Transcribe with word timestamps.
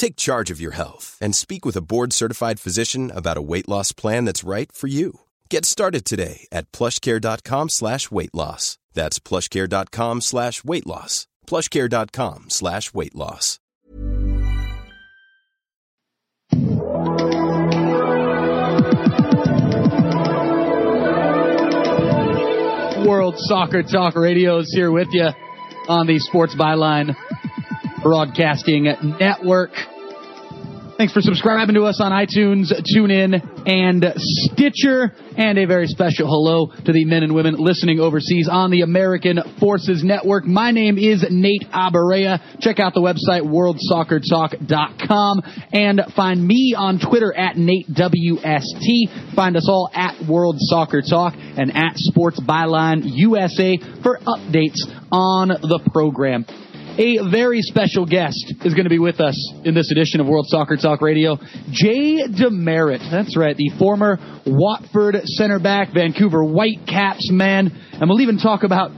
Take 0.00 0.16
charge 0.16 0.50
of 0.50 0.62
your 0.62 0.72
health 0.72 1.18
and 1.20 1.36
speak 1.36 1.66
with 1.66 1.76
a 1.76 1.82
board-certified 1.82 2.58
physician 2.58 3.10
about 3.14 3.36
a 3.36 3.42
weight 3.42 3.68
loss 3.68 3.92
plan 3.92 4.24
that's 4.24 4.42
right 4.42 4.72
for 4.72 4.86
you. 4.86 5.20
Get 5.50 5.66
started 5.66 6.06
today 6.06 6.46
at 6.50 6.72
plushcare.com 6.72 7.68
slash 7.68 8.10
weight 8.10 8.34
loss. 8.34 8.78
That's 8.94 9.18
plushcare.com 9.18 10.22
slash 10.22 10.64
weight 10.64 10.86
loss. 10.86 11.26
plushcare.com 11.46 12.48
slash 12.48 12.94
weight 12.94 13.14
loss. 13.14 13.58
World 23.06 23.34
Soccer 23.36 23.82
Talk 23.82 24.14
Radio 24.14 24.60
is 24.60 24.72
here 24.74 24.90
with 24.90 25.08
you 25.12 25.28
on 25.88 26.06
the 26.06 26.18
Sports 26.20 26.54
Byline 26.54 27.14
Broadcasting 28.02 28.84
Network. 29.20 29.70
Thanks 31.00 31.14
for 31.14 31.22
subscribing 31.22 31.76
to 31.76 31.84
us 31.84 31.98
on 31.98 32.12
iTunes, 32.12 32.70
TuneIn, 32.94 33.40
and 33.66 34.04
Stitcher. 34.18 35.14
And 35.34 35.58
a 35.58 35.64
very 35.64 35.86
special 35.86 36.26
hello 36.26 36.66
to 36.84 36.92
the 36.92 37.06
men 37.06 37.22
and 37.22 37.34
women 37.34 37.54
listening 37.56 38.00
overseas 38.00 38.50
on 38.52 38.70
the 38.70 38.82
American 38.82 39.38
Forces 39.58 40.04
Network. 40.04 40.44
My 40.44 40.72
name 40.72 40.98
is 40.98 41.24
Nate 41.30 41.64
Abaurrea. 41.72 42.60
Check 42.60 42.80
out 42.80 42.92
the 42.92 43.00
website 43.00 43.44
worldsoccertalk.com 43.48 45.40
and 45.72 46.02
find 46.14 46.46
me 46.46 46.74
on 46.76 46.98
Twitter 46.98 47.34
at 47.34 47.56
NateWST. 47.56 49.34
Find 49.34 49.56
us 49.56 49.70
all 49.70 49.88
at 49.94 50.22
World 50.28 50.56
Soccer 50.58 51.00
Talk 51.00 51.32
and 51.34 51.74
at 51.74 51.96
Sports 51.96 52.40
Byline 52.40 53.04
USA 53.04 53.78
for 54.02 54.18
updates 54.18 54.80
on 55.10 55.48
the 55.48 55.80
program. 55.90 56.44
A 57.00 57.16
very 57.30 57.62
special 57.62 58.04
guest 58.04 58.52
is 58.62 58.74
going 58.74 58.84
to 58.84 58.90
be 58.90 58.98
with 58.98 59.20
us 59.20 59.34
in 59.64 59.72
this 59.74 59.90
edition 59.90 60.20
of 60.20 60.26
World 60.26 60.44
Soccer 60.48 60.76
Talk 60.76 61.00
Radio. 61.00 61.38
Jay 61.70 62.26
DeMerit. 62.28 63.10
That's 63.10 63.38
right, 63.38 63.56
the 63.56 63.70
former 63.78 64.18
Watford 64.44 65.16
center 65.24 65.58
back, 65.58 65.94
Vancouver 65.94 66.44
Whitecaps 66.44 67.30
man. 67.30 67.70
And 67.92 68.10
we'll 68.10 68.20
even 68.20 68.36
talk 68.36 68.64
about 68.64 68.90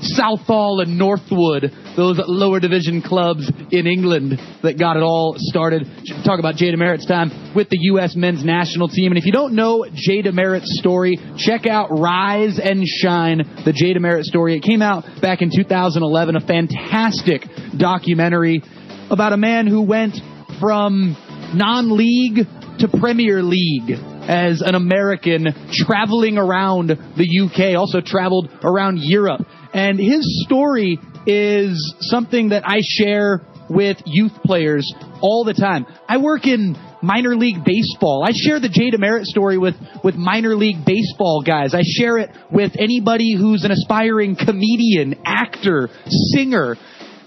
Southall 0.00 0.80
and 0.80 0.98
Northwood, 0.98 1.72
those 1.96 2.20
lower 2.26 2.60
division 2.60 3.02
clubs 3.02 3.50
in 3.70 3.86
England 3.86 4.38
that 4.62 4.78
got 4.78 4.96
it 4.96 5.02
all 5.02 5.34
started. 5.38 5.86
Talk 6.24 6.38
about 6.38 6.56
Jay 6.56 6.72
DeMerit's 6.72 7.06
time 7.06 7.54
with 7.54 7.68
the 7.70 7.78
U.S. 7.92 8.14
men's 8.14 8.44
national 8.44 8.88
team. 8.88 9.12
And 9.12 9.18
if 9.18 9.24
you 9.24 9.32
don't 9.32 9.54
know 9.54 9.86
Jay 9.94 10.22
DeMerit's 10.22 10.78
story, 10.78 11.18
check 11.38 11.66
out 11.66 11.88
Rise 11.90 12.60
and 12.62 12.84
Shine, 12.86 13.38
the 13.64 13.72
Jay 13.72 13.94
DeMerit 13.94 14.24
story. 14.24 14.56
It 14.56 14.62
came 14.62 14.82
out 14.82 15.04
back 15.22 15.42
in 15.42 15.50
2011, 15.54 16.36
a 16.36 16.40
fantastic 16.40 17.42
documentary 17.76 18.62
about 19.10 19.32
a 19.32 19.36
man 19.36 19.66
who 19.66 19.82
went 19.82 20.16
from 20.60 21.16
non-league 21.54 22.46
to 22.78 22.88
Premier 23.00 23.42
League 23.42 23.90
as 24.28 24.60
an 24.60 24.74
American 24.74 25.46
traveling 25.72 26.36
around 26.36 26.88
the 26.88 27.40
UK, 27.44 27.78
also 27.78 28.00
traveled 28.00 28.50
around 28.62 28.98
Europe. 29.00 29.46
And 29.76 29.98
his 30.00 30.42
story 30.46 30.98
is 31.26 31.94
something 32.00 32.48
that 32.48 32.62
I 32.66 32.78
share 32.80 33.42
with 33.68 33.98
youth 34.06 34.32
players 34.42 34.90
all 35.20 35.44
the 35.44 35.52
time. 35.52 35.84
I 36.08 36.16
work 36.16 36.46
in 36.46 36.78
minor 37.02 37.36
league 37.36 37.62
baseball. 37.62 38.24
I 38.26 38.30
share 38.32 38.58
the 38.58 38.70
Jay 38.70 38.90
DeMerit 38.90 39.24
story 39.24 39.58
with, 39.58 39.74
with 40.02 40.14
minor 40.14 40.56
league 40.56 40.86
baseball 40.86 41.42
guys. 41.42 41.74
I 41.74 41.82
share 41.84 42.16
it 42.16 42.30
with 42.50 42.72
anybody 42.78 43.36
who's 43.36 43.64
an 43.64 43.70
aspiring 43.70 44.36
comedian, 44.36 45.20
actor, 45.26 45.90
singer, 46.32 46.76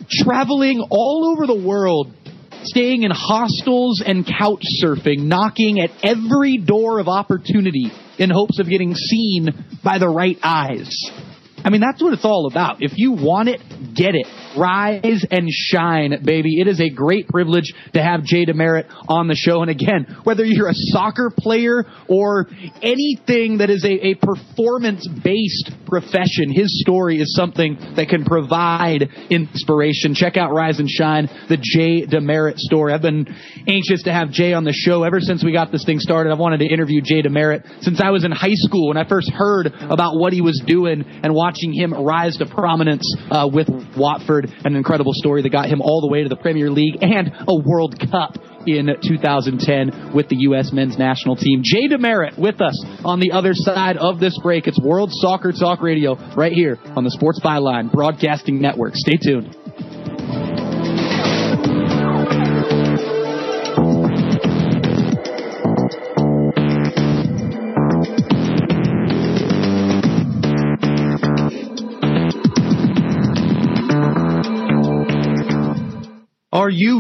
traveling 0.09 0.87
all 0.89 1.31
over 1.31 1.45
the 1.45 1.67
world 1.67 2.11
staying 2.63 3.03
in 3.03 3.11
hostels 3.11 4.01
and 4.03 4.25
couch 4.25 4.63
surfing, 4.83 5.19
knocking 5.19 5.79
at 5.79 5.91
every 6.01 6.57
door 6.57 6.99
of 6.99 7.07
opportunity 7.07 7.91
in 8.17 8.31
hopes 8.31 8.59
of 8.59 8.67
getting 8.67 8.95
seen 8.95 9.49
by 9.83 9.99
the 9.99 10.09
right 10.09 10.39
eyes. 10.41 10.89
I 11.63 11.69
mean, 11.69 11.81
that's 11.81 12.01
what 12.01 12.13
it's 12.13 12.25
all 12.25 12.47
about. 12.49 12.77
If 12.81 12.93
you 12.95 13.11
want 13.11 13.49
it, 13.49 13.61
get 13.95 14.15
it. 14.15 14.27
Rise 14.57 15.25
and 15.29 15.47
shine, 15.49 16.23
baby. 16.23 16.59
It 16.59 16.67
is 16.67 16.79
a 16.79 16.89
great 16.89 17.27
privilege 17.27 17.73
to 17.93 18.01
have 18.01 18.23
Jay 18.23 18.45
DeMerit 18.45 18.85
on 19.07 19.27
the 19.27 19.35
show. 19.35 19.61
And 19.61 19.69
again, 19.69 20.17
whether 20.23 20.43
you're 20.43 20.69
a 20.69 20.73
soccer 20.73 21.29
player 21.35 21.85
or 22.07 22.47
anything 22.81 23.59
that 23.59 23.69
is 23.69 23.85
a, 23.85 24.07
a 24.07 24.15
performance 24.15 25.07
based 25.23 25.71
profession, 25.85 26.51
his 26.51 26.81
story 26.81 27.19
is 27.19 27.35
something 27.35 27.77
that 27.95 28.07
can 28.09 28.25
provide 28.25 29.09
inspiration. 29.29 30.15
Check 30.15 30.37
out 30.37 30.51
Rise 30.51 30.79
and 30.79 30.89
Shine, 30.89 31.27
the 31.47 31.57
Jay 31.57 32.05
DeMerit 32.05 32.57
story. 32.57 32.93
I've 32.93 33.01
been 33.01 33.27
anxious 33.67 34.03
to 34.03 34.13
have 34.13 34.31
Jay 34.31 34.53
on 34.53 34.63
the 34.63 34.73
show 34.73 35.03
ever 35.03 35.19
since 35.19 35.43
we 35.43 35.53
got 35.53 35.71
this 35.71 35.85
thing 35.85 35.99
started. 35.99 36.31
I've 36.31 36.39
wanted 36.39 36.59
to 36.59 36.67
interview 36.67 37.01
Jay 37.01 37.21
DeMerit 37.21 37.83
since 37.83 38.01
I 38.01 38.09
was 38.09 38.25
in 38.25 38.31
high 38.31 38.55
school 38.55 38.87
when 38.87 38.97
I 38.97 39.07
first 39.07 39.31
heard 39.31 39.67
about 39.67 40.17
what 40.17 40.33
he 40.33 40.41
was 40.41 40.61
doing 40.65 41.03
and 41.05 41.33
watching 41.49 41.73
him 41.73 41.91
rise 41.93 42.37
to 42.37 42.45
prominence 42.45 43.11
uh, 43.31 43.49
with 43.51 43.67
Watford 43.97 44.53
an 44.63 44.75
incredible 44.75 45.13
story 45.15 45.41
that 45.41 45.49
got 45.49 45.65
him 45.65 45.81
all 45.81 45.99
the 45.99 46.07
way 46.07 46.21
to 46.21 46.29
the 46.29 46.35
Premier 46.35 46.69
League 46.69 47.01
and 47.01 47.31
a 47.47 47.55
World 47.55 47.99
Cup 48.11 48.37
in 48.67 48.87
2010 49.01 50.13
with 50.13 50.29
the 50.29 50.35
U.S. 50.41 50.71
men's 50.71 50.99
national 50.99 51.35
team. 51.35 51.61
Jay 51.63 51.87
DeMerit 51.87 52.37
with 52.37 52.61
us 52.61 52.85
on 53.03 53.19
the 53.19 53.31
other 53.31 53.55
side 53.55 53.97
of 53.97 54.19
this 54.19 54.37
break. 54.43 54.67
It's 54.67 54.79
World 54.79 55.09
Soccer 55.11 55.51
Talk 55.51 55.81
Radio 55.81 56.13
right 56.35 56.53
here 56.53 56.77
on 56.95 57.03
the 57.03 57.09
Sports 57.09 57.39
Byline 57.39 57.91
Broadcasting 57.91 58.61
Network. 58.61 58.93
Stay 58.93 59.17
tuned. 59.17 59.58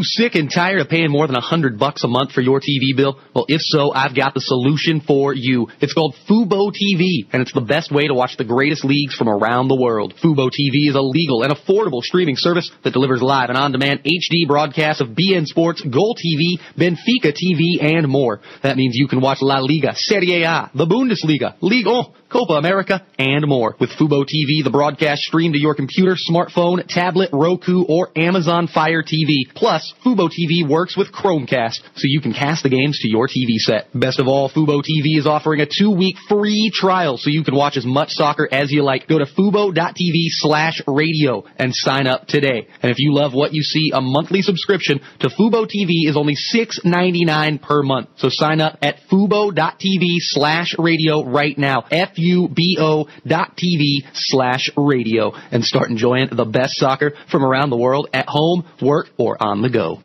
Sick 0.01 0.35
and 0.35 0.49
tired 0.53 0.81
of 0.81 0.89
paying 0.89 1.11
more 1.11 1.27
than 1.27 1.35
a 1.35 1.41
hundred 1.41 1.77
bucks 1.77 2.03
a 2.03 2.07
month 2.07 2.31
for 2.31 2.41
your 2.41 2.59
TV 2.59 2.95
bill? 2.95 3.19
Well, 3.33 3.45
if 3.47 3.61
so, 3.61 3.91
I've 3.93 4.15
got 4.15 4.33
the 4.33 4.41
solution 4.41 5.01
for 5.01 5.33
you. 5.33 5.67
It's 5.81 5.93
called 5.93 6.15
Fubo 6.29 6.71
TV, 6.71 7.27
and 7.31 7.41
it's 7.41 7.53
the 7.53 7.61
best 7.61 7.91
way 7.91 8.07
to 8.07 8.13
watch 8.13 8.37
the 8.37 8.45
greatest 8.45 8.85
leagues 8.85 9.15
from 9.15 9.29
around 9.29 9.67
the 9.67 9.79
world. 9.79 10.13
Fubo 10.23 10.47
TV 10.47 10.89
is 10.89 10.95
a 10.95 11.01
legal 11.01 11.43
and 11.43 11.53
affordable 11.53 12.01
streaming 12.01 12.35
service 12.37 12.71
that 12.83 12.93
delivers 12.93 13.21
live 13.21 13.49
and 13.49 13.57
on-demand 13.57 14.01
HD 14.03 14.47
broadcasts 14.47 15.01
of 15.01 15.09
beIN 15.09 15.45
Sports, 15.45 15.81
Goal 15.81 16.15
TV, 16.15 16.59
Benfica 16.77 17.33
TV, 17.33 17.81
and 17.81 18.07
more. 18.07 18.41
That 18.63 18.77
means 18.77 18.95
you 18.95 19.07
can 19.07 19.21
watch 19.21 19.39
La 19.41 19.59
Liga, 19.59 19.93
Serie 19.95 20.43
A, 20.43 20.71
the 20.73 20.85
Bundesliga, 20.85 21.55
Ligue 21.61 21.87
1, 21.87 22.05
Copa 22.31 22.53
America, 22.53 23.05
and 23.17 23.47
more. 23.47 23.75
With 23.79 23.89
Fubo 23.91 24.21
TV, 24.21 24.63
the 24.63 24.69
broadcast 24.71 25.23
stream 25.23 25.53
to 25.53 25.59
your 25.59 25.73
computer, 25.73 26.15
smartphone, 26.15 26.85
tablet, 26.87 27.31
Roku, 27.33 27.83
or 27.83 28.09
Amazon 28.15 28.67
Fire 28.67 29.01
TV. 29.01 29.49
Plus, 29.55 29.93
Fubo 30.05 30.29
TV 30.29 30.67
works 30.67 30.95
with 30.95 31.11
Chromecast, 31.11 31.81
so 31.95 32.03
you 32.03 32.21
can 32.21 32.33
cast 32.33 32.63
the 32.63 32.69
games 32.69 32.99
to 32.99 33.09
your 33.09 33.27
TV 33.27 33.57
set. 33.57 33.87
Best 33.93 34.19
of 34.19 34.27
all, 34.27 34.49
Fubo 34.49 34.81
TV 34.81 35.17
is 35.17 35.25
offering 35.25 35.61
a 35.61 35.65
two-week 35.65 36.15
free 36.27 36.71
trial, 36.73 37.17
so 37.17 37.31
you 37.31 37.43
can 37.43 37.55
watch 37.55 37.77
as 37.77 37.85
much 37.85 38.09
soccer 38.11 38.47
as 38.51 38.71
you 38.71 38.83
like. 38.83 39.07
Go 39.07 39.17
to 39.17 39.25
fubo.tv 39.25 40.27
slash 40.29 40.81
radio 40.87 41.43
and 41.57 41.73
sign 41.73 42.05
up 42.05 42.27
today. 42.27 42.67
And 42.83 42.91
if 42.91 42.99
you 42.99 43.13
love 43.13 43.33
what 43.33 43.53
you 43.53 43.63
see, 43.63 43.91
a 43.93 44.01
monthly 44.01 44.43
subscription 44.43 44.99
to 45.21 45.29
Fubo 45.29 45.65
TV 45.65 46.07
is 46.07 46.15
only 46.15 46.35
$6.99 46.53 47.61
per 47.61 47.81
month. 47.81 48.09
So 48.17 48.29
sign 48.29 48.61
up 48.61 48.77
at 48.83 48.97
fubo.tv 49.11 50.17
slash 50.19 50.75
radio 50.77 51.25
right 51.25 51.57
now. 51.57 51.85
F 51.89 52.18
F-U-B-O 52.19 53.07
dot 53.25 53.57
TV 53.57 54.03
slash 54.13 54.69
radio 54.75 55.31
and 55.51 55.63
start 55.63 55.89
enjoying 55.89 56.29
the 56.31 56.45
best 56.45 56.75
soccer 56.75 57.13
from 57.31 57.43
around 57.45 57.69
the 57.69 57.77
world 57.77 58.09
at 58.13 58.25
home, 58.27 58.67
work, 58.81 59.07
or 59.17 59.41
on 59.41 59.61
the 59.61 59.69
go. 59.69 60.03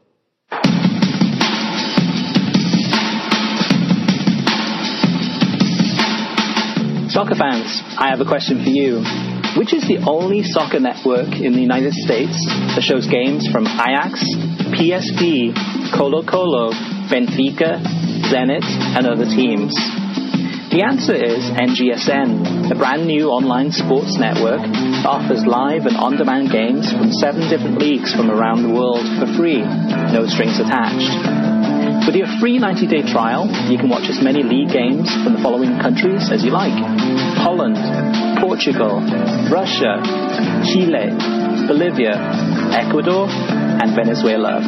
Soccer 7.11 7.37
fans, 7.37 7.82
I 7.99 8.11
have 8.11 8.20
a 8.20 8.25
question 8.25 8.62
for 8.62 8.70
you. 8.70 9.02
Which 9.58 9.72
is 9.72 9.87
the 9.87 10.02
only 10.10 10.43
soccer 10.43 10.81
network 10.81 11.31
in 11.38 11.52
the 11.55 11.62
United 11.62 11.94
States 11.94 12.34
that 12.75 12.82
shows 12.82 13.06
games 13.06 13.46
from 13.46 13.67
Ajax, 13.67 14.19
PSV, 14.75 15.55
Colo 15.94 16.26
Colo, 16.26 16.75
Benfica, 17.06 17.78
Zenit, 18.34 18.67
and 18.99 19.06
other 19.06 19.26
teams? 19.26 20.04
The 20.75 20.82
answer 20.82 21.15
is 21.15 21.38
NGSN, 21.55 22.67
the 22.67 22.75
brand 22.75 23.06
new 23.06 23.31
online 23.31 23.71
sports 23.71 24.19
network 24.19 24.59
that 24.59 25.06
offers 25.06 25.47
live 25.47 25.87
and 25.87 25.94
on 25.94 26.19
demand 26.19 26.50
games 26.50 26.91
from 26.91 27.15
seven 27.15 27.47
different 27.47 27.79
leagues 27.79 28.11
from 28.11 28.26
around 28.26 28.67
the 28.67 28.75
world 28.75 29.06
for 29.23 29.31
free, 29.38 29.62
no 29.62 30.26
strings 30.26 30.59
attached. 30.59 31.15
With 32.11 32.19
your 32.19 32.26
free 32.43 32.59
90 32.59 32.91
day 32.91 33.06
trial, 33.06 33.47
you 33.71 33.79
can 33.79 33.87
watch 33.87 34.11
as 34.11 34.19
many 34.19 34.43
league 34.43 34.75
games 34.75 35.06
from 35.23 35.38
the 35.38 35.43
following 35.47 35.79
countries 35.79 36.26
as 36.35 36.43
you 36.43 36.50
like 36.50 36.75
Holland, 37.38 37.79
Portugal, 38.43 38.99
Russia, 39.55 40.03
Chile, 40.67 41.15
Bolivia, 41.70 42.19
Ecuador, 42.75 43.31
and 43.31 43.94
Venezuela. 43.94 44.59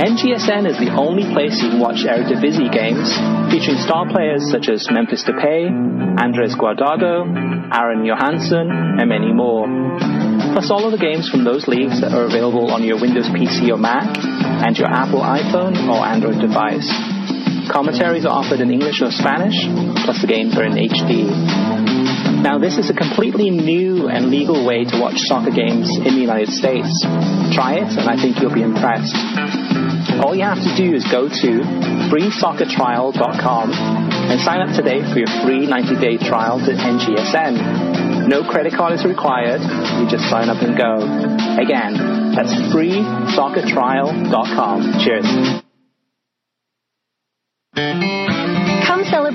NGSN 0.00 0.64
is 0.64 0.80
the 0.80 0.94
only 0.96 1.28
place 1.36 1.60
you 1.60 1.76
can 1.76 1.80
watch 1.80 2.00
Eredivisie 2.08 2.72
games 2.72 3.12
featuring 3.52 3.76
star 3.84 4.08
players 4.08 4.40
such 4.48 4.72
as 4.72 4.88
Memphis 4.88 5.20
Depay, 5.28 5.68
Andres 6.16 6.56
Guardado, 6.56 7.28
Aron 7.68 8.00
Jóhannsson, 8.00 8.72
and 8.72 9.08
many 9.08 9.32
more. 9.32 9.68
Plus 10.56 10.70
all 10.70 10.84
of 10.88 10.92
the 10.92 11.00
games 11.00 11.28
from 11.28 11.44
those 11.44 11.68
leagues 11.68 12.00
that 12.00 12.12
are 12.12 12.24
available 12.24 12.72
on 12.72 12.82
your 12.82 13.00
Windows 13.00 13.28
PC 13.28 13.68
or 13.68 13.76
Mac 13.76 14.08
and 14.64 14.76
your 14.76 14.88
Apple 14.88 15.20
iPhone 15.20 15.76
or 15.88 16.00
Android 16.00 16.40
device. 16.40 16.88
Commentaries 17.68 18.24
are 18.24 18.32
offered 18.32 18.60
in 18.60 18.72
English 18.72 19.00
or 19.00 19.12
Spanish, 19.12 19.56
plus 20.04 20.20
the 20.20 20.26
games 20.26 20.56
are 20.56 20.64
in 20.64 20.72
HD. 20.72 21.28
Now, 22.42 22.58
this 22.58 22.76
is 22.76 22.90
a 22.90 22.94
completely 22.94 23.50
new 23.50 24.08
and 24.08 24.26
legal 24.28 24.66
way 24.66 24.84
to 24.84 25.00
watch 25.00 25.14
soccer 25.30 25.52
games 25.52 25.86
in 25.96 26.16
the 26.16 26.20
United 26.20 26.48
States. 26.48 26.90
Try 27.54 27.78
it, 27.78 27.92
and 27.94 28.10
I 28.10 28.16
think 28.16 28.40
you'll 28.40 28.52
be 28.52 28.66
impressed. 28.66 29.14
All 30.22 30.34
you 30.34 30.44
have 30.44 30.62
to 30.62 30.74
do 30.76 30.94
is 30.94 31.04
go 31.10 31.28
to 31.28 31.62
freesoccertrial.com 32.10 33.72
and 33.72 34.40
sign 34.40 34.60
up 34.60 34.74
today 34.74 35.02
for 35.12 35.18
your 35.18 35.28
free 35.44 35.66
90 35.66 35.96
day 36.00 36.16
trial 36.18 36.58
to 36.58 36.72
NGSN. 36.72 38.28
No 38.28 38.44
credit 38.48 38.72
card 38.74 38.92
is 38.94 39.04
required, 39.04 39.60
you 39.60 40.08
just 40.08 40.30
sign 40.30 40.48
up 40.48 40.62
and 40.62 40.74
go. 40.76 40.96
Again, 41.60 41.94
that's 42.34 42.52
freesoccertrial.com. 42.72 44.98
Cheers. 45.04 45.26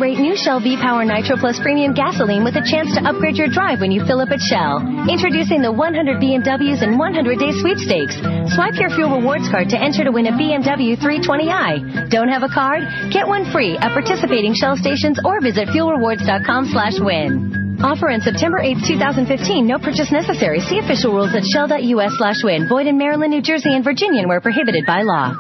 Celebrate 0.08 0.24
new 0.24 0.38
Shell 0.40 0.64
V-Power 0.64 1.04
Nitro 1.04 1.36
Plus 1.36 1.60
Premium 1.60 1.92
Gasoline 1.92 2.46
with 2.46 2.56
a 2.56 2.64
chance 2.64 2.88
to 2.96 3.04
upgrade 3.04 3.36
your 3.36 3.52
drive 3.52 3.82
when 3.84 3.92
you 3.92 4.08
fill 4.08 4.24
up 4.24 4.32
at 4.32 4.40
Shell. 4.40 4.80
Introducing 5.12 5.60
the 5.60 5.68
100 5.68 6.24
BMWs 6.24 6.80
and 6.80 6.96
100 6.96 7.36
Day 7.36 7.52
Sweepstakes. 7.60 8.16
Swipe 8.56 8.80
your 8.80 8.88
fuel 8.96 9.20
rewards 9.20 9.52
card 9.52 9.68
to 9.68 9.76
enter 9.76 10.08
to 10.08 10.12
win 10.16 10.28
a 10.28 10.32
BMW 10.32 10.96
320i. 10.96 12.08
Don't 12.08 12.32
have 12.32 12.44
a 12.44 12.48
card? 12.48 12.88
Get 13.12 13.28
one 13.28 13.52
free 13.52 13.76
at 13.76 13.92
participating 13.92 14.56
Shell 14.56 14.80
stations 14.80 15.20
or 15.28 15.44
visit 15.44 15.68
fuelrewards.com 15.76 16.72
slash 16.72 16.96
win. 17.04 17.76
Offer 17.84 18.08
in 18.08 18.24
September 18.24 18.64
8, 18.64 18.88
2015. 18.88 19.68
No 19.68 19.76
purchase 19.76 20.08
necessary. 20.08 20.62
See 20.62 20.80
official 20.80 21.12
rules 21.12 21.36
at 21.36 21.44
shell.us 21.44 22.14
slash 22.16 22.40
win. 22.48 22.72
Void 22.72 22.88
in 22.88 22.98
Maryland, 22.98 23.36
New 23.36 23.44
Jersey, 23.44 23.76
and 23.76 23.84
Virginia 23.84 24.24
where 24.24 24.40
prohibited 24.40 24.88
by 24.88 25.04
law. 25.04 25.36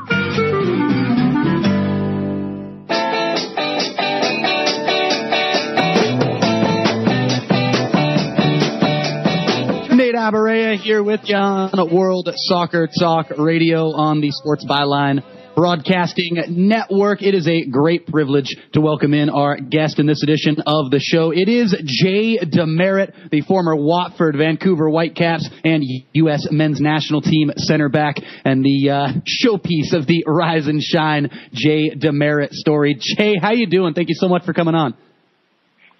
Nate 10.29 10.81
here 10.81 11.01
with 11.03 11.21
you 11.23 11.37
on 11.37 11.95
World 11.95 12.29
Soccer 12.35 12.89
Talk 12.99 13.27
Radio 13.37 13.93
on 13.95 14.19
the 14.19 14.29
Sports 14.31 14.65
Byline 14.65 15.23
Broadcasting 15.55 16.37
Network. 16.49 17.21
It 17.21 17.33
is 17.33 17.47
a 17.47 17.65
great 17.65 18.07
privilege 18.07 18.53
to 18.73 18.81
welcome 18.81 19.13
in 19.13 19.29
our 19.29 19.57
guest 19.57 19.99
in 19.99 20.05
this 20.05 20.21
edition 20.23 20.57
of 20.65 20.91
the 20.91 20.99
show. 20.99 21.31
It 21.31 21.47
is 21.47 21.73
Jay 21.85 22.37
DeMerit, 22.39 23.29
the 23.31 23.39
former 23.41 23.73
Watford, 23.73 24.35
Vancouver 24.37 24.89
Whitecaps, 24.89 25.49
and 25.63 25.81
U.S. 26.13 26.45
men's 26.51 26.81
national 26.81 27.21
team 27.21 27.51
center 27.55 27.87
back, 27.87 28.17
and 28.43 28.65
the 28.65 28.89
uh, 28.89 29.07
showpiece 29.23 29.97
of 29.97 30.07
the 30.07 30.25
Rise 30.27 30.67
and 30.67 30.81
Shine 30.83 31.29
Jay 31.53 31.91
DeMerit 31.91 32.51
story. 32.51 32.99
Jay, 32.99 33.35
how 33.41 33.53
you 33.53 33.67
doing? 33.67 33.93
Thank 33.93 34.09
you 34.09 34.15
so 34.17 34.27
much 34.27 34.43
for 34.43 34.51
coming 34.51 34.75
on. 34.75 34.93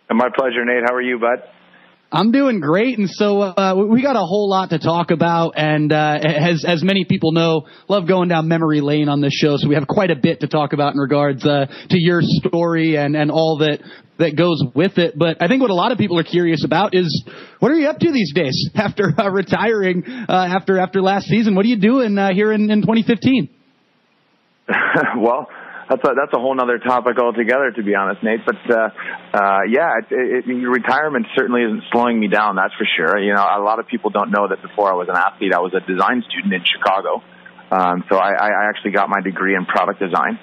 My 0.09 0.27
pleasure, 0.35 0.65
Nate. 0.65 0.83
How 0.85 0.95
are 0.95 1.01
you, 1.01 1.17
bud? 1.17 1.56
I'm 2.09 2.31
doing 2.31 2.61
great, 2.61 2.97
and 2.97 3.09
so 3.09 3.41
uh, 3.41 3.75
we 3.75 4.01
got 4.01 4.15
a 4.15 4.19
whole 4.19 4.49
lot 4.49 4.69
to 4.69 4.79
talk 4.79 5.11
about. 5.11 5.55
And 5.57 5.91
uh, 5.91 6.19
as 6.23 6.63
as 6.65 6.81
many 6.81 7.03
people 7.03 7.33
know, 7.33 7.67
love 7.89 8.07
going 8.07 8.29
down 8.29 8.47
memory 8.47 8.79
lane 8.79 9.09
on 9.09 9.19
this 9.19 9.33
show. 9.33 9.57
So 9.57 9.67
we 9.67 9.75
have 9.75 9.87
quite 9.87 10.09
a 10.09 10.15
bit 10.15 10.39
to 10.39 10.47
talk 10.47 10.71
about 10.71 10.93
in 10.93 10.99
regards 10.99 11.45
uh, 11.45 11.65
to 11.89 11.99
your 11.99 12.21
story 12.21 12.95
and 12.95 13.13
and 13.17 13.29
all 13.29 13.57
that 13.57 13.79
that 14.19 14.37
goes 14.37 14.63
with 14.73 14.97
it. 14.97 15.17
But 15.17 15.41
I 15.41 15.49
think 15.49 15.61
what 15.61 15.69
a 15.69 15.75
lot 15.75 15.91
of 15.91 15.97
people 15.97 16.17
are 16.17 16.23
curious 16.23 16.63
about 16.63 16.95
is 16.95 17.25
what 17.59 17.73
are 17.73 17.75
you 17.75 17.89
up 17.89 17.99
to 17.99 18.11
these 18.11 18.33
days 18.33 18.69
after 18.75 19.11
uh, 19.19 19.29
retiring 19.29 20.03
uh, 20.07 20.31
after 20.31 20.79
after 20.79 21.01
last 21.01 21.25
season? 21.25 21.55
What 21.55 21.65
are 21.65 21.69
you 21.69 21.79
doing 21.79 22.17
uh, 22.17 22.29
here 22.33 22.53
in, 22.53 22.71
in 22.71 22.83
2015? 22.83 23.49
well 25.17 25.47
that's 25.89 26.03
a 26.03 26.11
that's 26.15 26.33
a 26.33 26.39
whole 26.39 26.59
other 26.59 26.79
topic 26.79 27.17
altogether, 27.19 27.71
to 27.71 27.83
be 27.83 27.95
honest, 27.95 28.23
Nate. 28.23 28.45
But 28.45 28.59
uh, 28.69 28.89
uh, 29.33 29.59
yeah, 29.69 30.03
it, 30.09 30.45
it, 30.45 30.51
retirement 30.51 31.27
certainly 31.35 31.63
isn't 31.63 31.83
slowing 31.91 32.19
me 32.19 32.27
down. 32.27 32.55
That's 32.55 32.73
for 32.75 32.87
sure. 32.97 33.19
You 33.19 33.33
know, 33.33 33.41
a 33.43 33.63
lot 33.63 33.79
of 33.79 33.87
people 33.87 34.09
don't 34.09 34.31
know 34.31 34.47
that 34.49 34.61
before 34.61 34.91
I 34.91 34.95
was 34.95 35.07
an 35.09 35.15
athlete, 35.15 35.53
I 35.53 35.59
was 35.59 35.73
a 35.73 35.79
design 35.79 36.23
student 36.27 36.53
in 36.53 36.63
Chicago. 36.67 37.23
Um, 37.69 38.03
so 38.09 38.15
I, 38.15 38.31
I 38.31 38.69
actually 38.69 38.91
got 38.91 39.09
my 39.09 39.19
degree 39.21 39.55
in 39.55 39.65
product 39.65 39.99
design. 39.99 40.39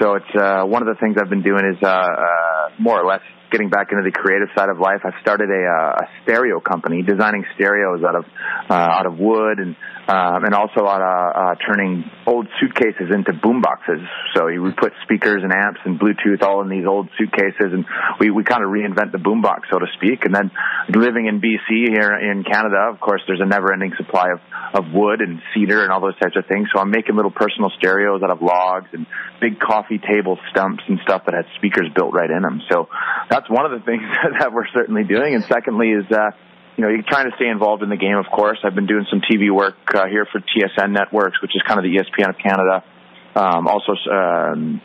So 0.00 0.14
it's 0.14 0.34
uh, 0.34 0.64
one 0.66 0.82
of 0.82 0.88
the 0.88 0.98
things 1.00 1.16
I've 1.20 1.30
been 1.30 1.42
doing 1.42 1.62
is 1.72 1.78
uh, 1.82 1.88
uh, 1.88 2.70
more 2.78 3.00
or 3.00 3.06
less 3.06 3.22
getting 3.50 3.70
back 3.70 3.88
into 3.92 4.02
the 4.02 4.10
creative 4.10 4.48
side 4.56 4.68
of 4.68 4.78
life. 4.78 5.00
I 5.04 5.14
started 5.22 5.48
a, 5.48 5.62
uh, 5.62 6.02
a 6.02 6.06
stereo 6.22 6.60
company, 6.60 7.02
designing 7.02 7.44
stereos 7.54 8.02
out 8.02 8.16
of 8.16 8.24
uh, 8.68 8.74
out 8.74 9.06
of 9.06 9.18
wood 9.18 9.58
and 9.58 9.76
um, 10.08 10.44
and 10.44 10.54
also 10.54 10.86
on 10.86 11.02
of 11.02 11.26
uh, 11.34 11.54
turning 11.66 12.04
old 12.26 12.46
suitcases 12.60 13.10
into 13.12 13.32
boom 13.32 13.60
boxes. 13.60 14.00
So 14.34 14.46
we 14.46 14.70
put 14.70 14.92
speakers 15.02 15.42
and 15.42 15.52
amps 15.52 15.80
and 15.84 15.98
Bluetooth 15.98 16.42
all 16.42 16.62
in 16.62 16.68
these 16.68 16.86
old 16.86 17.08
suitcases, 17.18 17.74
and 17.74 17.84
we 18.20 18.30
we 18.30 18.44
kind 18.44 18.62
of 18.62 18.70
reinvent 18.70 19.10
the 19.10 19.18
boombox, 19.18 19.66
so 19.70 19.78
to 19.78 19.86
speak. 19.98 20.24
And 20.24 20.34
then 20.34 20.50
living 20.94 21.26
in 21.26 21.40
BC 21.40 21.90
here 21.90 22.14
in 22.14 22.44
Canada, 22.44 22.86
of 22.92 23.00
course, 23.00 23.22
there's 23.26 23.40
a 23.42 23.46
never-ending 23.46 23.94
supply 23.96 24.30
of 24.30 24.40
of 24.74 24.92
wood 24.92 25.20
and 25.20 25.42
cedar 25.54 25.82
and 25.82 25.90
all 25.90 26.00
those 26.00 26.18
types 26.18 26.36
of 26.36 26.46
things. 26.46 26.68
So 26.74 26.80
I'm 26.80 26.90
making 26.90 27.16
little 27.16 27.30
personal 27.30 27.70
stereos 27.78 28.22
out 28.22 28.30
of 28.30 28.42
logs 28.42 28.88
and 28.92 29.06
big 29.40 29.58
coffee 29.58 29.98
table 29.98 30.38
stumps 30.50 30.84
and 30.88 30.98
stuff 31.02 31.24
that 31.26 31.34
had 31.34 31.46
speakers 31.56 31.88
built 31.94 32.14
right 32.14 32.30
in 32.30 32.42
them. 32.42 32.62
So 32.70 32.88
that's 33.28 33.48
one 33.50 33.66
of 33.66 33.72
the 33.72 33.84
things 33.84 34.02
that 34.38 34.52
we're 34.52 34.68
certainly 34.72 35.04
doing. 35.04 35.34
And 35.34 35.44
secondly 35.44 35.90
is, 35.90 36.04
uh, 36.10 36.30
you 36.76 36.84
know, 36.84 36.90
you're 36.90 37.02
trying 37.02 37.30
to 37.30 37.36
stay 37.36 37.48
involved 37.48 37.82
in 37.82 37.88
the 37.88 37.96
game, 37.96 38.16
of 38.16 38.26
course. 38.26 38.58
I've 38.62 38.74
been 38.74 38.86
doing 38.86 39.06
some 39.08 39.20
TV 39.20 39.50
work 39.50 39.76
uh, 39.94 40.06
here 40.06 40.26
for 40.30 40.40
TSN 40.40 40.92
Networks, 40.92 41.40
which 41.40 41.56
is 41.56 41.62
kind 41.66 41.78
of 41.78 41.84
the 41.84 41.96
ESPN 41.96 42.30
of 42.30 42.38
Canada. 42.38 42.84
Um, 43.34 43.66
also, 43.66 43.92
um, 44.10 44.82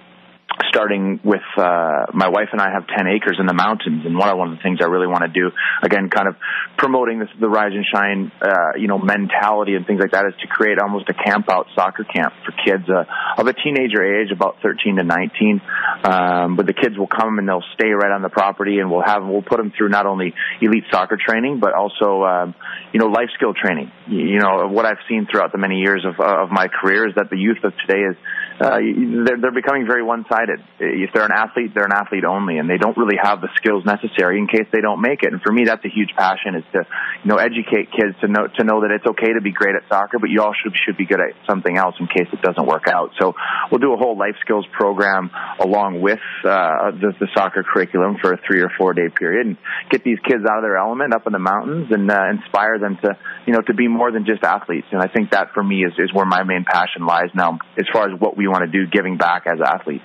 starting 0.70 1.20
with 1.24 1.44
uh, 1.58 2.06
my 2.14 2.30
wife 2.30 2.50
and 2.52 2.62
I 2.62 2.72
have 2.72 2.88
10 2.88 3.08
acres 3.08 3.38
in 3.40 3.46
the 3.46 3.54
mountains, 3.54 4.06
and 4.06 4.18
one 4.18 4.30
of 4.30 4.38
one 4.38 4.52
of 4.52 4.58
the 4.58 4.64
things 4.64 4.80
I 4.82 4.86
really 4.86 5.08
want 5.08 5.24
to 5.24 5.32
do, 5.32 5.52
again, 5.84 6.10
kind 6.10 6.28
of 6.28 6.36
promoting 6.78 7.20
this 7.20 7.30
the 7.40 7.50
rise 7.50 7.74
and 7.74 7.86
shine, 7.86 8.32
uh, 8.42 8.78
you 8.78 8.88
know, 8.88 8.98
mentality 8.98 9.76
and 9.76 9.86
things 9.86 10.00
like 10.00 10.12
that, 10.12 10.26
is 10.26 10.34
to 10.42 10.48
create 10.48 10.80
almost 10.80 11.10
a 11.10 11.14
camp 11.14 11.50
out 11.50 11.68
soccer 11.76 12.04
camp 12.04 12.34
for 12.46 12.52
kids 12.66 12.90
uh, 12.90 13.04
of 13.38 13.48
a 13.48 13.54
teenager 13.54 14.04
age, 14.04 14.32
about 14.32 14.58
13 14.62 14.98
to 14.98 15.04
19. 15.04 15.62
Um, 16.04 16.56
but 16.56 16.66
the 16.66 16.74
kids 16.74 16.98
will 16.98 17.08
come 17.08 17.40
and 17.40 17.48
they'll 17.48 17.68
stay 17.76 17.90
right 17.90 18.12
on 18.12 18.22
the 18.22 18.30
property, 18.30 18.80
and 18.80 18.90
we'll 18.90 19.04
have 19.06 19.26
we'll 19.26 19.44
put 19.44 19.58
them 19.58 19.72
through 19.76 19.90
not 19.90 20.06
only 20.06 20.34
elite 20.62 20.86
soccer 20.92 21.18
training, 21.18 21.60
but 21.60 21.74
also 21.74 22.24
um, 22.24 22.56
you 22.94 23.00
know 23.00 23.08
life 23.08 23.30
skill 23.36 23.54
training. 23.54 23.92
You 24.08 24.40
know 24.40 24.68
what 24.68 24.86
I've 24.86 25.02
seen 25.08 25.28
throughout 25.30 25.52
the 25.52 25.60
many 25.60 25.80
years 25.80 26.06
of 26.06 26.20
of 26.20 26.52
my 26.52 26.68
career 26.68 27.08
is 27.08 27.16
that 27.16 27.30
the 27.30 27.38
youth 27.38 27.64
of 27.64 27.74
today 27.86 28.02
is 28.02 28.16
uh, 28.62 28.78
they're, 29.26 29.40
they're 29.42 29.52
becoming 29.52 29.88
very 29.88 30.04
one-sided. 30.04 30.60
If 30.80 31.10
they're 31.14 31.26
an 31.26 31.34
athlete, 31.34 31.74
they're 31.74 31.90
an 31.90 31.98
athlete 31.98 32.26
only, 32.26 32.58
and 32.60 32.70
they 32.70 32.78
don't 32.78 32.96
really 32.96 33.18
have 33.22 33.42
the 33.42 33.50
skills 33.56 33.84
necessary 33.86 34.38
in 34.38 34.46
case 34.48 34.68
they 34.72 34.82
don't 34.82 35.02
make 35.02 35.24
it. 35.24 35.34
And 35.34 35.42
for 35.42 35.52
me, 35.52 35.66
that's 35.66 35.84
a 35.84 35.90
huge 35.90 36.14
passion 36.16 36.56
is 36.56 36.64
to, 36.74 36.86
you 37.24 37.30
know, 37.30 37.38
educate 37.38 37.90
kids 37.92 38.14
to 38.22 38.28
know 38.28 38.46
to 38.48 38.64
know 38.64 38.82
that 38.82 38.92
it's 38.92 39.06
okay 39.06 39.34
to 39.34 39.42
be 39.42 39.52
great 39.52 39.76
at 39.76 39.82
soccer, 39.90 40.20
but 40.20 40.30
you 40.30 40.42
also 40.42 40.70
should 40.86 40.98
be 40.98 41.06
good 41.06 41.20
at 41.20 41.34
something 41.50 41.78
else 41.78 41.96
in 42.00 42.08
case 42.08 42.28
it 42.32 42.42
doesn't 42.42 42.68
work 42.68 42.88
out. 42.88 43.12
So 43.20 43.34
we'll 43.72 43.80
do 43.82 43.94
a 43.94 43.98
whole 43.98 44.18
life 44.18 44.36
skills 44.42 44.66
program 44.72 45.32
along 45.60 46.02
with 46.02 46.22
uh, 46.46 46.92
the, 46.92 47.14
the 47.20 47.28
soccer 47.34 47.64
curriculum 47.64 48.18
for 48.22 48.34
a 48.34 48.40
three 48.46 48.62
or 48.62 48.70
four 48.78 48.94
day 48.94 49.10
period, 49.10 49.48
and 49.48 49.58
get 49.90 50.04
these 50.04 50.20
kids 50.28 50.46
out 50.46 50.58
of 50.60 50.64
their 50.64 50.78
element 50.78 51.14
up 51.14 51.26
in 51.26 51.34
the 51.34 51.40
mountains 51.40 51.88
and 51.92 52.10
uh, 52.12 52.30
inspire 52.30 52.78
them 52.78 52.98
to, 53.02 53.18
you 53.48 53.54
know, 53.54 53.62
to 53.62 53.74
be 53.74 53.88
more 53.88 54.12
than 54.12 54.26
just 54.26 54.44
athletes. 54.44 54.88
And 54.92 55.02
I 55.02 55.08
think 55.08 55.32
that 55.32 55.54
for 55.54 55.64
me 55.64 55.84
is 55.84 55.94
is 55.98 56.14
where 56.14 56.26
my 56.26 56.44
main 56.44 56.64
passion 56.64 57.06
lies 57.06 57.34
now, 57.34 57.58
as 57.78 57.86
far 57.92 58.12
as 58.12 58.20
what 58.20 58.38
we 58.38 58.51
want 58.52 58.70
to 58.70 58.72
do, 58.72 58.90
giving 58.92 59.18
back 59.18 59.44
as 59.48 59.60
athletes. 59.64 60.04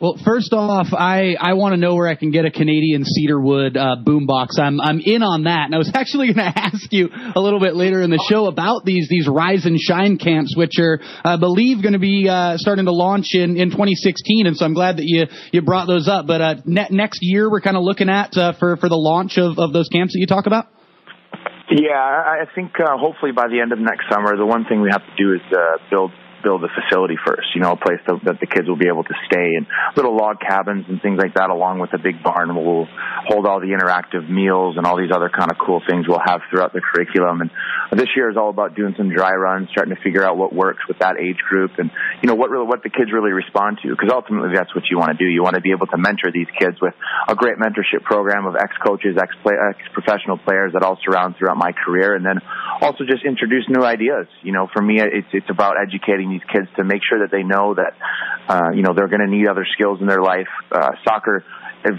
Well, 0.00 0.16
first 0.24 0.54
off, 0.54 0.94
I, 0.94 1.36
I 1.38 1.52
want 1.52 1.74
to 1.74 1.76
know 1.76 1.94
where 1.94 2.08
I 2.08 2.14
can 2.14 2.30
get 2.30 2.46
a 2.46 2.50
Canadian 2.50 3.04
cedarwood 3.04 3.76
uh, 3.76 3.96
boombox. 4.02 4.58
I'm 4.58 4.80
I'm 4.80 4.98
in 4.98 5.22
on 5.22 5.44
that, 5.44 5.66
and 5.66 5.74
I 5.74 5.78
was 5.78 5.92
actually 5.94 6.32
going 6.32 6.50
to 6.50 6.58
ask 6.58 6.90
you 6.90 7.10
a 7.12 7.38
little 7.38 7.60
bit 7.60 7.76
later 7.76 8.00
in 8.00 8.08
the 8.08 8.24
show 8.26 8.46
about 8.46 8.86
these 8.86 9.08
these 9.10 9.28
Rise 9.28 9.66
and 9.66 9.78
Shine 9.78 10.16
camps, 10.16 10.56
which 10.56 10.78
are 10.78 11.00
I 11.22 11.36
believe 11.36 11.82
going 11.82 11.92
to 11.92 11.98
be 11.98 12.30
uh, 12.30 12.56
starting 12.56 12.86
to 12.86 12.92
launch 12.92 13.34
in, 13.34 13.58
in 13.58 13.68
2016. 13.68 14.46
And 14.46 14.56
so 14.56 14.64
I'm 14.64 14.72
glad 14.72 14.96
that 14.96 15.04
you 15.04 15.26
you 15.52 15.60
brought 15.60 15.86
those 15.86 16.08
up. 16.08 16.26
But 16.26 16.40
uh, 16.40 16.54
ne- 16.64 16.88
next 16.90 17.18
year 17.20 17.50
we're 17.50 17.60
kind 17.60 17.76
of 17.76 17.82
looking 17.82 18.08
at 18.08 18.34
uh, 18.38 18.54
for 18.58 18.78
for 18.78 18.88
the 18.88 18.96
launch 18.96 19.36
of 19.36 19.58
of 19.58 19.74
those 19.74 19.90
camps 19.90 20.14
that 20.14 20.20
you 20.20 20.26
talk 20.26 20.46
about. 20.46 20.68
Yeah, 21.70 21.92
I 21.92 22.46
think 22.54 22.72
uh, 22.80 22.96
hopefully 22.96 23.32
by 23.32 23.48
the 23.48 23.60
end 23.60 23.72
of 23.72 23.78
next 23.78 24.08
summer, 24.10 24.34
the 24.34 24.46
one 24.46 24.64
thing 24.64 24.80
we 24.80 24.88
have 24.90 25.04
to 25.04 25.14
do 25.16 25.34
is 25.34 25.42
uh, 25.52 25.76
build 25.90 26.10
build 26.42 26.64
a 26.64 26.68
facility 26.68 27.16
first, 27.24 27.54
you 27.54 27.60
know, 27.60 27.72
a 27.72 27.76
place 27.76 28.00
to, 28.08 28.20
that 28.24 28.40
the 28.40 28.46
kids 28.46 28.68
will 28.68 28.78
be 28.78 28.88
able 28.88 29.04
to 29.04 29.14
stay 29.26 29.56
and 29.56 29.66
little 29.96 30.16
log 30.16 30.40
cabins 30.40 30.86
and 30.88 31.00
things 31.02 31.18
like 31.18 31.34
that 31.34 31.50
along 31.50 31.78
with 31.78 31.92
a 31.94 31.98
big 31.98 32.22
barn 32.22 32.54
will 32.54 32.88
hold 33.26 33.46
all 33.46 33.60
the 33.60 33.72
interactive 33.72 34.28
meals 34.28 34.76
and 34.76 34.86
all 34.86 34.96
these 34.96 35.12
other 35.14 35.28
kind 35.28 35.50
of 35.50 35.58
cool 35.58 35.82
things 35.88 36.06
we'll 36.08 36.22
have 36.24 36.40
throughout 36.50 36.72
the 36.72 36.80
curriculum. 36.80 37.40
And 37.40 37.50
this 37.98 38.08
year 38.16 38.30
is 38.30 38.36
all 38.36 38.50
about 38.50 38.74
doing 38.74 38.94
some 38.96 39.10
dry 39.10 39.34
runs, 39.34 39.68
starting 39.70 39.94
to 39.94 40.00
figure 40.02 40.24
out 40.24 40.36
what 40.36 40.52
works 40.54 40.86
with 40.88 40.98
that 41.00 41.16
age 41.18 41.38
group 41.48 41.72
and, 41.78 41.90
you 42.22 42.28
know, 42.28 42.34
what 42.34 42.50
really, 42.50 42.66
what 42.66 42.82
the 42.82 42.90
kids 42.90 43.12
really 43.12 43.32
respond 43.32 43.78
to. 43.82 43.94
Cause 43.96 44.10
ultimately 44.12 44.50
that's 44.54 44.74
what 44.74 44.84
you 44.90 44.98
want 44.98 45.12
to 45.12 45.18
do. 45.18 45.28
You 45.28 45.42
want 45.42 45.56
to 45.56 45.60
be 45.60 45.72
able 45.72 45.86
to 45.88 45.98
mentor 45.98 46.30
these 46.32 46.48
kids 46.58 46.80
with 46.80 46.94
a 47.28 47.34
great 47.34 47.58
mentorship 47.58 48.02
program 48.04 48.46
of 48.46 48.56
ex-coaches, 48.56 49.16
ex-play, 49.20 49.54
ex-professional 49.54 50.38
players 50.38 50.72
that 50.72 50.82
I'll 50.82 50.98
surround 51.04 51.36
throughout 51.38 51.56
my 51.56 51.72
career. 51.72 52.14
And 52.14 52.24
then 52.24 52.38
also 52.80 53.04
just 53.04 53.24
introduce 53.24 53.66
new 53.68 53.84
ideas. 53.84 54.26
You 54.42 54.52
know, 54.52 54.68
for 54.72 54.82
me, 54.82 55.00
it's, 55.00 55.28
it's 55.32 55.50
about 55.50 55.76
educating 55.80 56.29
these 56.30 56.44
kids 56.52 56.68
to 56.76 56.84
make 56.84 57.02
sure 57.08 57.20
that 57.20 57.30
they 57.30 57.42
know 57.42 57.74
that 57.74 57.94
uh, 58.48 58.70
you 58.74 58.82
know 58.82 58.94
they're 58.94 59.08
going 59.08 59.24
to 59.24 59.30
need 59.30 59.48
other 59.48 59.66
skills 59.72 60.00
in 60.00 60.06
their 60.06 60.22
life. 60.22 60.48
Uh, 60.70 60.90
soccer, 61.04 61.44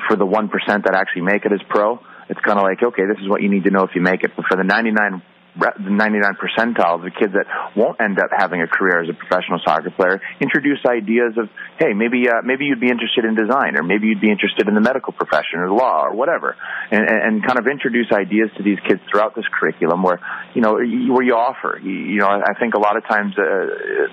for 0.07 0.15
the 0.15 0.25
one 0.25 0.50
percent 0.50 0.85
that 0.85 0.95
actually 0.95 1.23
make 1.23 1.45
it 1.45 1.51
as 1.51 1.61
pro, 1.69 2.00
it's 2.29 2.39
kind 2.41 2.57
of 2.57 2.63
like 2.63 2.81
okay, 2.81 3.03
this 3.07 3.21
is 3.21 3.29
what 3.29 3.41
you 3.41 3.50
need 3.50 3.63
to 3.65 3.71
know 3.71 3.83
if 3.83 3.91
you 3.95 4.01
make 4.01 4.23
it. 4.23 4.31
But 4.35 4.45
for 4.50 4.57
the 4.57 4.63
ninety 4.63 4.91
nine 4.91 5.21
99 5.55 6.38
percentile, 6.39 6.96
of 6.96 7.01
the 7.01 7.12
kids 7.12 7.34
that 7.34 7.46
won't 7.75 8.00
end 8.00 8.20
up 8.20 8.31
having 8.31 8.62
a 8.62 8.67
career 8.67 9.03
as 9.03 9.10
a 9.10 9.13
professional 9.13 9.60
soccer 9.63 9.91
player, 9.91 10.22
introduce 10.39 10.79
ideas 10.88 11.36
of, 11.38 11.50
hey, 11.77 11.93
maybe 11.93 12.29
uh, 12.29 12.39
maybe 12.43 12.65
you'd 12.65 12.79
be 12.79 12.89
interested 12.89 13.25
in 13.25 13.36
design, 13.36 13.75
or 13.75 13.84
maybe 13.84 14.08
you'd 14.08 14.22
be 14.22 14.31
interested 14.31 14.67
in 14.67 14.75
the 14.75 14.81
medical 14.81 15.12
profession 15.12 15.60
or 15.60 15.72
law 15.72 16.08
or 16.08 16.15
whatever, 16.15 16.55
and, 16.89 17.03
and 17.03 17.46
kind 17.46 17.60
of 17.60 17.67
introduce 17.67 18.08
ideas 18.12 18.50
to 18.55 18.63
these 18.63 18.79
kids 18.88 19.01
throughout 19.12 19.36
this 19.36 19.46
curriculum 19.51 20.03
where 20.03 20.20
you 20.55 20.62
know 20.62 20.74
where 20.74 21.24
you 21.24 21.36
offer. 21.36 21.79
You 21.84 22.20
know, 22.20 22.27
I 22.27 22.55
think 22.60 22.74
a 22.74 22.79
lot 22.79 22.96
of 22.96 23.03
times 23.08 23.36
uh, 23.36 23.43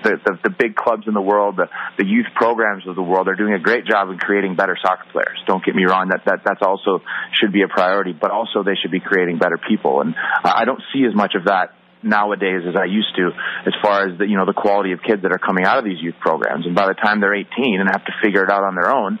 the, 0.03 0.11
the 0.25 0.49
the 0.49 0.53
big 0.53 0.75
clubs 0.75 1.07
in 1.07 1.13
the 1.13 1.23
world, 1.23 1.55
the, 1.55 1.71
the 1.97 2.05
youth 2.05 2.27
programs 2.35 2.87
of 2.87 2.95
the 2.95 3.03
world, 3.03 3.27
are 3.27 3.35
doing 3.35 3.53
a 3.53 3.59
great 3.59 3.85
job 3.85 4.09
in 4.09 4.17
creating 4.17 4.55
better 4.55 4.77
soccer 4.81 5.07
players. 5.11 5.39
Don't 5.47 5.63
get 5.63 5.75
me 5.75 5.85
wrong; 5.85 6.09
that 6.09 6.25
that 6.25 6.43
that's 6.43 6.61
also 6.61 6.99
should 7.39 7.53
be 7.53 7.63
a 7.63 7.67
priority, 7.67 8.11
but 8.11 8.31
also 8.31 8.63
they 8.63 8.75
should 8.81 8.91
be 8.91 8.99
creating 8.99 9.39
better 9.39 9.57
people. 9.57 10.01
And 10.01 10.15
I 10.43 10.65
don't 10.65 10.81
see 10.93 11.05
as 11.07 11.15
much 11.15 11.28
much 11.29 11.39
of 11.39 11.45
that 11.45 11.73
nowadays 12.01 12.61
as 12.67 12.75
I 12.75 12.85
used 12.85 13.15
to, 13.17 13.31
as 13.67 13.73
far 13.81 14.07
as 14.07 14.17
the 14.17 14.25
you 14.25 14.37
know 14.37 14.45
the 14.45 14.53
quality 14.53 14.93
of 14.93 14.99
kids 15.05 15.21
that 15.23 15.31
are 15.31 15.39
coming 15.39 15.65
out 15.65 15.77
of 15.77 15.85
these 15.85 16.01
youth 16.01 16.15
programs. 16.19 16.65
And 16.65 16.75
by 16.75 16.87
the 16.87 16.93
time 16.93 17.19
they're 17.19 17.35
18 17.35 17.79
and 17.79 17.89
have 17.91 18.05
to 18.05 18.13
figure 18.23 18.43
it 18.43 18.49
out 18.49 18.63
on 18.63 18.75
their 18.75 18.89
own, 18.89 19.19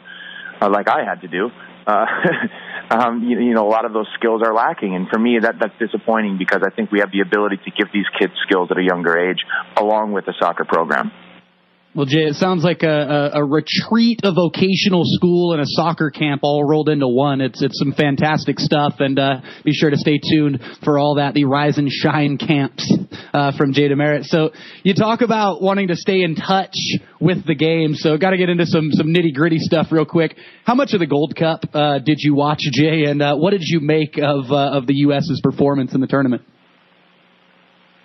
uh, 0.61 0.69
like 0.69 0.87
I 0.89 1.03
had 1.03 1.21
to 1.21 1.27
do, 1.27 1.49
uh, 1.85 2.05
um, 2.89 3.23
you, 3.23 3.39
you 3.39 3.53
know 3.53 3.67
a 3.67 3.71
lot 3.71 3.85
of 3.85 3.93
those 3.93 4.07
skills 4.17 4.41
are 4.43 4.53
lacking. 4.53 4.95
And 4.95 5.07
for 5.09 5.19
me, 5.19 5.39
that 5.41 5.55
that's 5.59 5.77
disappointing 5.77 6.37
because 6.37 6.61
I 6.65 6.73
think 6.73 6.91
we 6.91 6.99
have 6.99 7.11
the 7.11 7.21
ability 7.21 7.57
to 7.65 7.71
give 7.71 7.91
these 7.93 8.07
kids 8.19 8.33
skills 8.47 8.69
at 8.71 8.77
a 8.77 8.83
younger 8.83 9.17
age, 9.17 9.39
along 9.77 10.13
with 10.13 10.25
the 10.25 10.33
soccer 10.39 10.65
program. 10.65 11.11
Well, 11.95 12.05
Jay, 12.05 12.25
it 12.25 12.35
sounds 12.35 12.63
like 12.63 12.83
a, 12.83 13.31
a, 13.33 13.39
a, 13.39 13.43
retreat, 13.43 14.19
a 14.23 14.31
vocational 14.31 15.01
school, 15.05 15.53
and 15.53 15.61
a 15.61 15.65
soccer 15.65 16.11
camp 16.11 16.41
all 16.43 16.63
rolled 16.63 16.87
into 16.87 17.07
one. 17.07 17.41
It's 17.41 17.63
it's 17.63 17.79
some 17.79 17.93
fantastic 17.93 18.59
stuff, 18.59 18.97
and 18.99 19.17
uh, 19.17 19.41
be 19.65 19.73
sure 19.73 19.89
to 19.89 19.97
stay 19.97 20.19
tuned 20.19 20.61
for 20.83 20.99
all 20.99 21.15
that. 21.15 21.33
The 21.33 21.45
Rise 21.45 21.79
and 21.79 21.89
Shine 21.91 22.37
camps 22.37 22.95
uh, 23.33 23.57
from 23.57 23.73
Jay 23.73 23.89
DeMerit. 23.89 24.25
So 24.25 24.51
you 24.83 24.93
talk 24.93 25.21
about 25.21 25.63
wanting 25.63 25.87
to 25.87 25.95
stay 25.95 26.21
in 26.21 26.35
touch 26.35 26.77
with 27.19 27.47
the 27.47 27.55
game. 27.55 27.95
So 27.95 28.19
got 28.19 28.31
to 28.31 28.37
get 28.37 28.49
into 28.49 28.67
some 28.67 28.91
some 28.91 29.07
nitty 29.07 29.33
gritty 29.33 29.57
stuff 29.57 29.87
real 29.89 30.05
quick. 30.05 30.35
How 30.65 30.75
much 30.75 30.93
of 30.93 30.99
the 30.99 31.07
Gold 31.07 31.35
Cup 31.35 31.65
uh, 31.73 31.97
did 31.97 32.19
you 32.19 32.35
watch, 32.35 32.59
Jay, 32.71 33.05
and 33.05 33.19
uh, 33.19 33.35
what 33.35 33.49
did 33.49 33.63
you 33.63 33.79
make 33.79 34.19
of 34.19 34.51
uh, 34.51 34.77
of 34.77 34.85
the 34.85 34.93
U.S.'s 34.93 35.41
performance 35.41 35.95
in 35.95 36.01
the 36.01 36.07
tournament? 36.07 36.43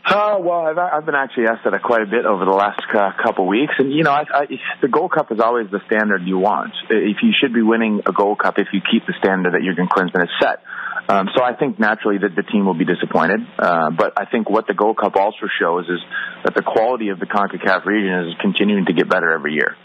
Uh, 0.05 0.37
well, 0.39 0.67
I've, 0.67 0.77
I've 0.77 1.07
been 1.07 1.15
actually 1.15 1.47
asked 1.47 1.65
that 1.65 1.83
quite 1.83 2.03
a 2.03 2.07
bit 2.07 2.27
over 2.27 2.45
the 2.45 2.53
last 2.53 2.83
uh, 2.93 3.13
couple 3.23 3.47
weeks, 3.47 3.73
and 3.79 3.91
you 3.91 4.03
know, 4.03 4.13
I, 4.13 4.25
I, 4.29 4.47
the 4.83 4.89
Gold 4.89 5.13
Cup 5.13 5.33
is 5.33 5.41
always 5.41 5.71
the 5.71 5.81
standard 5.87 6.23
you 6.27 6.37
want. 6.39 6.73
If 6.91 7.19
you 7.23 7.33
should 7.33 7.55
be 7.55 7.63
winning 7.63 8.03
a 8.05 8.13
Gold 8.13 8.39
Cup, 8.39 8.59
if 8.59 8.69
you 8.75 8.81
keep 8.85 9.07
the 9.07 9.15
standard 9.19 9.55
that 9.55 9.63
Jurgen 9.65 9.89
Klinsmann 9.89 10.21
has 10.21 10.35
set. 10.41 10.61
Um, 11.09 11.29
so 11.35 11.43
I 11.43 11.55
think 11.55 11.79
naturally 11.79 12.19
that 12.19 12.37
the 12.37 12.43
team 12.43 12.67
will 12.67 12.77
be 12.77 12.85
disappointed. 12.85 13.41
Uh, 13.59 13.91
but 13.91 14.13
I 14.17 14.27
think 14.27 14.49
what 14.49 14.67
the 14.67 14.75
Gold 14.75 14.99
Cup 14.99 15.17
also 15.17 15.49
shows 15.61 15.85
is 15.89 16.01
that 16.45 16.55
the 16.55 16.63
quality 16.63 17.09
of 17.09 17.19
the 17.19 17.27
CONCACAF 17.27 17.85
region 17.85 18.29
is 18.29 18.35
continuing 18.41 18.85
to 18.87 18.93
get 18.93 19.09
better 19.09 19.33
every 19.33 19.55
year. 19.55 19.77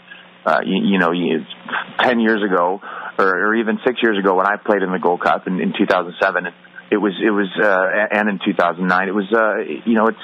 Uh, 0.44 0.60
you, 0.64 0.84
you 0.84 0.98
know, 0.98 1.12
you, 1.12 1.44
10 2.00 2.20
years 2.20 2.42
ago, 2.42 2.80
or, 3.18 3.48
or 3.48 3.54
even 3.56 3.78
six 3.86 4.02
years 4.02 4.18
ago 4.18 4.34
when 4.34 4.46
I 4.46 4.56
played 4.56 4.82
in 4.82 4.92
the 4.92 4.98
Gold 4.98 5.20
Cup 5.20 5.46
in, 5.46 5.60
in 5.60 5.72
2007, 5.76 6.46
it 6.90 6.96
was 6.96 7.12
it 7.22 7.30
was 7.30 7.48
uh, 7.62 8.06
and 8.10 8.28
in 8.28 8.40
2009 8.44 9.08
it 9.08 9.14
was 9.14 9.32
uh, 9.32 9.58
you 9.84 9.94
know 9.94 10.08
it's 10.08 10.18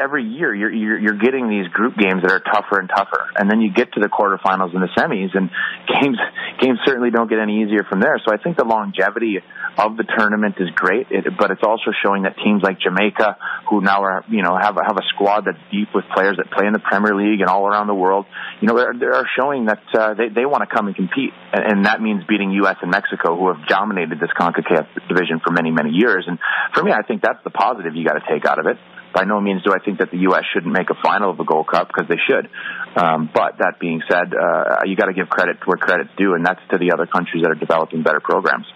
every 0.00 0.24
year 0.24 0.54
you're, 0.54 0.72
you're 0.72 0.98
you're 0.98 1.18
getting 1.18 1.48
these 1.48 1.68
group 1.68 1.96
games 1.96 2.22
that 2.22 2.30
are 2.30 2.40
tougher 2.40 2.78
and 2.80 2.88
tougher, 2.88 3.26
and 3.36 3.50
then 3.50 3.60
you 3.60 3.72
get 3.72 3.92
to 3.92 4.00
the 4.00 4.08
quarterfinals 4.08 4.74
and 4.74 4.82
the 4.82 4.92
semis, 4.96 5.36
and 5.36 5.50
games 6.00 6.18
games 6.60 6.78
certainly 6.86 7.10
don't 7.10 7.28
get 7.28 7.38
any 7.38 7.62
easier 7.62 7.84
from 7.88 8.00
there. 8.00 8.20
So 8.24 8.32
I 8.32 8.38
think 8.38 8.56
the 8.56 8.64
longevity 8.64 9.38
of 9.78 9.96
the 9.96 10.04
tournament 10.04 10.56
is 10.58 10.70
great, 10.74 11.08
it, 11.10 11.24
but 11.38 11.50
it's 11.50 11.62
also 11.62 11.92
showing 12.04 12.22
that 12.22 12.36
teams 12.42 12.62
like 12.62 12.80
Jamaica, 12.80 13.36
who 13.68 13.80
now 13.80 14.02
are 14.02 14.24
you 14.28 14.42
know 14.42 14.56
have 14.56 14.76
have 14.76 14.96
a 14.96 15.06
squad 15.14 15.44
that's 15.46 15.60
deep 15.70 15.88
with 15.94 16.04
players 16.14 16.36
that 16.38 16.50
play 16.50 16.66
in 16.66 16.72
the 16.72 16.82
Premier 16.82 17.14
League 17.14 17.40
and 17.40 17.48
all 17.48 17.66
around 17.66 17.86
the 17.86 17.94
world, 17.94 18.26
you 18.60 18.68
know 18.68 18.76
they're 18.76 19.28
showing 19.38 19.66
that 19.66 19.82
uh, 19.94 20.14
they 20.14 20.28
they 20.28 20.46
want 20.46 20.68
to 20.68 20.74
come 20.74 20.86
and 20.86 20.96
compete, 20.96 21.32
and, 21.52 21.64
and 21.64 21.86
that 21.86 22.00
means 22.00 22.24
beating 22.28 22.50
U.S. 22.64 22.76
and 22.82 22.90
Mexico, 22.90 23.36
who 23.36 23.48
have 23.48 23.66
dominated 23.68 24.20
this 24.20 24.30
Concacaf 24.38 24.86
division 25.08 25.40
for 25.44 25.52
many 25.52 25.70
many 25.70 25.90
years. 25.90 26.24
And 26.26 26.38
for 26.74 26.82
me, 26.82 26.92
I 26.92 27.02
think 27.02 27.22
that's 27.22 27.42
the 27.44 27.50
positive 27.50 27.94
you 27.94 28.04
got 28.04 28.14
to 28.14 28.24
take 28.28 28.44
out 28.44 28.58
of 28.58 28.66
it. 28.66 28.76
By 29.16 29.24
no 29.24 29.40
means 29.40 29.64
do 29.64 29.72
I 29.72 29.82
think 29.82 30.00
that 30.04 30.10
the 30.12 30.28
U.S. 30.28 30.44
shouldn't 30.52 30.76
make 30.76 30.90
a 30.92 30.98
final 31.00 31.30
of 31.30 31.38
the 31.38 31.48
Gold 31.48 31.72
Cup 31.72 31.88
because 31.88 32.04
they 32.04 32.20
should. 32.20 32.52
Um, 33.00 33.30
but 33.32 33.56
that 33.64 33.80
being 33.80 34.02
said, 34.04 34.36
uh, 34.36 34.84
you 34.84 34.94
got 34.94 35.06
to 35.06 35.16
give 35.16 35.32
credit 35.32 35.56
where 35.64 35.80
credit's 35.80 36.12
due, 36.18 36.34
and 36.34 36.44
that's 36.44 36.60
to 36.68 36.76
the 36.76 36.92
other 36.92 37.08
countries 37.08 37.40
that 37.40 37.50
are 37.50 37.56
developing 37.56 38.02
better 38.02 38.20
programs. 38.20 38.66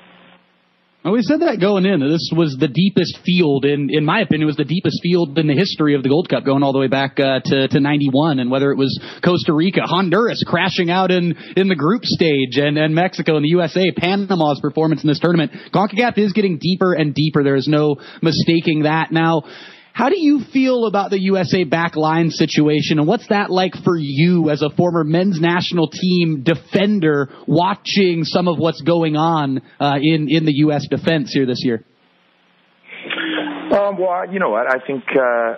Well, 1.05 1.13
we 1.13 1.21
said 1.21 1.41
that 1.41 1.61
going 1.61 1.85
in. 1.85 2.01
That 2.01 2.09
this 2.09 2.33
was 2.33 2.57
the 2.61 2.69
deepest 2.69 3.21
field, 3.25 3.67
in 3.67 3.89
in 3.93 4.05
my 4.05 4.21
opinion, 4.21 4.47
was 4.47 4.57
the 4.57 4.65
deepest 4.65 5.01
field 5.03 5.37
in 5.37 5.47
the 5.47 5.55
history 5.55 5.95
of 5.95 6.03
the 6.03 6.09
Gold 6.09 6.29
Cup, 6.31 6.45
going 6.45 6.63
all 6.63 6.73
the 6.73 6.79
way 6.79 6.89
back 6.89 7.21
uh, 7.21 7.41
to 7.45 7.69
to 7.69 7.81
'91. 7.81 8.39
And 8.39 8.51
whether 8.51 8.73
it 8.73 8.77
was 8.77 8.97
Costa 9.25 9.53
Rica, 9.53 9.83
Honduras 9.85 10.45
crashing 10.47 10.91
out 10.91 11.11
in 11.11 11.37
in 11.57 11.69
the 11.69 11.77
group 11.77 12.05
stage, 12.05 12.57
and 12.57 12.77
and 12.77 12.95
Mexico 12.95 13.37
and 13.37 13.45
the 13.45 13.53
USA, 13.61 13.93
Panama's 13.93 14.61
performance 14.61 15.03
in 15.03 15.09
this 15.09 15.21
tournament, 15.21 15.53
Concacaf 15.73 16.17
is 16.17 16.33
getting 16.33 16.57
deeper 16.57 16.93
and 16.93 17.15
deeper. 17.15 17.45
There 17.45 17.57
is 17.57 17.69
no 17.69 17.97
mistaking 18.21 18.83
that. 18.83 19.13
Now 19.13 19.45
how 19.93 20.09
do 20.09 20.19
you 20.19 20.41
feel 20.53 20.87
about 20.87 21.11
the 21.11 21.21
USA 21.21 21.65
backline 21.65 22.31
situation, 22.31 22.99
and 22.99 23.09
what's 23.09 23.29
that 23.29 23.51
like 23.51 23.75
for 23.85 23.97
you 23.97 24.51
as 24.51 24.63
a 24.63 24.71
former 24.71 25.05
men's 25.05 25.41
national 25.41 25.89
team 25.89 26.43
defender, 26.43 27.29
watching 27.47 28.25
some 28.25 28.49
of 28.49 28.59
what's 28.59 28.81
going 28.83 29.17
on 29.17 29.63
uh, 29.79 29.97
in 30.01 30.29
in 30.29 30.45
the 30.45 30.55
U.S. 30.67 30.87
defense 30.89 31.33
here 31.33 31.47
this 31.47 31.63
year? 31.65 31.85
Um, 33.73 33.99
well, 33.99 34.33
you 34.33 34.39
know 34.41 34.51
what? 34.51 34.67
I 34.67 34.85
think 34.85 35.05
uh, 35.11 35.55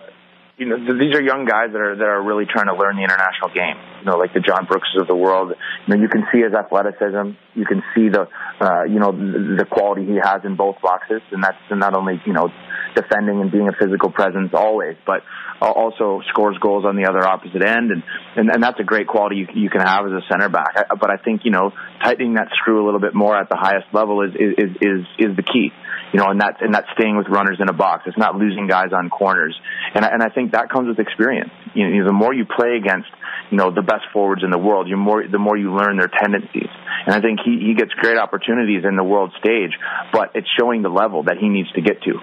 you 0.56 0.66
know 0.66 0.76
these 0.98 1.14
are 1.14 1.22
young 1.22 1.46
guys 1.48 1.72
that 1.72 1.80
are 1.80 1.96
that 1.96 2.04
are 2.04 2.22
really 2.22 2.44
trying 2.44 2.66
to 2.66 2.74
learn 2.74 2.96
the 2.96 3.02
international 3.02 3.50
game. 3.54 3.91
You 4.02 4.10
know, 4.10 4.18
like 4.18 4.34
the 4.34 4.40
John 4.40 4.66
Brookses 4.66 5.00
of 5.00 5.06
the 5.06 5.14
world. 5.14 5.54
You 5.86 5.94
know, 5.94 6.02
you 6.02 6.08
can 6.08 6.26
see 6.32 6.42
his 6.42 6.52
athleticism. 6.52 7.38
You 7.54 7.66
can 7.66 7.82
see 7.94 8.08
the 8.10 8.26
uh, 8.58 8.82
you 8.84 8.98
know 8.98 9.12
the, 9.12 9.64
quality 9.70 10.04
he 10.04 10.18
has 10.18 10.42
in 10.44 10.56
both 10.56 10.82
boxes, 10.82 11.22
and 11.30 11.42
that's 11.42 11.62
not 11.70 11.94
only 11.94 12.20
you 12.26 12.32
know 12.32 12.48
defending 12.94 13.40
and 13.40 13.50
being 13.52 13.68
a 13.68 13.72
physical 13.78 14.10
presence 14.10 14.50
always. 14.52 14.96
But 15.06 15.22
also 15.60 16.20
scores 16.30 16.58
goals 16.58 16.84
on 16.84 16.96
the 16.96 17.06
other 17.06 17.22
opposite 17.22 17.62
end, 17.62 17.90
and 17.94 18.02
and, 18.34 18.50
and 18.50 18.62
that's 18.62 18.80
a 18.80 18.84
great 18.84 19.06
quality 19.06 19.36
you, 19.36 19.46
you 19.54 19.70
can 19.70 19.80
have 19.80 20.06
as 20.06 20.12
a 20.12 20.22
center 20.30 20.48
back. 20.48 20.74
But 20.88 21.10
I 21.10 21.16
think 21.22 21.42
you 21.44 21.52
know 21.52 21.70
tightening 22.02 22.34
that 22.34 22.48
screw 22.54 22.82
a 22.82 22.84
little 22.84 23.00
bit 23.00 23.14
more 23.14 23.36
at 23.36 23.48
the 23.48 23.56
highest 23.56 23.86
level 23.92 24.22
is 24.22 24.34
is 24.34 24.70
is 24.80 25.00
is 25.18 25.36
the 25.36 25.44
key. 25.46 25.70
You 26.12 26.20
know, 26.20 26.28
and 26.28 26.40
that's 26.40 26.58
and 26.60 26.74
that's 26.74 26.88
staying 26.98 27.16
with 27.16 27.28
runners 27.28 27.58
in 27.60 27.68
a 27.68 27.72
box. 27.72 28.04
It's 28.06 28.18
not 28.18 28.36
losing 28.36 28.66
guys 28.66 28.92
on 28.92 29.08
corners, 29.08 29.58
and 29.94 30.04
I, 30.04 30.08
and 30.08 30.22
I 30.22 30.28
think 30.28 30.52
that 30.52 30.68
comes 30.68 30.88
with 30.88 30.98
experience. 30.98 31.50
You 31.74 31.88
know, 31.88 32.06
the 32.06 32.12
more 32.12 32.34
you 32.34 32.44
play 32.44 32.76
against 32.76 33.08
you 33.52 33.58
know 33.58 33.70
the 33.70 33.84
best 33.84 34.08
forwards 34.12 34.42
in 34.42 34.50
the 34.50 34.58
world, 34.58 34.88
you 34.88 34.96
more 34.96 35.22
the 35.28 35.38
more 35.38 35.58
you 35.58 35.76
learn 35.76 35.98
their 35.98 36.08
tendencies. 36.08 36.72
And 37.04 37.14
I 37.14 37.20
think 37.20 37.40
he 37.44 37.60
he 37.60 37.74
gets 37.76 37.92
great 37.92 38.16
opportunities 38.16 38.82
in 38.88 38.96
the 38.96 39.04
world 39.04 39.30
stage, 39.38 39.76
but 40.10 40.32
it's 40.34 40.48
showing 40.58 40.80
the 40.80 40.88
level 40.88 41.24
that 41.24 41.36
he 41.36 41.52
needs 41.52 41.70
to 41.72 41.82
get 41.82 42.00
to. 42.02 42.16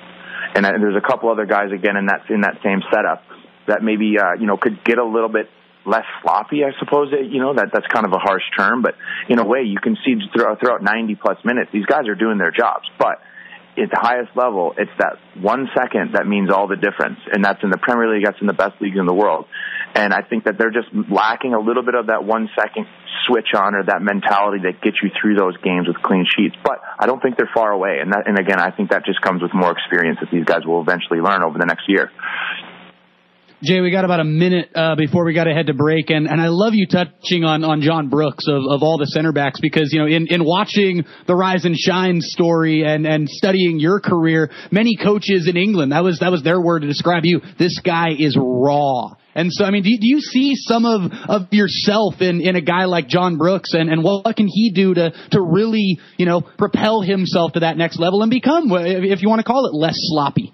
And 0.55 0.65
there's 0.65 0.97
a 0.97 1.05
couple 1.05 1.29
other 1.29 1.45
guys 1.45 1.69
again 1.71 1.95
in 1.95 2.07
that 2.07 2.25
in 2.33 2.41
that 2.41 2.57
same 2.65 2.81
setup 2.89 3.21
that 3.67 3.85
maybe 3.85 4.17
uh, 4.17 4.33
you 4.41 4.47
know 4.47 4.57
could 4.57 4.83
get 4.83 4.97
a 4.97 5.05
little 5.05 5.29
bit 5.29 5.47
less 5.85 6.05
sloppy, 6.21 6.65
I 6.65 6.73
suppose. 6.81 7.13
You 7.13 7.39
know 7.39 7.53
that 7.53 7.69
that's 7.71 7.85
kind 7.93 8.09
of 8.09 8.11
a 8.11 8.19
harsh 8.19 8.43
term, 8.57 8.81
but 8.81 8.95
in 9.29 9.37
a 9.37 9.45
way, 9.45 9.61
you 9.61 9.77
can 9.77 9.95
see 10.03 10.17
throughout, 10.33 10.59
throughout 10.59 10.81
90 10.81 11.13
plus 11.21 11.37
minutes, 11.45 11.69
these 11.71 11.85
guys 11.85 12.07
are 12.09 12.15
doing 12.15 12.39
their 12.39 12.51
jobs. 12.51 12.89
But 12.97 13.21
at 13.83 13.89
the 13.89 13.99
highest 13.99 14.35
level, 14.35 14.73
it's 14.77 14.91
that 14.99 15.17
one 15.39 15.69
second 15.75 16.13
that 16.13 16.27
means 16.27 16.51
all 16.51 16.67
the 16.67 16.75
difference, 16.75 17.19
and 17.31 17.43
that's 17.43 17.63
in 17.63 17.69
the 17.69 17.77
Premier 17.77 18.13
League, 18.13 18.25
that's 18.25 18.39
in 18.41 18.47
the 18.47 18.53
best 18.53 18.79
leagues 18.81 18.97
in 18.97 19.05
the 19.05 19.13
world. 19.13 19.45
And 19.95 20.13
I 20.13 20.21
think 20.21 20.45
that 20.45 20.57
they're 20.57 20.71
just 20.71 20.87
lacking 21.09 21.53
a 21.53 21.59
little 21.59 21.83
bit 21.83 21.95
of 21.95 22.07
that 22.07 22.23
one 22.23 22.49
second 22.57 22.85
switch 23.25 23.53
on 23.55 23.75
or 23.75 23.83
that 23.85 24.01
mentality 24.01 24.63
that 24.69 24.81
gets 24.81 24.97
you 25.01 25.09
through 25.19 25.35
those 25.35 25.57
games 25.57 25.87
with 25.87 25.97
clean 26.01 26.25
sheets. 26.25 26.55
But 26.63 26.79
I 26.99 27.05
don't 27.05 27.21
think 27.21 27.37
they're 27.37 27.49
far 27.53 27.71
away. 27.71 27.97
And 28.01 28.13
that, 28.13 28.27
and 28.27 28.37
again, 28.37 28.59
I 28.59 28.71
think 28.71 28.91
that 28.91 29.05
just 29.05 29.21
comes 29.21 29.41
with 29.41 29.53
more 29.53 29.71
experience 29.71 30.19
that 30.21 30.29
these 30.31 30.45
guys 30.45 30.65
will 30.65 30.81
eventually 30.81 31.21
learn 31.21 31.43
over 31.43 31.57
the 31.57 31.65
next 31.65 31.89
year. 31.89 32.11
Jay, 33.61 33.81
we 33.81 33.91
got 33.91 34.05
about 34.05 34.21
a 34.21 34.25
minute 34.25 34.69
uh, 34.73 34.95
before 34.95 35.25
we 35.25 35.33
got 35.33 35.43
to 35.43 35.53
head 35.53 35.67
to 35.67 35.73
break, 35.73 36.09
and, 36.09 36.27
and 36.27 36.39
I 36.39 36.47
love 36.47 36.75
you 36.75 36.87
touching 36.87 37.43
on, 37.43 37.65
on 37.65 37.81
John 37.81 38.07
Brooks 38.07 38.45
of, 38.47 38.61
of 38.69 38.83
all 38.83 38.97
the 38.97 39.07
center 39.07 39.33
backs 39.33 39.59
because 39.59 39.91
you 39.91 39.99
know 39.99 40.07
in, 40.07 40.27
in 40.29 40.45
watching 40.45 41.03
the 41.27 41.35
rise 41.35 41.65
and 41.65 41.75
shine 41.75 42.21
story 42.21 42.85
and, 42.85 43.05
and 43.05 43.27
studying 43.27 43.77
your 43.77 43.99
career, 43.99 44.49
many 44.71 44.95
coaches 44.95 45.49
in 45.49 45.57
England 45.57 45.91
that 45.91 46.05
was 46.05 46.19
that 46.19 46.31
was 46.31 46.41
their 46.41 46.61
word 46.61 46.83
to 46.83 46.87
describe 46.87 47.25
you. 47.25 47.41
This 47.57 47.77
guy 47.79 48.11
is 48.17 48.37
raw. 48.39 49.15
And 49.35 49.51
so, 49.51 49.65
I 49.65 49.71
mean, 49.71 49.83
do, 49.83 49.89
do 49.89 50.07
you 50.07 50.21
see 50.21 50.53
some 50.55 50.85
of, 50.85 51.11
of 51.29 51.51
yourself 51.51 52.15
in, 52.19 52.41
in 52.41 52.55
a 52.55 52.61
guy 52.61 52.85
like 52.85 53.07
John 53.07 53.37
Brooks 53.37 53.73
and, 53.73 53.89
and 53.89 54.03
what 54.03 54.35
can 54.35 54.47
he 54.47 54.71
do 54.73 54.93
to, 54.93 55.11
to 55.31 55.41
really, 55.41 55.99
you 56.17 56.25
know, 56.25 56.41
propel 56.41 57.01
himself 57.01 57.53
to 57.53 57.59
that 57.61 57.77
next 57.77 57.99
level 57.99 58.21
and 58.21 58.31
become, 58.31 58.71
if 58.71 59.21
you 59.21 59.29
want 59.29 59.39
to 59.39 59.45
call 59.45 59.67
it, 59.67 59.73
less 59.73 59.95
sloppy? 59.95 60.51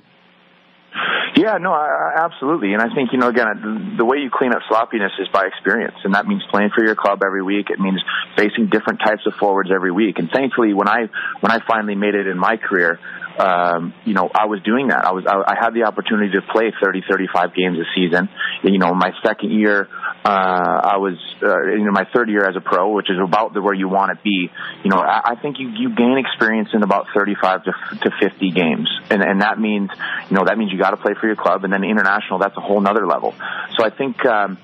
Yeah, 1.35 1.57
no, 1.57 1.73
I, 1.73 2.13
absolutely. 2.15 2.73
And 2.73 2.81
I 2.81 2.93
think, 2.95 3.11
you 3.11 3.19
know, 3.19 3.27
again, 3.27 3.95
the 3.97 4.05
way 4.05 4.17
you 4.19 4.29
clean 4.31 4.53
up 4.53 4.61
sloppiness 4.69 5.11
is 5.19 5.27
by 5.27 5.45
experience. 5.45 5.95
And 6.05 6.13
that 6.15 6.25
means 6.27 6.43
playing 6.49 6.69
for 6.73 6.83
your 6.83 6.95
club 6.95 7.21
every 7.25 7.43
week. 7.43 7.69
It 7.69 7.79
means 7.79 8.01
facing 8.37 8.69
different 8.69 9.01
types 9.01 9.23
of 9.25 9.33
forwards 9.35 9.69
every 9.73 9.91
week. 9.91 10.17
And 10.17 10.29
thankfully, 10.31 10.73
when 10.73 10.87
I, 10.87 11.09
when 11.41 11.51
I 11.51 11.59
finally 11.67 11.95
made 11.95 12.15
it 12.15 12.27
in 12.27 12.37
my 12.37 12.55
career, 12.55 12.99
um, 13.37 13.93
you 14.05 14.13
know, 14.13 14.29
I 14.33 14.45
was 14.45 14.61
doing 14.63 14.87
that. 14.87 15.03
I 15.03 15.11
was, 15.11 15.25
I, 15.27 15.35
I 15.35 15.55
had 15.59 15.73
the 15.73 15.83
opportunity 15.83 16.31
to 16.33 16.41
play 16.41 16.71
30, 16.81 17.03
35 17.09 17.53
games 17.53 17.77
a 17.79 17.87
season. 17.93 18.29
You 18.63 18.79
know, 18.79 18.93
my 18.93 19.11
second 19.25 19.51
year, 19.51 19.89
I 20.29 20.97
was, 20.97 21.17
uh, 21.43 21.67
you 21.67 21.85
know, 21.85 21.91
my 21.91 22.05
third 22.13 22.29
year 22.29 22.47
as 22.47 22.55
a 22.55 22.61
pro, 22.61 22.93
which 22.93 23.09
is 23.09 23.17
about 23.23 23.53
the, 23.53 23.61
where 23.61 23.73
you 23.73 23.87
want 23.87 24.17
to 24.17 24.23
be. 24.23 24.49
You 24.83 24.89
know, 24.89 24.97
I, 24.97 25.33
I 25.33 25.35
think 25.35 25.59
you, 25.59 25.69
you 25.69 25.95
gain 25.95 26.17
experience 26.17 26.69
in 26.73 26.83
about 26.83 27.07
35 27.15 27.63
to, 27.65 27.71
to 28.01 28.11
50 28.19 28.51
games. 28.51 28.89
And, 29.09 29.21
and 29.21 29.41
that 29.41 29.59
means, 29.59 29.89
you 30.29 30.35
know, 30.35 30.43
that 30.45 30.57
means 30.57 30.71
you 30.71 30.79
got 30.79 30.91
to 30.91 30.97
play 30.97 31.13
for 31.19 31.27
your 31.27 31.35
club. 31.35 31.63
And 31.63 31.71
then 31.71 31.83
international, 31.83 32.39
that's 32.39 32.57
a 32.57 32.61
whole 32.61 32.81
nother 32.81 33.05
level. 33.05 33.35
So 33.77 33.85
I 33.85 33.89
think, 33.91 34.25
um, 34.25 34.57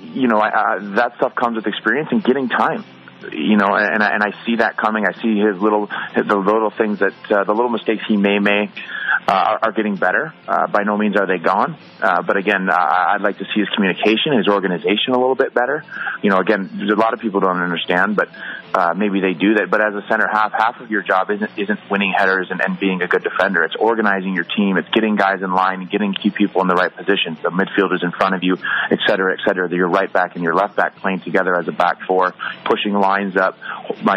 you 0.00 0.28
know, 0.28 0.38
I, 0.38 0.48
I, 0.48 0.78
that 0.96 1.16
stuff 1.16 1.34
comes 1.34 1.56
with 1.56 1.66
experience 1.66 2.08
and 2.10 2.24
getting 2.24 2.48
time 2.48 2.84
you 3.32 3.56
know, 3.56 3.74
and 3.74 4.02
I, 4.02 4.14
and 4.14 4.22
I 4.22 4.44
see 4.44 4.56
that 4.56 4.76
coming. 4.76 5.04
I 5.06 5.12
see 5.20 5.38
his 5.38 5.60
little, 5.60 5.86
the 6.14 6.36
little 6.36 6.70
things 6.70 7.00
that, 7.00 7.14
uh, 7.30 7.44
the 7.44 7.52
little 7.52 7.70
mistakes 7.70 8.04
he 8.06 8.16
may 8.16 8.38
make, 8.38 8.70
uh, 8.76 8.82
are, 9.28 9.58
are 9.62 9.72
getting 9.72 9.96
better. 9.96 10.32
Uh, 10.46 10.66
by 10.68 10.82
no 10.82 10.96
means 10.96 11.16
are 11.16 11.26
they 11.26 11.42
gone. 11.42 11.76
Uh, 12.00 12.22
but 12.22 12.36
again, 12.36 12.68
uh, 12.68 12.76
I'd 12.76 13.22
like 13.22 13.38
to 13.38 13.44
see 13.54 13.60
his 13.60 13.68
communication, 13.74 14.36
his 14.36 14.48
organization 14.48 15.14
a 15.14 15.18
little 15.18 15.34
bit 15.34 15.54
better. 15.54 15.84
You 16.22 16.30
know, 16.30 16.38
again, 16.38 16.88
a 16.90 16.94
lot 16.94 17.14
of 17.14 17.20
people 17.20 17.40
don't 17.40 17.60
understand, 17.60 18.16
but 18.16 18.28
uh, 18.74 18.94
maybe 18.94 19.20
they 19.20 19.32
do 19.32 19.54
that. 19.54 19.70
But 19.70 19.80
as 19.80 19.94
a 19.94 20.06
center 20.08 20.28
half, 20.30 20.52
half 20.52 20.80
of 20.80 20.90
your 20.90 21.02
job 21.02 21.30
isn't 21.30 21.50
isn't 21.56 21.80
winning 21.90 22.12
headers 22.16 22.48
and, 22.50 22.60
and 22.60 22.78
being 22.78 23.02
a 23.02 23.08
good 23.08 23.22
defender. 23.22 23.62
It's 23.64 23.76
organizing 23.78 24.34
your 24.34 24.44
team. 24.44 24.76
It's 24.76 24.88
getting 24.90 25.16
guys 25.16 25.42
in 25.42 25.52
line 25.52 25.80
and 25.80 25.90
getting 25.90 26.12
key 26.12 26.30
people 26.30 26.60
in 26.62 26.68
the 26.68 26.74
right 26.74 26.94
positions. 26.94 27.38
The 27.42 27.50
midfielders 27.50 28.04
in 28.04 28.12
front 28.12 28.34
of 28.34 28.42
you, 28.42 28.56
et 28.90 28.98
cetera, 29.06 29.32
et 29.32 29.40
cetera. 29.46 29.72
Your 29.74 29.88
right 29.88 30.12
back 30.12 30.34
and 30.34 30.44
your 30.44 30.54
left 30.54 30.76
back 30.76 30.96
playing 30.96 31.20
together 31.20 31.56
as 31.58 31.68
a 31.68 31.72
back 31.72 32.02
four, 32.06 32.34
pushing 32.64 32.92
lines 32.92 33.36
up, 33.36 33.58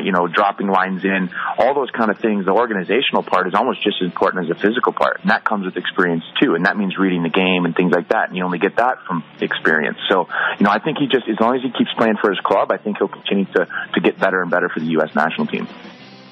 you 0.04 0.12
know, 0.12 0.28
dropping 0.28 0.68
lines 0.68 1.04
in. 1.04 1.30
All 1.58 1.74
those 1.74 1.92
kind 1.92 2.12
of 2.12 2.20
things. 2.20 2.46
The 2.46 2.52
organizational 2.52 3.24
part 3.24 3.48
is 3.48 3.54
almost 3.54 3.84
just 3.84 3.98
as 4.02 4.06
important 4.06 4.50
as 4.50 4.56
the 4.56 4.62
physical 4.62 4.89
part, 4.92 5.22
and 5.22 5.32
that 5.32 5.44
comes 5.44 5.66
with 5.66 5.78
experience 5.78 6.24
too. 6.42 6.56
And 6.56 6.66
that 6.66 6.78
means 6.78 6.98
reading 6.98 7.24
the 7.24 7.30
game 7.30 7.66
and 7.66 7.76
things 7.76 7.92
like 7.92 8.10
that. 8.10 8.30
And 8.30 8.38
you 8.38 8.44
only 8.44 8.60
get 8.60 8.78
that 8.78 9.00
from 9.08 9.24
experience. 9.42 9.98
So, 10.10 10.28
you 10.60 10.66
know, 10.66 10.72
I 10.72 10.80
think 10.80 10.98
he 10.98 11.08
just 11.08 11.28
as 11.28 11.40
long 11.40 11.56
as 11.56 11.62
he 11.62 11.72
keeps 11.72 11.94
playing 11.98 12.18
for 12.22 12.30
his 12.30 12.40
club, 12.40 12.72
I 12.72 12.78
think 12.78 12.98
he'll 12.98 13.08
continue 13.08 13.46
to 13.46 13.68
to 13.94 14.02
get 14.02 14.20
better 14.20 14.42
and 14.42 14.52
better 14.52 14.70
for 14.70 14.80
the 14.80 14.88
U.S. 14.98 15.14
national 15.16 15.48
team. 15.48 15.68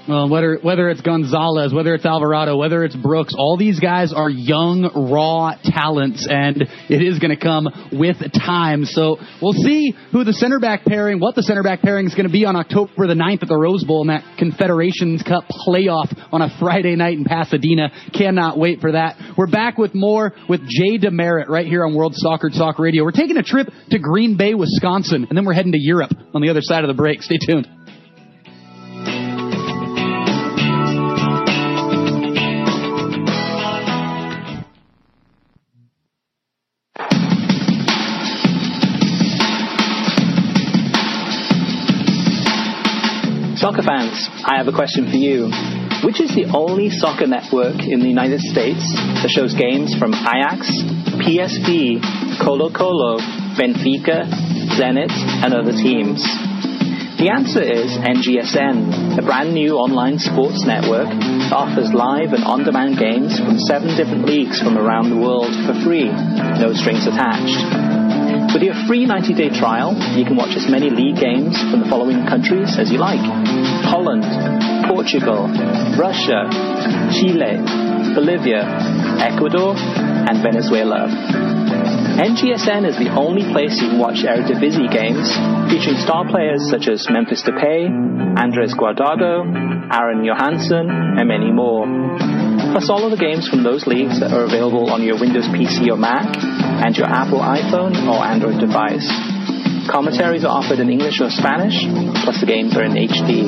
Well, 0.08 0.30
whether 0.30 0.58
whether 0.62 0.90
it's 0.90 1.02
Gonzalez, 1.02 1.74
whether 1.74 1.94
it's 1.94 2.06
Alvarado, 2.06 2.56
whether 2.56 2.86
it's 2.86 2.96
Brooks, 2.96 3.34
all 3.38 3.58
these 3.58 3.82
guys 3.82 4.14
are 4.14 4.30
young, 4.30 4.90
raw 5.12 5.56
talents, 5.62 6.26
and 6.30 6.62
it 6.62 7.02
is 7.02 7.20
going 7.20 7.36
to 7.36 7.42
come 7.42 7.68
with 7.92 8.16
time. 8.32 8.86
So 8.86 9.18
we'll 9.42 9.52
see 9.52 9.94
who 10.14 10.24
the 10.24 10.32
center 10.32 10.60
back 10.60 10.86
pairing, 10.86 11.20
what 11.20 11.36
the 11.36 11.44
center 11.44 11.62
back 11.62 11.82
pairing 11.82 12.06
is 12.06 12.16
going 12.16 12.26
to 12.26 12.32
be 12.32 12.46
on 12.46 12.56
October 12.56 13.06
the 13.06 13.16
9th 13.16 13.44
at 13.44 13.50
the 13.50 13.58
Rose 13.58 13.84
Bowl 13.84 14.02
in 14.02 14.08
that 14.08 14.24
Confederations 14.38 15.24
Cup 15.24 15.44
playoff 15.68 16.08
on 16.32 16.42
a 16.42 16.58
Friday 16.58 16.96
night 16.96 17.18
in 17.18 17.26
Pasadena. 17.26 17.90
Cannot 18.14 18.58
wait 18.58 18.80
for 18.80 18.94
that. 18.94 19.18
We're 19.38 19.52
back 19.52 19.78
with 19.78 19.94
more 19.94 20.32
with 20.48 20.62
Jay 20.62 20.98
DeMerit 20.98 21.50
right 21.50 21.66
here 21.66 21.86
on 21.86 21.94
World 21.94 22.14
Soccer 22.16 22.50
Talk 22.50 22.80
Radio. 22.80 23.04
We're 23.04 23.12
taking 23.12 23.36
a 23.36 23.44
trip 23.44 23.68
to 23.90 24.00
Green 24.00 24.38
Bay, 24.38 24.54
Wisconsin, 24.54 25.26
and 25.28 25.38
then 25.38 25.44
we're 25.44 25.54
heading 25.54 25.74
to 25.74 25.80
Europe 25.82 26.12
on 26.34 26.42
the 26.42 26.50
other 26.50 26.62
side 26.62 26.86
of 26.86 26.88
the 26.88 26.94
break. 26.94 27.22
Stay 27.24 27.40
tuned. 27.46 27.77
Soccer 43.78 43.94
fans, 43.94 44.30
I 44.42 44.58
have 44.58 44.68
a 44.68 44.72
question 44.74 45.06
for 45.06 45.22
you. 45.22 45.54
Which 46.02 46.18
is 46.18 46.34
the 46.34 46.50
only 46.50 46.90
soccer 46.90 47.28
network 47.28 47.78
in 47.86 48.00
the 48.00 48.10
United 48.10 48.42
States 48.42 48.82
that 49.22 49.30
shows 49.30 49.54
games 49.54 49.94
from 49.94 50.18
Ajax, 50.18 50.66
PSV, 51.22 52.02
Colo 52.42 52.74
Colo, 52.74 53.22
Benfica, 53.54 54.26
Zenit, 54.82 55.14
and 55.14 55.54
other 55.54 55.78
teams? 55.78 56.26
The 57.22 57.30
answer 57.30 57.62
is 57.62 57.94
NGSN, 58.02 59.20
a 59.20 59.22
brand 59.22 59.54
new 59.54 59.78
online 59.78 60.18
sports 60.18 60.66
network 60.66 61.10
that 61.14 61.54
offers 61.54 61.94
live 61.94 62.34
and 62.34 62.44
on-demand 62.46 62.98
games 62.98 63.38
from 63.38 63.60
seven 63.60 63.94
different 63.96 64.26
leagues 64.26 64.60
from 64.60 64.78
around 64.78 65.12
the 65.12 65.22
world 65.22 65.54
for 65.70 65.78
free, 65.86 66.10
no 66.10 66.74
strings 66.74 67.06
attached. 67.06 67.97
With 68.54 68.64
your 68.64 68.76
free 68.88 69.06
90-day 69.06 69.60
trial, 69.60 69.94
you 70.18 70.26
can 70.26 70.36
watch 70.36 70.56
as 70.56 70.70
many 70.70 70.90
league 70.90 71.18
games 71.18 71.60
from 71.70 71.82
the 71.82 71.90
following 71.90 72.26
countries 72.26 72.78
as 72.80 72.90
you 72.92 72.98
like. 72.98 73.20
Holland, 73.86 74.24
Portugal, 74.88 75.48
Russia, 76.00 76.48
Chile, 77.12 77.62
Bolivia, 78.16 78.64
Ecuador, 79.20 79.76
and 79.78 80.42
Venezuela. 80.42 81.57
NGSN 82.18 82.90
is 82.90 82.98
the 82.98 83.14
only 83.14 83.46
place 83.54 83.78
you 83.78 83.94
can 83.94 84.02
watch 84.02 84.26
Eredivisie 84.26 84.90
games, 84.90 85.30
featuring 85.70 86.02
star 86.02 86.26
players 86.26 86.66
such 86.66 86.90
as 86.90 87.06
Memphis 87.14 87.46
Depay, 87.46 87.86
Andres 88.34 88.74
Guardado, 88.74 89.46
Aron 89.94 90.26
Jóhannsson, 90.26 90.90
and 90.90 91.30
many 91.30 91.54
more. 91.54 91.86
Plus 92.74 92.90
all 92.90 93.06
of 93.06 93.14
the 93.14 93.22
games 93.22 93.46
from 93.46 93.62
those 93.62 93.86
leagues 93.86 94.20
that 94.20 94.34
are 94.34 94.50
available 94.50 94.90
on 94.90 95.06
your 95.06 95.22
Windows 95.22 95.46
PC 95.46 95.94
or 95.94 95.98
Mac, 95.98 96.26
and 96.82 96.98
your 96.98 97.06
Apple 97.06 97.38
iPhone 97.38 97.94
or 98.10 98.26
Android 98.26 98.58
device. 98.58 99.06
Commentaries 99.86 100.44
are 100.44 100.58
offered 100.58 100.82
in 100.82 100.90
English 100.90 101.22
or 101.22 101.30
Spanish, 101.30 101.78
plus 102.26 102.42
the 102.42 102.50
games 102.50 102.74
are 102.76 102.84
in 102.84 102.98
HD. 102.98 103.46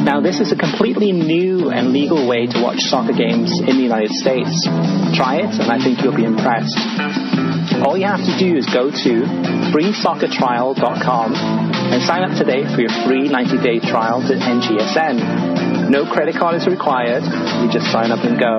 Now, 0.00 0.24
this 0.24 0.40
is 0.40 0.50
a 0.50 0.56
completely 0.56 1.12
new 1.12 1.68
and 1.68 1.92
legal 1.92 2.26
way 2.26 2.46
to 2.46 2.62
watch 2.62 2.80
soccer 2.88 3.12
games 3.12 3.52
in 3.60 3.76
the 3.76 3.84
United 3.84 4.16
States. 4.16 4.64
Try 5.12 5.44
it, 5.44 5.52
and 5.60 5.68
I 5.68 5.76
think 5.76 6.00
you'll 6.00 6.16
be 6.16 6.24
impressed. 6.24 7.49
All 7.84 7.96
you 7.96 8.06
have 8.06 8.20
to 8.20 8.38
do 8.38 8.56
is 8.56 8.66
go 8.66 8.90
to 8.90 9.24
freesoccertrial.com 9.72 11.34
and 11.34 12.02
sign 12.02 12.22
up 12.22 12.36
today 12.36 12.64
for 12.74 12.80
your 12.80 12.90
free 13.06 13.28
90 13.28 13.58
day 13.62 13.78
trial 13.80 14.20
to 14.20 14.34
NGSN. 14.34 15.88
No 15.90 16.04
credit 16.04 16.36
card 16.36 16.56
is 16.56 16.66
required. 16.66 17.22
You 17.24 17.70
just 17.72 17.90
sign 17.90 18.12
up 18.12 18.22
and 18.24 18.38
go. 18.38 18.58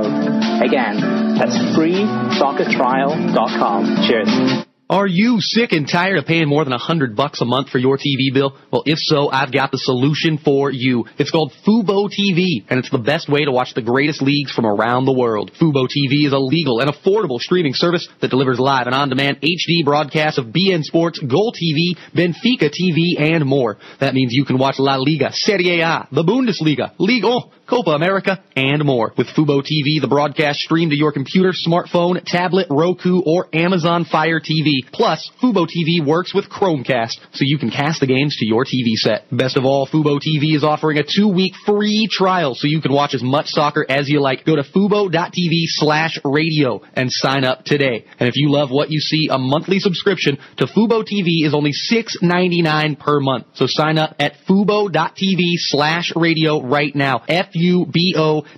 Again, 0.64 1.00
that's 1.38 1.56
freesoccertrial.com. 1.78 3.86
Cheers. 4.08 4.66
Are 4.92 5.08
you 5.08 5.38
sick 5.40 5.72
and 5.72 5.88
tired 5.88 6.18
of 6.18 6.26
paying 6.26 6.50
more 6.50 6.66
than 6.66 6.74
a 6.74 6.78
hundred 6.78 7.16
bucks 7.16 7.40
a 7.40 7.46
month 7.46 7.70
for 7.70 7.78
your 7.78 7.98
TV 7.98 8.34
bill? 8.34 8.58
Well, 8.74 8.84
if 8.86 9.00
so, 9.00 9.30
I've 9.32 9.54
got 9.54 9.72
the 9.72 9.78
solution 9.78 10.38
for 10.38 10.70
you. 10.70 11.06
It's 11.18 11.32
called 11.32 11.54
Fubo 11.66 12.10
TV, 12.12 12.66
and 12.70 12.78
it's 12.78 12.90
the 12.90 12.98
best 12.98 13.30
way 13.30 13.46
to 13.46 13.54
watch 13.54 13.74
the 13.74 13.82
greatest 13.82 14.22
leagues 14.22 14.52
from 14.52 14.66
around 14.66 15.06
the 15.06 15.18
world. 15.18 15.52
Fubo 15.54 15.88
TV 15.88 16.28
is 16.28 16.34
a 16.34 16.38
legal 16.38 16.82
and 16.82 16.92
affordable 16.92 17.40
streaming 17.40 17.72
service 17.74 18.06
that 18.20 18.32
delivers 18.32 18.60
live 18.60 18.86
and 18.86 18.94
on-demand 18.94 19.40
HD 19.40 19.86
broadcasts 19.86 20.38
of 20.38 20.48
beIN 20.48 20.84
Sports, 20.84 21.20
Goal 21.20 21.54
TV, 21.54 21.96
Benfica 22.14 22.70
TV, 22.70 23.18
and 23.18 23.46
more. 23.46 23.78
That 24.02 24.14
means 24.14 24.34
you 24.34 24.44
can 24.44 24.58
watch 24.58 24.76
La 24.78 24.98
Liga, 24.98 25.30
Serie 25.32 25.80
A, 25.80 26.10
the 26.12 26.24
Bundesliga, 26.24 26.92
Ligue 27.00 27.24
1, 27.24 27.44
Copa 27.72 27.92
America, 27.92 28.44
and 28.58 28.84
more. 28.84 29.14
With 29.18 29.28
Fubo 29.28 29.62
TV, 29.62 30.02
the 30.02 30.10
broadcast 30.10 30.60
streamed 30.60 30.92
to 30.92 30.98
your 30.98 31.14
computer, 31.14 31.54
smartphone, 31.54 32.22
tablet, 32.26 32.68
Roku, 32.70 33.22
or 33.26 33.48
Amazon 33.54 34.04
Fire 34.04 34.42
TV. 34.42 34.84
Plus, 34.92 35.32
Fubo 35.42 35.66
TV 35.66 36.06
works 36.06 36.34
with 36.36 36.50
Chromecast, 36.50 37.16
so 37.32 37.46
you 37.48 37.58
can 37.58 37.72
cast 37.72 38.02
the 38.02 38.08
games 38.08 38.36
to 38.40 38.46
your 38.46 38.66
TV 38.66 38.96
set. 38.96 39.24
Best 39.32 39.56
of 39.56 39.64
all, 39.64 39.88
Fubo 39.88 40.20
TV 40.20 40.54
is 40.54 40.66
offering 40.66 40.98
a 40.98 41.04
two-week 41.04 41.54
free 41.66 42.10
trial, 42.12 42.56
so 42.56 42.68
you 42.68 42.82
can 42.82 42.92
watch 42.92 43.14
as 43.14 43.24
much 43.24 43.46
soccer 43.48 43.86
as 43.88 44.10
you 44.10 44.20
like. 44.20 44.44
Go 44.44 44.58
to 44.58 44.64
fubo.tv 44.64 45.64
slash 45.68 46.20
radio 46.26 46.82
and 46.94 47.10
sign 47.10 47.46
up 47.46 47.64
today. 47.64 48.04
And 48.20 48.28
if 48.28 48.36
you 48.36 48.52
love 48.52 48.70
what 48.70 48.92
you 48.92 49.00
see, 49.00 49.30
a 49.32 49.38
monthly 49.38 49.80
subscription 49.80 50.38
to 50.58 50.66
Fubo 50.66 51.06
TV 51.08 51.48
is 51.48 51.54
only 51.54 51.72
$6.99 51.90 53.00
per 53.00 53.22
month. 53.22 53.46
So 53.54 53.66
sign 53.66 53.98
up 53.98 54.18
at 54.20 54.34
fubo.tv 54.46 55.40
slash 55.56 56.12
radio 56.18 56.62
right 56.62 56.94
now. 56.94 57.24
F-U-B-O 57.30 57.61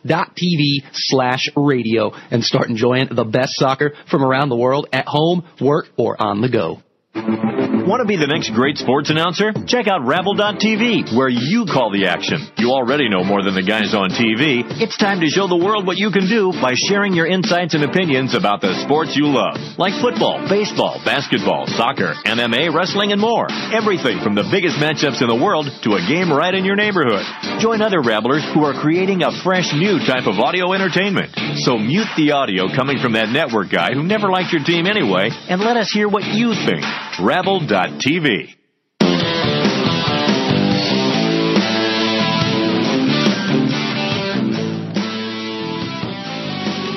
dot 0.05 0.35
TV 0.35 0.83
slash 0.93 1.49
radio 1.55 2.11
and 2.31 2.43
start 2.43 2.69
enjoying 2.69 3.09
the 3.11 3.23
best 3.23 3.53
soccer 3.55 3.93
from 4.09 4.23
around 4.23 4.49
the 4.49 4.57
world 4.57 4.87
at 4.91 5.05
home, 5.07 5.43
work, 5.59 5.87
or 5.97 6.21
on 6.21 6.41
the 6.41 6.49
go. 6.49 6.81
Want 7.13 8.01
to 8.01 8.09
be 8.09 8.17
the 8.17 8.25
next 8.25 8.49
great 8.57 8.81
sports 8.81 9.13
announcer? 9.13 9.53
Check 9.69 9.85
out 9.85 10.01
Rabble.tv, 10.01 11.13
where 11.13 11.29
you 11.29 11.69
call 11.69 11.93
the 11.93 12.09
action. 12.09 12.41
You 12.57 12.73
already 12.73 13.05
know 13.05 13.21
more 13.21 13.45
than 13.45 13.53
the 13.53 13.61
guys 13.61 13.93
on 13.93 14.09
TV. 14.09 14.65
It's 14.81 14.97
time 14.97 15.21
to 15.21 15.29
show 15.29 15.45
the 15.45 15.59
world 15.59 15.85
what 15.85 16.01
you 16.01 16.09
can 16.09 16.25
do 16.25 16.49
by 16.57 16.73
sharing 16.73 17.13
your 17.13 17.29
insights 17.29 17.77
and 17.77 17.85
opinions 17.85 18.33
about 18.33 18.65
the 18.65 18.73
sports 18.81 19.13
you 19.13 19.29
love, 19.29 19.61
like 19.77 19.93
football, 20.01 20.41
baseball, 20.49 20.97
basketball, 21.05 21.69
soccer, 21.69 22.17
MMA, 22.25 22.73
wrestling, 22.73 23.13
and 23.13 23.21
more. 23.21 23.45
Everything 23.69 24.17
from 24.25 24.33
the 24.33 24.49
biggest 24.49 24.81
matchups 24.81 25.21
in 25.21 25.29
the 25.29 25.37
world 25.37 25.69
to 25.85 25.93
a 25.93 26.01
game 26.09 26.33
right 26.33 26.55
in 26.55 26.65
your 26.65 26.79
neighborhood. 26.79 27.21
Join 27.61 27.85
other 27.85 28.01
Rabblers 28.01 28.41
who 28.57 28.65
are 28.65 28.73
creating 28.73 29.21
a 29.21 29.35
fresh 29.45 29.69
new 29.69 30.01
type 30.01 30.25
of 30.25 30.41
audio 30.41 30.73
entertainment. 30.73 31.29
So 31.61 31.77
mute 31.77 32.09
the 32.17 32.33
audio 32.33 32.73
coming 32.73 32.97
from 32.97 33.13
that 33.13 33.29
network 33.29 33.69
guy 33.69 33.93
who 33.93 34.01
never 34.01 34.33
liked 34.33 34.49
your 34.49 34.65
team 34.65 34.89
anyway, 34.89 35.29
and 35.29 35.61
let 35.61 35.77
us 35.77 35.93
hear 35.93 36.09
what 36.09 36.25
you 36.25 36.57
think. 36.57 36.81
Rabble.tv. 37.19 38.55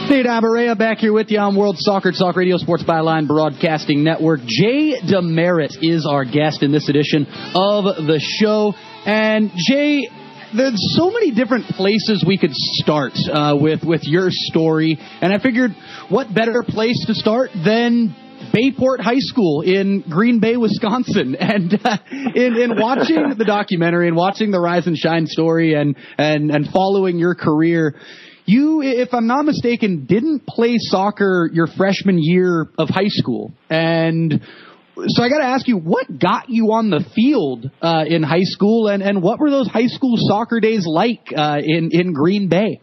Nate 0.08 0.24
Abaurrea 0.24 0.78
back 0.78 0.98
here 0.98 1.12
with 1.12 1.30
you 1.30 1.38
on 1.38 1.54
World 1.56 1.76
Soccer 1.78 2.10
Talk 2.12 2.36
Radio 2.36 2.56
Sports 2.56 2.84
Byline 2.84 3.28
Broadcasting 3.28 4.02
Network. 4.02 4.40
Jay 4.46 4.94
DeMerit 5.00 5.76
is 5.82 6.06
our 6.10 6.24
guest 6.24 6.62
in 6.62 6.72
this 6.72 6.88
edition 6.88 7.26
of 7.54 7.84
the 7.84 8.18
show. 8.40 8.72
And 9.04 9.50
Jay, 9.54 10.08
there's 10.56 10.96
so 10.96 11.10
many 11.10 11.32
different 11.32 11.66
places 11.66 12.24
we 12.26 12.38
could 12.38 12.54
start 12.54 13.12
uh, 13.30 13.56
with 13.60 13.84
with 13.84 14.04
your 14.04 14.28
story, 14.30 14.96
and 15.20 15.34
I 15.34 15.38
figured, 15.38 15.72
what 16.08 16.32
better 16.32 16.62
place 16.66 17.04
to 17.06 17.14
start 17.14 17.50
than 17.52 18.16
Bayport 18.52 19.00
High 19.00 19.18
School 19.18 19.62
in 19.62 20.02
Green 20.08 20.40
Bay, 20.40 20.56
Wisconsin, 20.56 21.34
and 21.40 21.74
uh, 21.84 21.98
in 22.10 22.56
in 22.56 22.80
watching 22.80 23.34
the 23.36 23.44
documentary 23.44 24.08
and 24.08 24.16
watching 24.16 24.50
the 24.50 24.60
rise 24.60 24.86
and 24.86 24.96
shine 24.96 25.26
story 25.26 25.74
and 25.74 25.96
and 26.18 26.50
and 26.50 26.68
following 26.68 27.18
your 27.18 27.34
career. 27.34 27.94
You, 28.48 28.80
if 28.80 29.08
I'm 29.12 29.26
not 29.26 29.44
mistaken, 29.44 30.06
didn't 30.06 30.46
play 30.46 30.76
soccer 30.78 31.50
your 31.52 31.66
freshman 31.66 32.16
year 32.20 32.68
of 32.78 32.88
high 32.88 33.08
school, 33.08 33.52
and 33.68 34.40
so 35.08 35.22
I 35.22 35.28
got 35.28 35.38
to 35.38 35.44
ask 35.44 35.68
you, 35.68 35.76
what 35.76 36.06
got 36.18 36.48
you 36.48 36.72
on 36.72 36.88
the 36.88 37.04
field 37.14 37.70
uh, 37.82 38.04
in 38.06 38.22
high 38.22 38.44
school, 38.44 38.88
and, 38.88 39.02
and 39.02 39.22
what 39.22 39.40
were 39.40 39.50
those 39.50 39.68
high 39.68 39.88
school 39.88 40.14
soccer 40.16 40.60
days 40.60 40.86
like 40.86 41.32
uh, 41.36 41.58
in 41.62 41.90
in 41.92 42.12
Green 42.12 42.48
Bay? 42.48 42.80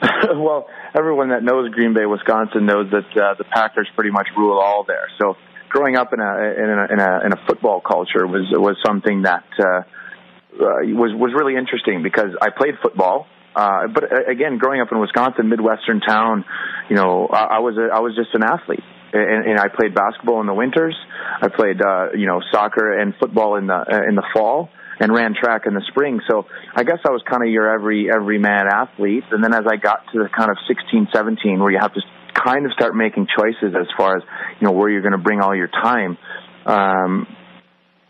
well, 0.36 0.66
everyone 0.96 1.30
that 1.30 1.42
knows 1.42 1.70
Green 1.70 1.94
Bay, 1.94 2.06
Wisconsin, 2.06 2.66
knows 2.66 2.90
that 2.90 3.20
uh, 3.20 3.34
the 3.36 3.44
Packers 3.44 3.88
pretty 3.94 4.10
much 4.10 4.28
rule 4.36 4.58
all 4.58 4.84
there. 4.84 5.08
So, 5.20 5.34
growing 5.68 5.96
up 5.96 6.12
in 6.12 6.20
a 6.20 6.24
in 6.24 6.70
a 6.70 6.92
in 6.92 7.00
a, 7.00 7.26
in 7.26 7.32
a 7.32 7.46
football 7.46 7.80
culture 7.80 8.26
was 8.26 8.46
was 8.52 8.76
something 8.86 9.22
that 9.22 9.44
uh, 9.58 9.64
uh, 9.64 9.82
was 10.94 11.12
was 11.14 11.32
really 11.34 11.56
interesting 11.56 12.02
because 12.02 12.30
I 12.40 12.50
played 12.50 12.74
football. 12.82 13.26
Uh, 13.56 13.88
but 13.88 14.04
uh, 14.04 14.30
again, 14.30 14.58
growing 14.58 14.80
up 14.80 14.88
in 14.92 15.00
Wisconsin, 15.00 15.48
midwestern 15.48 16.00
town, 16.00 16.44
you 16.88 16.94
know, 16.94 17.26
I, 17.26 17.56
I 17.56 17.58
was 17.58 17.76
a, 17.76 17.92
I 17.92 18.00
was 18.00 18.14
just 18.14 18.30
an 18.34 18.44
athlete 18.44 18.84
and, 19.12 19.46
and 19.46 19.58
I 19.58 19.68
played 19.68 19.94
basketball 19.94 20.40
in 20.40 20.46
the 20.46 20.54
winters. 20.54 20.96
I 21.40 21.48
played, 21.48 21.80
uh, 21.82 22.12
you 22.14 22.26
know, 22.26 22.40
soccer 22.52 22.98
and 22.98 23.14
football 23.18 23.56
in 23.56 23.66
the 23.66 23.74
uh, 23.74 24.08
in 24.08 24.14
the 24.14 24.24
fall, 24.34 24.70
and 25.00 25.12
ran 25.12 25.34
track 25.34 25.62
in 25.66 25.74
the 25.74 25.82
spring. 25.88 26.20
So 26.28 26.46
I 26.74 26.84
guess 26.84 26.98
I 27.06 27.10
was 27.10 27.22
kind 27.28 27.42
of 27.42 27.48
your 27.48 27.72
every 27.72 28.10
every 28.10 28.38
man 28.38 28.66
athlete. 28.66 29.24
And 29.30 29.42
then 29.42 29.54
as 29.54 29.64
I 29.70 29.76
got 29.76 30.04
to 30.12 30.18
the 30.22 30.28
kind 30.28 30.50
of 30.50 30.56
16, 30.66 31.08
17, 31.12 31.60
where 31.60 31.70
you 31.70 31.78
have 31.80 31.94
to 31.94 32.00
kind 32.34 32.66
of 32.66 32.72
start 32.72 32.94
making 32.94 33.26
choices 33.36 33.74
as 33.78 33.86
far 33.96 34.16
as 34.16 34.22
you 34.60 34.66
know 34.66 34.72
where 34.72 34.88
you're 34.88 35.02
going 35.02 35.12
to 35.12 35.18
bring 35.18 35.40
all 35.40 35.54
your 35.54 35.68
time. 35.68 36.18
Um, 36.66 37.26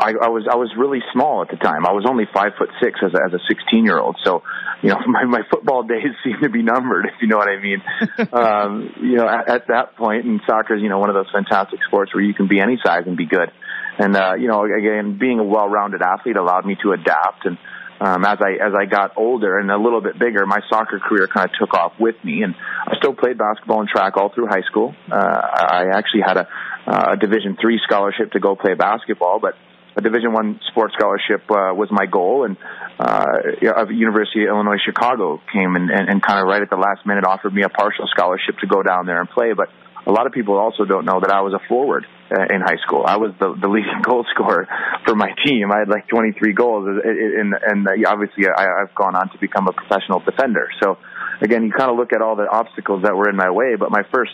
I, 0.00 0.10
I 0.10 0.28
was 0.28 0.46
I 0.50 0.54
was 0.54 0.70
really 0.78 1.00
small 1.12 1.42
at 1.42 1.50
the 1.50 1.56
time. 1.56 1.84
I 1.84 1.90
was 1.92 2.06
only 2.08 2.24
five 2.32 2.52
foot 2.56 2.70
six 2.80 3.00
as 3.02 3.12
a, 3.14 3.18
as 3.26 3.34
a 3.34 3.42
16 3.48 3.84
year 3.84 3.98
old. 3.98 4.16
So 4.22 4.42
you 4.82 4.90
know, 4.90 4.98
my, 5.06 5.24
my 5.24 5.42
football 5.50 5.82
days 5.82 6.14
seem 6.24 6.36
to 6.42 6.48
be 6.48 6.62
numbered, 6.62 7.06
if 7.06 7.20
you 7.20 7.28
know 7.28 7.36
what 7.36 7.48
I 7.48 7.60
mean. 7.60 7.82
um, 8.32 8.94
you 9.02 9.16
know, 9.16 9.28
at, 9.28 9.48
at 9.48 9.66
that 9.68 9.96
point, 9.96 10.24
and 10.24 10.40
soccer 10.46 10.76
is, 10.76 10.82
you 10.82 10.88
know, 10.88 10.98
one 10.98 11.10
of 11.10 11.14
those 11.14 11.30
fantastic 11.32 11.80
sports 11.86 12.14
where 12.14 12.22
you 12.22 12.34
can 12.34 12.48
be 12.48 12.60
any 12.60 12.78
size 12.84 13.02
and 13.06 13.16
be 13.16 13.26
good. 13.26 13.50
And, 13.98 14.16
uh, 14.16 14.34
you 14.38 14.48
know, 14.48 14.64
again, 14.64 15.18
being 15.18 15.38
a 15.40 15.44
well-rounded 15.44 16.02
athlete 16.02 16.36
allowed 16.36 16.64
me 16.64 16.76
to 16.82 16.92
adapt. 16.92 17.46
And, 17.46 17.58
um, 18.00 18.24
as 18.24 18.38
I, 18.40 18.52
as 18.64 18.72
I 18.78 18.84
got 18.86 19.16
older 19.16 19.58
and 19.58 19.70
a 19.70 19.76
little 19.76 20.00
bit 20.00 20.18
bigger, 20.18 20.46
my 20.46 20.60
soccer 20.70 21.00
career 21.00 21.26
kind 21.26 21.50
of 21.50 21.56
took 21.58 21.74
off 21.74 21.94
with 21.98 22.14
me. 22.22 22.42
And 22.42 22.54
I 22.86 22.96
still 22.96 23.14
played 23.14 23.38
basketball 23.38 23.80
and 23.80 23.88
track 23.88 24.16
all 24.16 24.30
through 24.32 24.46
high 24.46 24.62
school. 24.70 24.94
Uh, 25.10 25.16
I 25.16 25.86
actually 25.92 26.22
had 26.24 26.36
a, 26.36 26.46
a 26.86 27.16
Division 27.16 27.56
three 27.60 27.80
scholarship 27.82 28.32
to 28.32 28.40
go 28.40 28.54
play 28.54 28.74
basketball, 28.74 29.40
but 29.40 29.54
a 29.96 30.00
Division 30.00 30.32
One 30.32 30.60
sports 30.70 30.94
scholarship 30.96 31.42
uh, 31.50 31.74
was 31.74 31.88
my 31.90 32.06
goal, 32.06 32.44
and 32.44 32.56
uh, 33.00 33.82
of 33.82 33.90
University 33.90 34.44
of 34.44 34.50
Illinois 34.50 34.78
Chicago 34.84 35.40
came 35.52 35.74
and, 35.74 35.90
and, 35.90 36.08
and 36.08 36.22
kind 36.22 36.38
of 36.38 36.46
right 36.46 36.62
at 36.62 36.70
the 36.70 36.76
last 36.76 37.04
minute 37.04 37.24
offered 37.26 37.52
me 37.52 37.62
a 37.64 37.68
partial 37.68 38.06
scholarship 38.06 38.58
to 38.60 38.68
go 38.68 38.84
down 38.84 39.06
there 39.06 39.18
and 39.18 39.28
play. 39.28 39.54
But 39.56 39.70
a 40.08 40.12
lot 40.12 40.26
of 40.26 40.32
people 40.32 40.56
also 40.56 40.84
don't 40.84 41.04
know 41.04 41.20
that 41.20 41.30
I 41.30 41.42
was 41.42 41.52
a 41.52 41.60
forward 41.68 42.06
uh, 42.32 42.48
in 42.48 42.62
high 42.64 42.80
school. 42.82 43.04
I 43.06 43.18
was 43.18 43.32
the, 43.38 43.54
the 43.60 43.68
leading 43.68 44.00
goal 44.02 44.24
scorer 44.32 44.66
for 45.04 45.14
my 45.14 45.28
team. 45.44 45.70
I 45.70 45.80
had 45.80 45.88
like 45.88 46.08
23 46.08 46.54
goals, 46.54 46.88
and, 46.88 47.52
and 47.52 47.86
uh, 47.86 47.92
obviously 48.08 48.48
I've 48.48 48.94
gone 48.94 49.14
on 49.14 49.28
to 49.30 49.38
become 49.38 49.68
a 49.68 49.72
professional 49.72 50.20
defender. 50.20 50.68
So 50.82 50.96
again, 51.42 51.64
you 51.64 51.72
kind 51.76 51.90
of 51.90 51.96
look 51.96 52.12
at 52.12 52.22
all 52.22 52.36
the 52.36 52.48
obstacles 52.48 53.02
that 53.04 53.14
were 53.14 53.28
in 53.28 53.36
my 53.36 53.50
way. 53.50 53.76
But 53.78 53.90
my 53.90 54.02
first 54.10 54.32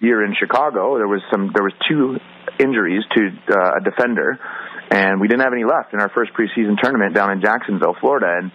year 0.00 0.24
in 0.24 0.34
Chicago, 0.34 0.98
there 0.98 1.08
was 1.08 1.22
some 1.30 1.52
there 1.54 1.62
was 1.62 1.74
two 1.88 2.18
injuries 2.58 3.04
to 3.14 3.30
uh, 3.54 3.78
a 3.78 3.80
defender 3.80 4.38
and 4.92 5.20
we 5.20 5.28
didn't 5.28 5.40
have 5.40 5.54
any 5.54 5.64
left 5.64 5.94
in 5.94 6.00
our 6.00 6.10
first 6.10 6.32
preseason 6.34 6.76
tournament 6.76 7.14
down 7.14 7.32
in 7.32 7.40
Jacksonville, 7.40 7.96
Florida. 7.98 8.28
And 8.28 8.52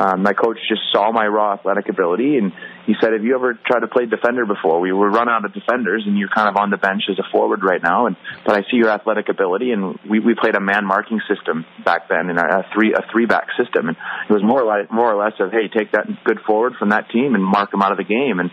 um, 0.00 0.22
my 0.22 0.32
coach 0.32 0.56
just 0.66 0.80
saw 0.92 1.12
my 1.12 1.26
raw 1.26 1.52
athletic 1.52 1.90
ability, 1.90 2.38
and 2.38 2.52
he 2.86 2.94
said, 3.00 3.12
"Have 3.12 3.22
you 3.22 3.34
ever 3.34 3.52
tried 3.52 3.80
to 3.80 3.86
play 3.86 4.06
defender 4.06 4.46
before? 4.46 4.80
We 4.80 4.92
were 4.92 5.10
run 5.10 5.28
out 5.28 5.44
of 5.44 5.52
defenders, 5.52 6.04
and 6.06 6.16
you're 6.16 6.32
kind 6.34 6.48
of 6.48 6.56
on 6.56 6.70
the 6.70 6.78
bench 6.78 7.02
as 7.10 7.18
a 7.18 7.26
forward 7.30 7.60
right 7.62 7.82
now. 7.82 8.06
And 8.06 8.16
but 8.46 8.56
I 8.56 8.62
see 8.70 8.78
your 8.78 8.88
athletic 8.88 9.28
ability, 9.28 9.72
and 9.72 9.98
we 10.08 10.18
we 10.18 10.34
played 10.34 10.56
a 10.56 10.60
man 10.60 10.86
marking 10.86 11.20
system 11.28 11.66
back 11.84 12.08
then, 12.08 12.30
in 12.30 12.38
a, 12.38 12.42
a 12.42 12.66
three 12.72 12.94
a 12.94 13.02
three 13.12 13.26
back 13.26 13.48
system, 13.62 13.88
and 13.88 13.96
it 14.28 14.32
was 14.32 14.42
more 14.42 14.64
like 14.64 14.90
more 14.90 15.12
or 15.12 15.22
less 15.22 15.34
of, 15.38 15.52
hey, 15.52 15.68
take 15.68 15.92
that 15.92 16.06
good 16.24 16.40
forward 16.46 16.76
from 16.78 16.88
that 16.90 17.10
team 17.10 17.34
and 17.34 17.44
mark 17.44 17.74
him 17.74 17.82
out 17.82 17.92
of 17.92 17.98
the 17.98 18.04
game. 18.04 18.40
And 18.40 18.50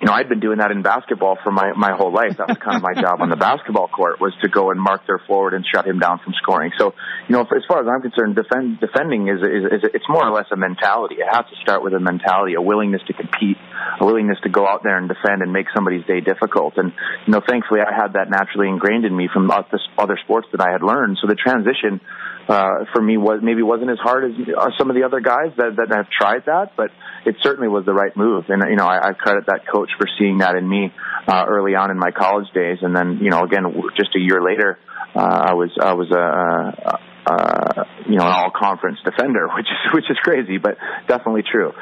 you 0.00 0.06
know, 0.06 0.14
I'd 0.14 0.30
been 0.30 0.40
doing 0.40 0.58
that 0.58 0.70
in 0.70 0.80
basketball 0.80 1.36
for 1.44 1.52
my 1.52 1.72
my 1.76 1.92
whole 1.92 2.12
life. 2.12 2.38
That 2.38 2.48
was 2.48 2.56
kind 2.56 2.76
of 2.76 2.82
my 2.82 2.96
job 2.96 3.20
on 3.20 3.28
the 3.28 3.36
basketball 3.36 3.88
court 3.88 4.18
was 4.18 4.32
to 4.40 4.48
go 4.48 4.70
and 4.70 4.80
mark 4.80 5.06
their 5.06 5.20
forward 5.26 5.52
and 5.52 5.64
shut 5.64 5.86
him 5.86 5.98
down 5.98 6.20
from 6.24 6.32
scoring. 6.40 6.72
So, 6.78 6.94
you 7.28 7.36
know, 7.36 7.42
as 7.42 7.64
far 7.68 7.84
as 7.84 7.86
I'm 7.86 8.00
concerned, 8.00 8.34
defend, 8.34 8.80
defending 8.80 9.28
is, 9.28 9.44
is 9.44 9.84
is 9.84 9.90
it's 9.92 10.08
more 10.08 10.24
or 10.24 10.32
less 10.32 10.46
a 10.52 10.56
mentality. 10.56 11.16
It 11.20 11.28
has 11.28 11.44
to 11.52 11.56
start 11.60 11.84
with 11.84 11.92
a 11.92 12.00
mentality, 12.00 12.54
a 12.54 12.62
willingness 12.62 13.02
to 13.08 13.12
compete, 13.12 13.58
a 14.00 14.04
willingness 14.04 14.38
to 14.44 14.48
go 14.48 14.66
out 14.66 14.82
there 14.82 14.96
and 14.96 15.06
defend 15.06 15.42
and 15.42 15.52
make 15.52 15.66
somebody's 15.74 16.06
day 16.06 16.20
difficult. 16.20 16.78
And 16.78 16.92
you 17.26 17.32
know, 17.32 17.42
thankfully, 17.46 17.80
I 17.84 17.92
had 17.92 18.14
that 18.14 18.30
naturally 18.30 18.68
ingrained 18.68 19.04
in 19.04 19.14
me 19.14 19.28
from 19.30 19.50
other 19.50 20.18
sports 20.24 20.48
that 20.52 20.64
I 20.64 20.72
had 20.72 20.80
learned. 20.80 21.18
So 21.20 21.28
the 21.28 21.36
transition 21.36 22.00
uh, 22.48 22.84
for 22.92 23.02
me 23.02 23.16
was 23.16 23.40
maybe 23.42 23.62
wasn't 23.62 23.90
as 23.90 23.98
hard 23.98 24.24
as 24.24 24.48
uh, 24.48 24.70
some 24.78 24.90
of 24.90 24.96
the 24.96 25.04
other 25.04 25.20
guys 25.20 25.52
that 25.56 25.76
that 25.76 25.94
have 25.94 26.10
tried 26.10 26.46
that, 26.46 26.72
but 26.76 26.90
it 27.24 27.36
certainly 27.42 27.68
was 27.68 27.84
the 27.84 27.92
right 27.92 28.16
move. 28.16 28.44
And 28.48 28.62
you 28.68 28.76
know, 28.76 28.86
I, 28.86 29.10
I 29.10 29.12
credit 29.12 29.46
that 29.46 29.66
coach 29.70 29.90
for 29.98 30.06
seeing 30.18 30.38
that 30.38 30.56
in 30.56 30.68
me 30.68 30.92
uh, 31.28 31.44
early 31.48 31.74
on 31.74 31.90
in 31.90 31.98
my 31.98 32.10
college 32.10 32.50
days. 32.54 32.78
And 32.82 32.94
then 32.94 33.18
you 33.22 33.30
know, 33.30 33.44
again, 33.44 33.64
just 33.96 34.14
a 34.16 34.20
year 34.20 34.42
later, 34.42 34.78
uh, 35.14 35.20
I 35.20 35.54
was 35.54 35.70
I 35.80 35.94
was 35.94 36.10
a. 36.10 36.96
Uh, 36.96 36.98
uh, 37.26 37.84
you 38.08 38.16
know, 38.16 38.24
an 38.24 38.32
all-conference 38.32 38.98
defender, 39.04 39.46
which 39.54 39.66
is 39.66 39.94
which 39.94 40.10
is 40.10 40.16
crazy, 40.22 40.58
but 40.58 40.78
definitely 41.06 41.42
true. 41.42 41.72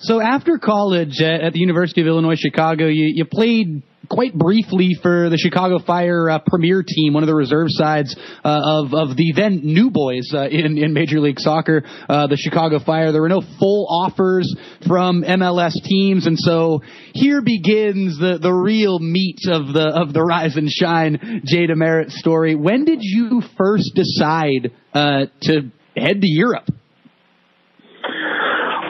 So 0.00 0.20
after 0.20 0.58
college 0.58 1.20
at 1.20 1.52
the 1.52 1.58
University 1.58 2.02
of 2.02 2.06
Illinois 2.06 2.36
Chicago, 2.36 2.86
you, 2.86 3.12
you 3.14 3.24
played 3.24 3.82
quite 4.08 4.32
briefly 4.32 4.96
for 5.02 5.28
the 5.28 5.36
Chicago 5.36 5.80
Fire 5.84 6.30
uh, 6.30 6.38
premier 6.46 6.84
team, 6.86 7.14
one 7.14 7.24
of 7.24 7.26
the 7.26 7.34
reserve 7.34 7.66
sides 7.70 8.14
uh, 8.44 8.60
of 8.64 8.94
of 8.94 9.16
the 9.16 9.32
then 9.34 9.60
new 9.64 9.90
boys 9.90 10.30
uh, 10.32 10.46
in 10.48 10.78
in 10.78 10.92
Major 10.92 11.18
League 11.18 11.40
Soccer, 11.40 11.82
uh, 12.08 12.28
the 12.28 12.36
Chicago 12.36 12.78
Fire. 12.78 13.10
There 13.10 13.20
were 13.20 13.28
no 13.28 13.42
full 13.58 13.88
offers 13.90 14.54
from 14.86 15.22
MLS 15.22 15.74
teams, 15.82 16.26
and 16.26 16.38
so 16.38 16.80
here 17.12 17.42
begins 17.42 18.18
the 18.18 18.38
the 18.40 18.52
real 18.52 19.00
meat 19.00 19.40
of 19.48 19.72
the 19.72 19.92
of 19.94 20.12
the 20.12 20.22
rise 20.22 20.56
and 20.56 20.70
shine 20.70 21.42
Jay 21.44 21.66
DeMerit 21.66 22.12
story. 22.12 22.54
When 22.54 22.84
did 22.84 23.00
you 23.02 23.42
first 23.58 23.90
decide 23.96 24.70
uh, 24.94 25.26
to 25.42 25.70
head 25.96 26.20
to 26.20 26.28
Europe? 26.28 26.70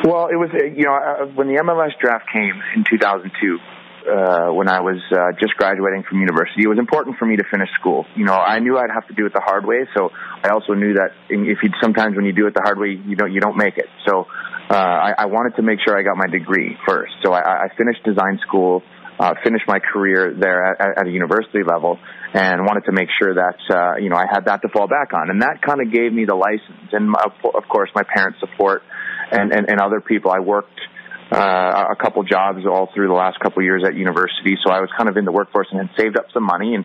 Well, 0.09 0.33
it 0.33 0.41
was 0.41 0.49
you 0.57 0.89
know 0.89 1.29
when 1.37 1.53
the 1.53 1.61
MLS 1.61 1.93
draft 2.01 2.33
came 2.33 2.57
in 2.75 2.85
2002. 2.89 3.29
Uh, 4.09 4.49
when 4.57 4.67
I 4.67 4.81
was 4.81 4.97
uh, 5.13 5.37
just 5.37 5.53
graduating 5.61 6.03
from 6.09 6.21
university, 6.21 6.65
it 6.65 6.67
was 6.67 6.79
important 6.79 7.19
for 7.19 7.27
me 7.27 7.37
to 7.37 7.45
finish 7.45 7.69
school. 7.77 8.07
You 8.17 8.25
know, 8.25 8.33
I 8.33 8.59
knew 8.59 8.79
I'd 8.79 8.89
have 8.89 9.07
to 9.09 9.13
do 9.13 9.27
it 9.27 9.35
the 9.35 9.45
hard 9.45 9.67
way, 9.67 9.85
so 9.95 10.09
I 10.43 10.49
also 10.49 10.73
knew 10.73 10.95
that 10.95 11.13
if 11.29 11.59
you 11.63 11.69
sometimes 11.83 12.17
when 12.17 12.25
you 12.25 12.33
do 12.33 12.47
it 12.47 12.55
the 12.55 12.65
hard 12.65 12.79
way, 12.79 12.97
you 12.97 13.17
don't 13.17 13.33
you 13.33 13.41
don't 13.43 13.59
make 13.59 13.77
it. 13.77 13.85
So 14.09 14.25
uh, 14.71 14.73
I, 14.73 15.13
I 15.19 15.27
wanted 15.27 15.57
to 15.57 15.63
make 15.63 15.81
sure 15.85 15.93
I 15.93 16.01
got 16.01 16.17
my 16.17 16.31
degree 16.33 16.79
first. 16.89 17.13
So 17.23 17.35
I, 17.35 17.67
I 17.67 17.77
finished 17.77 18.01
design 18.03 18.41
school, 18.49 18.81
uh, 19.21 19.35
finished 19.45 19.69
my 19.69 19.79
career 19.79 20.33
there 20.33 20.73
at, 20.73 21.05
at 21.05 21.07
a 21.07 21.11
university 21.11 21.61
level, 21.69 21.99
and 22.33 22.65
wanted 22.65 22.87
to 22.87 22.93
make 22.93 23.11
sure 23.21 23.35
that 23.35 23.61
uh, 23.69 23.97
you 24.01 24.09
know 24.09 24.17
I 24.17 24.25
had 24.25 24.47
that 24.47 24.63
to 24.63 24.69
fall 24.73 24.89
back 24.89 25.13
on, 25.13 25.29
and 25.29 25.43
that 25.43 25.61
kind 25.61 25.83
of 25.85 25.93
gave 25.93 26.15
me 26.15 26.25
the 26.25 26.35
license, 26.35 26.97
and 26.97 27.11
my, 27.11 27.21
of 27.45 27.69
course 27.69 27.91
my 27.95 28.05
parents' 28.09 28.41
support 28.41 28.81
and, 29.33 29.53
and, 29.53 29.69
and 29.69 29.81
other 29.81 30.01
people. 30.01 30.31
I 30.31 30.41
worked 30.41 30.81
uh, 31.31 31.85
a 31.91 31.97
couple 31.97 32.23
jobs 32.25 32.65
all 32.67 32.91
through 32.95 33.09
the 33.09 33.15
last 33.15 33.39
couple 33.41 33.63
years 33.63 33.85
at 33.87 33.95
university, 33.95 34.57
so 34.65 34.73
I 34.73 34.81
was 34.81 34.91
kind 34.97 35.09
of 35.09 35.17
in 35.17 35.25
the 35.25 35.33
workforce 35.33 35.69
and 35.71 35.81
had 35.81 35.91
saved 35.97 36.17
up 36.17 36.27
some 36.33 36.45
money. 36.45 36.75
And 36.75 36.85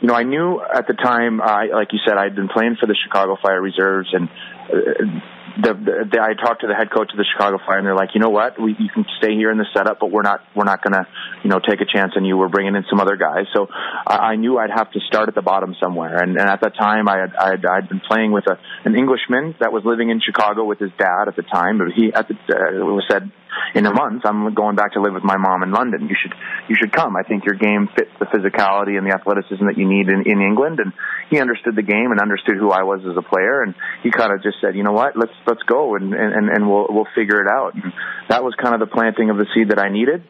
you 0.00 0.08
know, 0.08 0.14
I 0.14 0.24
knew 0.24 0.60
at 0.60 0.86
the 0.86 0.94
time, 0.94 1.40
uh, 1.40 1.72
like 1.72 1.92
you 1.92 1.98
said, 2.06 2.16
I'd 2.16 2.34
been 2.34 2.48
playing 2.48 2.76
for 2.80 2.86
the 2.86 2.96
Chicago 3.04 3.36
Fire 3.42 3.60
Reserves, 3.60 4.08
and 4.12 4.28
uh, 4.28 5.20
the, 5.56 5.72
the, 5.74 5.94
the 6.12 6.18
I 6.20 6.34
talked 6.34 6.60
to 6.60 6.66
the 6.66 6.74
head 6.74 6.90
coach 6.90 7.10
of 7.12 7.18
the 7.18 7.24
Chicago 7.24 7.58
Fire, 7.64 7.78
and 7.78 7.86
they're 7.86 7.96
like, 7.96 8.10
you 8.14 8.20
know 8.20 8.30
what, 8.30 8.60
we 8.60 8.76
you 8.78 8.88
can 8.92 9.04
stay 9.18 9.34
here 9.34 9.50
in 9.50 9.58
the 9.58 9.66
setup, 9.74 9.98
but 10.00 10.10
we're 10.10 10.22
not 10.22 10.40
we're 10.54 10.64
not 10.64 10.82
gonna 10.82 11.06
you 11.42 11.50
know 11.50 11.58
take 11.58 11.80
a 11.80 11.86
chance 11.86 12.12
on 12.16 12.24
you. 12.24 12.36
We're 12.36 12.48
bringing 12.48 12.74
in 12.76 12.84
some 12.90 13.00
other 13.00 13.16
guys. 13.16 13.46
So 13.54 13.68
I, 14.06 14.32
I 14.32 14.36
knew 14.36 14.58
I'd 14.58 14.70
have 14.70 14.90
to 14.92 15.00
start 15.00 15.28
at 15.28 15.34
the 15.34 15.42
bottom 15.42 15.74
somewhere, 15.80 16.22
and, 16.22 16.36
and 16.36 16.48
at 16.48 16.60
that 16.60 16.76
time 16.76 17.08
I 17.08 17.18
had 17.18 17.36
I'd, 17.36 17.66
I'd 17.66 17.88
been 17.88 18.00
playing 18.00 18.32
with 18.32 18.46
a 18.46 18.58
an 18.84 18.96
Englishman 18.96 19.54
that 19.60 19.72
was 19.72 19.84
living 19.84 20.10
in 20.10 20.20
Chicago 20.20 20.64
with 20.64 20.78
his 20.78 20.90
dad 20.98 21.28
at 21.28 21.36
the 21.36 21.42
time, 21.42 21.78
but 21.78 21.88
he 21.94 22.12
at 22.12 22.28
the 22.28 22.34
uh, 22.34 22.84
was 22.84 23.04
said 23.10 23.30
in 23.74 23.86
a 23.86 23.92
month 23.92 24.22
I'm 24.24 24.54
going 24.54 24.76
back 24.76 24.92
to 24.94 25.00
live 25.00 25.14
with 25.14 25.24
my 25.24 25.36
mom 25.36 25.62
in 25.62 25.72
London. 25.72 26.08
You 26.08 26.16
should 26.20 26.34
you 26.68 26.76
should 26.78 26.92
come. 26.92 27.16
I 27.16 27.22
think 27.22 27.44
your 27.44 27.54
game 27.54 27.88
fits 27.94 28.10
the 28.18 28.26
physicality 28.26 28.98
and 28.98 29.06
the 29.06 29.14
athleticism 29.14 29.64
that 29.66 29.76
you 29.76 29.88
need 29.88 30.08
in, 30.08 30.22
in 30.26 30.40
England. 30.40 30.80
And 30.80 30.92
he 31.30 31.40
understood 31.40 31.76
the 31.76 31.82
game 31.82 32.10
and 32.10 32.20
understood 32.20 32.56
who 32.56 32.70
I 32.70 32.82
was 32.82 33.00
as 33.08 33.16
a 33.16 33.22
player. 33.22 33.62
And 33.62 33.74
he 34.02 34.10
kind 34.10 34.32
of 34.32 34.42
just 34.42 34.56
said, 34.60 34.74
you 34.74 34.82
know 34.82 34.92
what, 34.92 35.16
let's 35.16 35.34
let's 35.46 35.62
go 35.64 35.96
and 35.96 36.14
and 36.14 36.48
and 36.48 36.68
we'll 36.68 36.86
we'll 36.88 37.10
figure 37.14 37.40
it 37.40 37.48
out. 37.48 37.74
And 37.74 37.92
that 38.28 38.42
was 38.42 38.54
kind 38.60 38.74
of 38.74 38.80
the 38.80 38.92
planting 38.92 39.30
of 39.30 39.36
the 39.36 39.46
seed 39.54 39.70
that 39.70 39.78
I 39.78 39.88
needed. 39.88 40.24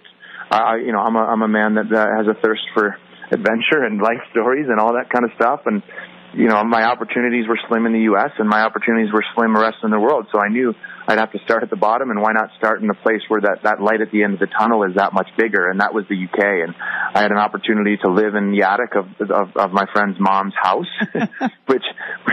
I 0.51 0.77
you 0.77 0.93
know 0.93 1.01
I'm 1.01 1.17
a 1.17 1.25
I'm 1.25 1.43
a 1.43 1.49
man 1.49 1.75
that 1.75 1.91
uh, 1.91 2.07
has 2.17 2.27
a 2.27 2.39
thirst 2.41 2.63
for 2.75 2.97
adventure 3.31 3.83
and 3.83 4.01
life 4.01 4.23
stories 4.31 4.67
and 4.69 4.79
all 4.79 4.95
that 4.95 5.11
kind 5.11 5.25
of 5.25 5.33
stuff. 5.35 5.63
And 5.67 5.83
you 6.37 6.49
know 6.49 6.63
my 6.65 6.85
opportunities 6.85 7.49
were 7.49 7.59
slim 7.69 7.87
in 7.87 7.93
the 7.93 8.07
U.S. 8.13 8.31
and 8.39 8.49
my 8.49 8.63
opportunities 8.63 9.13
were 9.13 9.25
slim 9.35 9.55
the 9.55 9.61
rest 9.61 9.79
of 9.83 9.91
the 9.91 9.99
world. 9.99 10.27
So 10.33 10.39
I 10.39 10.49
knew 10.49 10.75
I'd 11.09 11.19
have 11.19 11.33
to 11.33 11.39
start 11.45 11.63
at 11.63 11.71
the 11.71 11.77
bottom, 11.77 12.11
and 12.11 12.21
why 12.21 12.33
not 12.33 12.51
start 12.59 12.83
in 12.83 12.91
a 12.91 12.95
place 12.95 13.23
where 13.29 13.41
that 13.41 13.63
that 13.63 13.81
light 13.81 14.01
at 14.01 14.11
the 14.11 14.23
end 14.23 14.35
of 14.35 14.41
the 14.41 14.47
tunnel 14.47 14.85
is 14.85 14.97
that 14.97 15.13
much 15.13 15.29
bigger? 15.39 15.71
And 15.71 15.81
that 15.81 15.95
was 15.95 16.05
the 16.09 16.17
UK, 16.17 16.67
and 16.67 16.75
I 17.15 17.23
had 17.23 17.31
an 17.31 17.39
opportunity 17.39 17.97
to 18.03 18.11
live 18.11 18.35
in 18.35 18.53
the 18.53 18.63
attic 18.65 18.95
of 18.97 19.07
of, 19.31 19.57
of 19.57 19.73
my 19.73 19.87
friend's 19.93 20.19
mom's 20.21 20.55
house, 20.61 20.93
which 21.67 21.85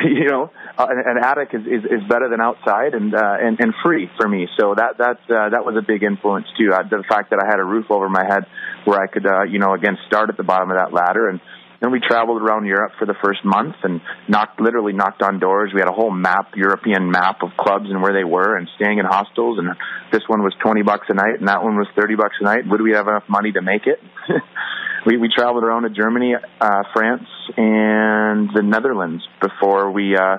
you 0.04 0.28
know, 0.28 0.52
uh, 0.78 0.88
an, 0.90 1.18
an 1.18 1.24
attic 1.24 1.54
is, 1.54 1.62
is 1.62 1.84
is 1.86 2.04
better 2.10 2.30
than 2.30 2.42
outside 2.42 2.94
and 2.94 3.14
uh, 3.16 3.38
and 3.40 3.60
and 3.60 3.74
free 3.84 4.10
for 4.18 4.28
me. 4.28 4.48
So 4.60 4.76
that 4.76 4.98
that 4.98 5.20
uh, 5.30 5.50
that 5.50 5.64
was 5.66 5.76
a 5.78 5.86
big 5.86 6.04
influence 6.04 6.48
too. 6.58 6.74
Uh, 6.74 6.84
the 6.84 7.04
fact 7.08 7.30
that 7.30 7.40
I 7.40 7.46
had 7.46 7.60
a 7.60 7.64
roof 7.64 7.88
over 7.90 8.10
my 8.10 8.26
head 8.26 8.46
where 8.86 9.00
I 9.00 9.08
could 9.08 9.26
uh, 9.26 9.44
you 9.44 9.60
know 9.60 9.74
again 9.74 9.98
start 10.08 10.30
at 10.30 10.38
the 10.38 10.44
bottom 10.44 10.72
of 10.72 10.78
that 10.78 10.92
ladder 10.92 11.30
and 11.30 11.40
then 11.84 11.92
we 11.92 12.00
traveled 12.00 12.42
around 12.42 12.66
Europe 12.66 12.94
for 12.98 13.06
the 13.06 13.14
first 13.22 13.44
month 13.44 13.76
and 13.84 14.00
knocked, 14.30 14.62
literally 14.62 14.94
knocked 14.94 15.22
on 15.22 15.38
doors. 15.38 15.72
We 15.74 15.82
had 15.82 15.90
a 15.90 15.94
whole 15.94 16.12
map, 16.12 16.54
European 16.56 17.12
map 17.12 17.44
of 17.44 17.50
clubs 17.60 17.88
and 17.90 18.02
where 18.02 18.14
they 18.14 18.24
were 18.24 18.56
and 18.56 18.70
staying 18.78 19.00
in 19.00 19.06
hostels. 19.06 19.60
And 19.60 19.68
this 20.10 20.22
one 20.28 20.44
was 20.44 20.54
20 20.64 20.82
bucks 20.84 21.08
a 21.10 21.14
night 21.14 21.40
and 21.40 21.50
that 21.50 21.62
one 21.62 21.76
was 21.76 21.88
30 22.00 22.16
bucks 22.16 22.36
a 22.40 22.46
night. 22.46 22.66
Would 22.66 22.82
we 22.82 22.94
have 22.94 23.10
enough 23.10 23.26
money 23.28 23.52
to 23.52 23.62
make 23.62 23.86
it? 23.86 24.00
we, 25.06 25.18
we 25.18 25.28
traveled 25.28 25.66
around 25.66 25.84
to 25.84 25.90
Germany, 25.90 26.36
uh, 26.62 26.84
France 26.94 27.28
and 27.58 28.50
the 28.56 28.64
Netherlands 28.64 29.22
before 29.42 29.92
we, 29.92 30.16
uh, 30.16 30.38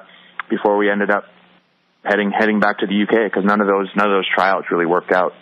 before 0.48 0.78
we 0.78 0.90
ended 0.90 1.10
up 1.10 1.24
heading, 2.04 2.32
heading 2.32 2.58
back 2.58 2.78
to 2.78 2.86
the 2.86 3.02
UK 3.02 3.30
because 3.30 3.44
none 3.44 3.60
of 3.60 3.66
those, 3.66 3.88
none 3.94 4.06
of 4.06 4.16
those 4.16 4.28
tryouts 4.34 4.68
really 4.70 4.86
worked 4.86 5.12
out. 5.12 5.34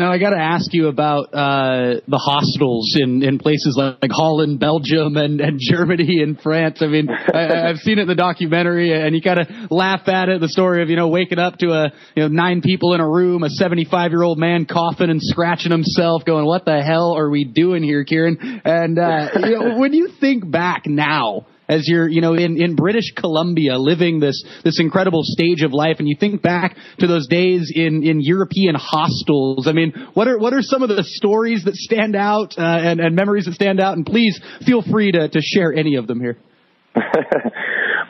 Now 0.00 0.10
I 0.10 0.16
got 0.16 0.30
to 0.30 0.40
ask 0.40 0.72
you 0.72 0.88
about 0.88 1.34
uh, 1.34 2.00
the 2.08 2.16
hostels 2.16 2.96
in, 2.98 3.22
in 3.22 3.38
places 3.38 3.74
like, 3.76 3.98
like 4.00 4.10
Holland, 4.10 4.58
Belgium, 4.58 5.18
and, 5.18 5.42
and 5.42 5.60
Germany 5.60 6.22
and 6.22 6.40
France. 6.40 6.78
I 6.80 6.86
mean, 6.86 7.10
I, 7.34 7.68
I've 7.68 7.76
seen 7.76 7.98
it 7.98 8.02
in 8.02 8.08
the 8.08 8.14
documentary, 8.14 8.94
and 8.94 9.14
you 9.14 9.20
kind 9.20 9.40
of 9.40 9.70
laugh 9.70 10.08
at 10.08 10.30
it. 10.30 10.40
The 10.40 10.48
story 10.48 10.82
of 10.82 10.88
you 10.88 10.96
know 10.96 11.08
waking 11.08 11.38
up 11.38 11.58
to 11.58 11.72
a 11.72 11.92
you 12.16 12.22
know 12.22 12.28
nine 12.28 12.62
people 12.62 12.94
in 12.94 13.00
a 13.02 13.06
room, 13.06 13.42
a 13.42 13.50
75 13.50 14.10
year 14.10 14.22
old 14.22 14.38
man 14.38 14.64
coughing 14.64 15.10
and 15.10 15.20
scratching 15.22 15.70
himself, 15.70 16.24
going, 16.24 16.46
"What 16.46 16.64
the 16.64 16.80
hell 16.80 17.12
are 17.12 17.28
we 17.28 17.44
doing 17.44 17.82
here, 17.82 18.02
Kieran?" 18.02 18.62
And 18.64 18.98
uh, 18.98 19.28
you 19.34 19.50
know, 19.50 19.78
when 19.78 19.92
you 19.92 20.08
think 20.18 20.50
back 20.50 20.86
now 20.86 21.44
as 21.70 21.86
you're, 21.86 22.08
you 22.08 22.20
know, 22.20 22.34
in, 22.34 22.60
in 22.60 22.74
British 22.74 23.12
Columbia 23.14 23.78
living 23.78 24.18
this, 24.18 24.42
this 24.64 24.80
incredible 24.80 25.20
stage 25.22 25.62
of 25.62 25.72
life 25.72 25.96
and 26.00 26.08
you 26.08 26.16
think 26.18 26.42
back 26.42 26.76
to 26.98 27.06
those 27.06 27.28
days 27.28 27.72
in, 27.72 28.02
in 28.02 28.20
European 28.20 28.74
hostels. 28.74 29.68
I 29.68 29.72
mean, 29.72 29.92
what 30.14 30.26
are, 30.26 30.36
what 30.36 30.52
are 30.52 30.62
some 30.62 30.82
of 30.82 30.88
the 30.88 31.04
stories 31.04 31.62
that 31.64 31.76
stand 31.76 32.16
out, 32.16 32.58
uh, 32.58 32.62
and, 32.62 32.98
and 32.98 33.14
memories 33.14 33.44
that 33.44 33.54
stand 33.54 33.80
out? 33.80 33.96
And 33.96 34.04
please 34.04 34.40
feel 34.66 34.82
free 34.82 35.12
to, 35.12 35.28
to 35.28 35.40
share 35.40 35.72
any 35.72 35.94
of 35.94 36.08
them 36.08 36.20
here. 36.20 36.38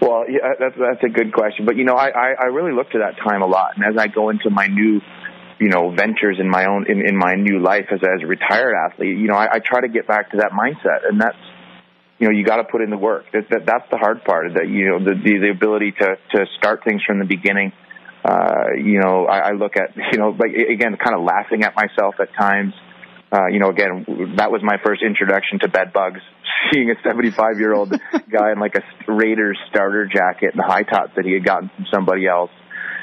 well, 0.00 0.24
yeah, 0.26 0.56
that's, 0.58 0.76
that's 0.80 1.04
a 1.04 1.12
good 1.12 1.34
question. 1.34 1.66
But, 1.66 1.76
you 1.76 1.84
know, 1.84 1.94
I, 1.94 2.08
I, 2.08 2.28
I 2.40 2.44
really 2.46 2.72
look 2.72 2.90
to 2.92 2.98
that 3.00 3.22
time 3.22 3.42
a 3.42 3.46
lot. 3.46 3.76
And 3.76 3.84
as 3.84 4.00
I 4.00 4.08
go 4.08 4.30
into 4.30 4.48
my 4.48 4.66
new, 4.66 5.00
you 5.60 5.68
know 5.68 5.94
ventures 5.94 6.38
in 6.40 6.48
my 6.48 6.64
own 6.64 6.86
in, 6.88 7.06
in 7.06 7.14
my 7.14 7.34
new 7.34 7.60
life 7.62 7.84
as 7.92 8.00
as 8.02 8.22
a 8.24 8.26
retired 8.26 8.72
athlete 8.74 9.18
you 9.18 9.28
know 9.28 9.34
I, 9.34 9.56
I 9.56 9.58
try 9.58 9.82
to 9.82 9.88
get 9.88 10.08
back 10.08 10.30
to 10.30 10.38
that 10.38 10.52
mindset 10.52 11.06
and 11.06 11.20
that's 11.20 11.36
you 12.20 12.28
know 12.28 12.36
you 12.36 12.44
got 12.44 12.56
to 12.56 12.64
put 12.64 12.82
in 12.82 12.90
the 12.90 12.98
work. 12.98 13.24
That, 13.32 13.48
that 13.50 13.66
that's 13.66 13.90
the 13.90 13.96
hard 13.96 14.22
part. 14.24 14.52
That 14.54 14.68
you 14.68 14.90
know 14.90 14.98
the 15.02 15.14
the, 15.16 15.38
the 15.40 15.50
ability 15.50 15.92
to 15.98 16.16
to 16.36 16.46
start 16.58 16.84
things 16.84 17.02
from 17.04 17.18
the 17.18 17.24
beginning. 17.24 17.72
Uh, 18.22 18.76
you 18.76 19.00
know, 19.00 19.24
I, 19.24 19.50
I 19.50 19.52
look 19.52 19.72
at 19.76 19.96
you 19.96 20.18
know 20.18 20.36
like 20.38 20.52
again, 20.52 20.96
kind 21.02 21.16
of 21.16 21.24
laughing 21.24 21.64
at 21.64 21.74
myself 21.74 22.16
at 22.20 22.28
times. 22.38 22.74
Uh, 23.32 23.46
you 23.46 23.60
know, 23.60 23.70
again, 23.70 24.34
that 24.36 24.50
was 24.50 24.60
my 24.62 24.76
first 24.84 25.02
introduction 25.02 25.60
to 25.60 25.68
bed 25.68 25.92
bugs. 25.92 26.20
Seeing 26.72 26.90
a 26.90 26.94
75 27.02 27.58
year 27.58 27.72
old 27.72 27.90
guy 28.12 28.52
in 28.52 28.58
like 28.60 28.74
a 28.74 28.82
Raiders 29.10 29.58
starter 29.70 30.06
jacket 30.06 30.52
and 30.52 30.60
high 30.60 30.82
tops 30.82 31.12
that 31.16 31.24
he 31.24 31.32
had 31.32 31.44
gotten 31.44 31.70
from 31.74 31.86
somebody 31.90 32.26
else 32.26 32.50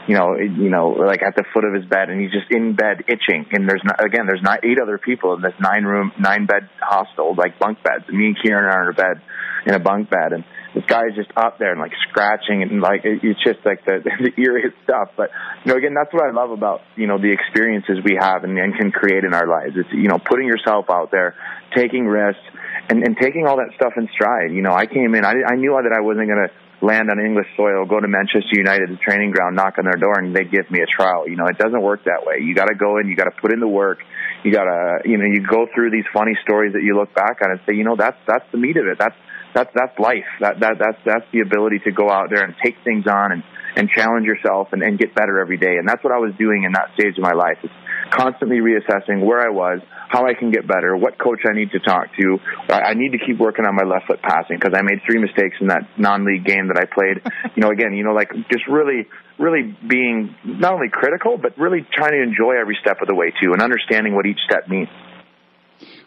you 0.08 0.16
know, 0.16 0.38
you 0.38 0.70
know, 0.70 0.90
like 0.92 1.22
at 1.22 1.36
the 1.36 1.44
foot 1.54 1.66
of 1.66 1.74
his 1.74 1.86
bed, 1.86 2.10
and 2.10 2.22
he's 2.22 2.32
just 2.32 2.50
in 2.50 2.76
bed 2.76 3.04
itching. 3.08 3.46
And 3.52 3.68
there's 3.68 3.84
not, 3.84 4.04
again, 4.04 4.26
there's 4.26 4.42
not 4.42 4.63
eight 4.63 4.80
other 4.82 4.98
people 4.98 5.34
in 5.34 5.42
this 5.42 5.54
nine 5.60 5.84
room, 5.84 6.12
nine 6.18 6.46
bed 6.46 6.70
hostel, 6.80 7.36
like 7.36 7.60
bunk 7.60 7.84
beds. 7.84 8.06
And 8.08 8.18
me 8.18 8.28
and 8.28 8.38
Kieran 8.42 8.66
are 8.66 8.84
in 8.84 8.90
a 8.90 8.94
bed, 8.94 9.22
in 9.66 9.74
a 9.74 9.80
bunk 9.80 10.10
bed, 10.10 10.32
and 10.32 10.46
this 10.74 10.86
guy 10.86 11.08
is 11.10 11.16
just 11.16 11.32
up 11.36 11.60
there 11.60 11.72
and 11.72 11.82
like 11.82 11.92
scratching 12.10 12.62
and 12.62 12.82
like 12.82 13.02
it's 13.04 13.42
just 13.44 13.60
like 13.66 13.84
the 13.86 14.00
the 14.24 14.32
eeriest 14.40 14.78
stuff. 14.84 15.10
But 15.18 15.32
you 15.66 15.72
know, 15.72 15.78
again, 15.78 15.94
that's 15.94 16.13
what 16.13 16.24
I 16.24 16.32
love 16.32 16.52
about 16.52 16.82
you 16.96 17.08
know 17.08 17.18
the 17.18 17.34
experiences 17.34 18.00
we 18.06 18.18
have 18.20 18.44
and, 18.44 18.58
and 18.58 18.76
can 18.78 18.92
create 18.92 19.24
in 19.24 19.34
our 19.34 19.48
lives. 19.48 19.74
It's 19.76 19.92
you 19.92 20.08
know 20.08 20.20
putting 20.20 20.48
yourself 20.48 20.86
out 20.90 21.12
there, 21.12 21.36
taking 21.76 22.06
risks, 22.06 22.44
and, 22.90 23.04
and 23.04 23.18
taking 23.20 23.48
all 23.48 23.58
that 23.58 23.76
stuff 23.76 23.94
in 23.98 24.08
stride. 24.13 24.52
You 24.52 24.62
know, 24.62 24.72
I 24.72 24.86
came 24.86 25.16
in, 25.16 25.26
I, 25.26 25.34
I 25.50 25.56
knew 25.56 25.76
that 25.76 25.92
I 25.92 26.02
wasn't 26.02 26.30
to 26.30 26.48
land 26.82 27.10
on 27.10 27.20
English 27.20 27.48
soil, 27.58 27.86
go 27.86 28.00
to 28.00 28.08
Manchester 28.08 28.54
United, 28.54 28.90
the 28.90 28.98
training 28.98 29.32
ground, 29.32 29.56
knock 29.56 29.78
on 29.80 29.86
their 29.86 29.98
door, 29.98 30.20
and 30.20 30.36
they 30.36 30.44
give 30.44 30.70
me 30.70 30.80
a 30.82 30.86
trial. 30.86 31.28
You 31.28 31.36
know, 31.36 31.48
it 31.48 31.58
doesn't 31.58 31.82
work 31.82 32.04
that 32.06 32.26
way. 32.26 32.38
You 32.42 32.54
got 32.54 32.68
to 32.68 32.76
go 32.76 32.98
in, 32.98 33.08
you 33.08 33.16
got 33.16 33.26
to 33.26 33.36
put 33.42 33.52
in 33.52 33.60
the 33.60 33.68
work. 33.68 34.00
You 34.44 34.54
got 34.54 34.66
to, 34.66 35.00
you 35.06 35.18
know, 35.18 35.26
you 35.26 35.42
go 35.42 35.66
through 35.74 35.92
these 35.92 36.06
funny 36.13 36.38
stories 36.44 36.74
that 36.74 36.84
you 36.84 36.96
look 36.96 37.13
back 37.16 37.42
on 37.44 37.52
and 37.52 37.60
say, 37.68 37.76
you 37.76 37.84
know, 37.84 37.96
that's 37.98 38.18
that's 38.28 38.46
the 38.52 38.58
meat 38.58 38.78
of 38.78 38.86
it. 38.86 39.00
That's 39.00 39.16
that's 39.56 39.72
that's 39.74 39.98
life. 39.98 40.30
That 40.40 40.60
that 40.60 40.78
that's 40.78 41.00
that's 41.04 41.26
the 41.34 41.42
ability 41.42 41.80
to 41.86 41.92
go 41.92 42.10
out 42.10 42.30
there 42.30 42.44
and 42.44 42.54
take 42.63 42.76
things 42.84 43.06
on 43.08 43.32
and 43.32 43.44
and 43.76 43.90
challenge 43.90 44.26
yourself 44.26 44.70
and, 44.72 44.82
and 44.82 44.98
get 44.98 45.13
better 45.13 45.40
every 45.40 45.58
day. 45.58 45.78
And 45.78 45.88
that's 45.88 46.04
what 46.04 46.13
I 46.13 46.18
was 46.18 46.34
doing 46.38 46.63
in 46.63 46.74
that 46.74 46.94
stage 46.94 47.18
of 47.18 47.24
my 47.24 47.34
life. 47.34 47.58
It's 47.63 47.74
constantly 48.12 48.58
reassessing 48.58 49.26
where 49.26 49.39
I 49.39 49.50
was, 49.50 49.80
how 50.10 50.26
I 50.26 50.34
can 50.34 50.52
get 50.52 50.67
better, 50.67 50.96
what 50.96 51.17
coach 51.17 51.41
I 51.50 51.54
need 51.54 51.72
to 51.72 51.80
talk 51.80 52.08
to. 52.20 52.39
I 52.70 52.93
need 52.93 53.12
to 53.12 53.20
keep 53.20 53.39
working 53.39 53.65
on 53.65 53.76
my 53.76 53.84
left 53.84 54.08
foot 54.08 54.22
passing 54.22 54.58
because 54.60 54.74
I 54.76 54.82
made 54.82 55.02
three 55.06 55.20
mistakes 55.20 55.58
in 55.60 55.67
that 55.67 55.84
non-league 55.98 56.46
game 56.46 56.67
that 56.67 56.78
I 56.78 56.86
played. 56.86 57.22
You 57.58 57.63
know, 57.63 57.72
again, 57.72 57.93
you 57.93 58.04
know, 58.04 58.13
like 58.13 58.30
just 58.52 58.67
really, 58.67 59.08
really 59.39 59.76
being 59.88 60.36
not 60.46 60.74
only 60.74 60.89
critical, 60.91 61.38
but 61.38 61.58
really 61.58 61.86
trying 61.91 62.12
to 62.12 62.22
enjoy 62.22 62.54
every 62.60 62.78
step 62.82 63.02
of 63.02 63.08
the 63.08 63.15
way 63.15 63.34
too 63.41 63.54
and 63.54 63.63
understanding 63.63 64.13
what 64.13 64.28
each 64.28 64.38
step 64.46 64.70
means. 64.70 64.89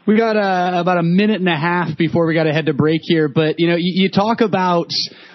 We 0.07 0.17
got 0.17 0.35
uh, 0.35 0.81
about 0.81 0.97
a 0.97 1.03
minute 1.03 1.41
and 1.41 1.49
a 1.49 1.57
half 1.57 1.97
before 1.99 2.27
we 2.27 2.33
got 2.33 2.45
to 2.45 2.55
head 2.55 2.67
to 2.67 2.73
break 2.73 3.03
here, 3.05 3.29
but 3.29 3.57
you 3.59 3.69
know, 3.69 3.77
you, 3.77 4.05
you 4.05 4.11
talk 4.11 4.41
about 4.41 4.87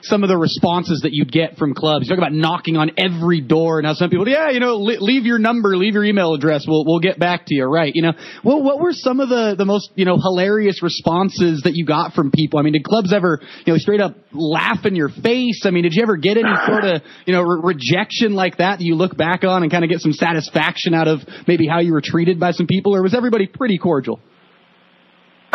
some 0.02 0.24
of 0.24 0.28
the 0.28 0.38
responses 0.38 1.02
that 1.04 1.14
you 1.14 1.24
get 1.24 1.58
from 1.58 1.76
clubs. 1.76 2.06
You 2.06 2.16
talk 2.16 2.18
about 2.18 2.34
knocking 2.34 2.76
on 2.76 2.90
every 2.98 3.42
door, 3.42 3.78
and 3.78 3.86
how 3.86 3.94
some 3.94 4.10
people, 4.10 4.28
yeah, 4.28 4.50
you 4.50 4.60
know, 4.60 4.78
li- 4.78 4.98
leave 5.00 5.26
your 5.28 5.38
number, 5.38 5.78
leave 5.78 5.94
your 5.94 6.04
email 6.04 6.34
address, 6.34 6.66
we'll 6.68 6.84
we'll 6.84 7.00
get 7.00 7.20
back 7.20 7.46
to 7.46 7.54
you, 7.54 7.66
right? 7.66 7.94
You 7.94 8.02
know, 8.02 8.14
well, 8.44 8.64
what 8.64 8.80
were 8.80 8.92
some 8.92 9.20
of 9.20 9.30
the 9.30 9.54
the 9.56 9.66
most 9.66 9.92
you 9.94 10.04
know 10.04 10.18
hilarious 10.18 10.82
responses 10.82 11.62
that 11.64 11.76
you 11.76 11.86
got 11.86 12.14
from 12.14 12.32
people? 12.32 12.58
I 12.58 12.64
mean, 12.64 12.74
did 12.74 12.84
clubs 12.84 13.14
ever 13.14 13.40
you 13.66 13.74
know 13.74 13.78
straight 13.78 14.02
up 14.02 14.16
laugh 14.34 14.84
in 14.84 14.96
your 14.96 15.10
face? 15.10 15.62
I 15.66 15.70
mean, 15.70 15.84
did 15.84 15.94
you 15.94 16.02
ever 16.02 16.18
get 16.18 16.38
any 16.38 16.56
sort 16.66 16.86
of 16.86 17.04
you 17.28 17.34
know 17.34 17.44
re- 17.44 17.76
rejection 17.76 18.34
like 18.34 18.58
that 18.58 18.80
that 18.80 18.86
you 18.86 18.96
look 18.96 19.16
back 19.16 19.44
on 19.44 19.62
and 19.62 19.72
kind 19.72 19.84
of 19.84 19.92
get 19.92 20.00
some 20.00 20.12
satisfaction 20.12 20.96
out 20.96 21.08
of 21.08 21.20
maybe 21.48 21.68
how 21.68 21.82
you 21.82 21.94
were 21.94 22.02
treated 22.04 22.40
by 22.40 22.50
some 22.50 22.66
people, 22.66 22.96
or 22.96 23.04
was 23.04 23.14
everybody 23.14 23.46
pretty 23.46 23.78
cordial? 23.78 24.20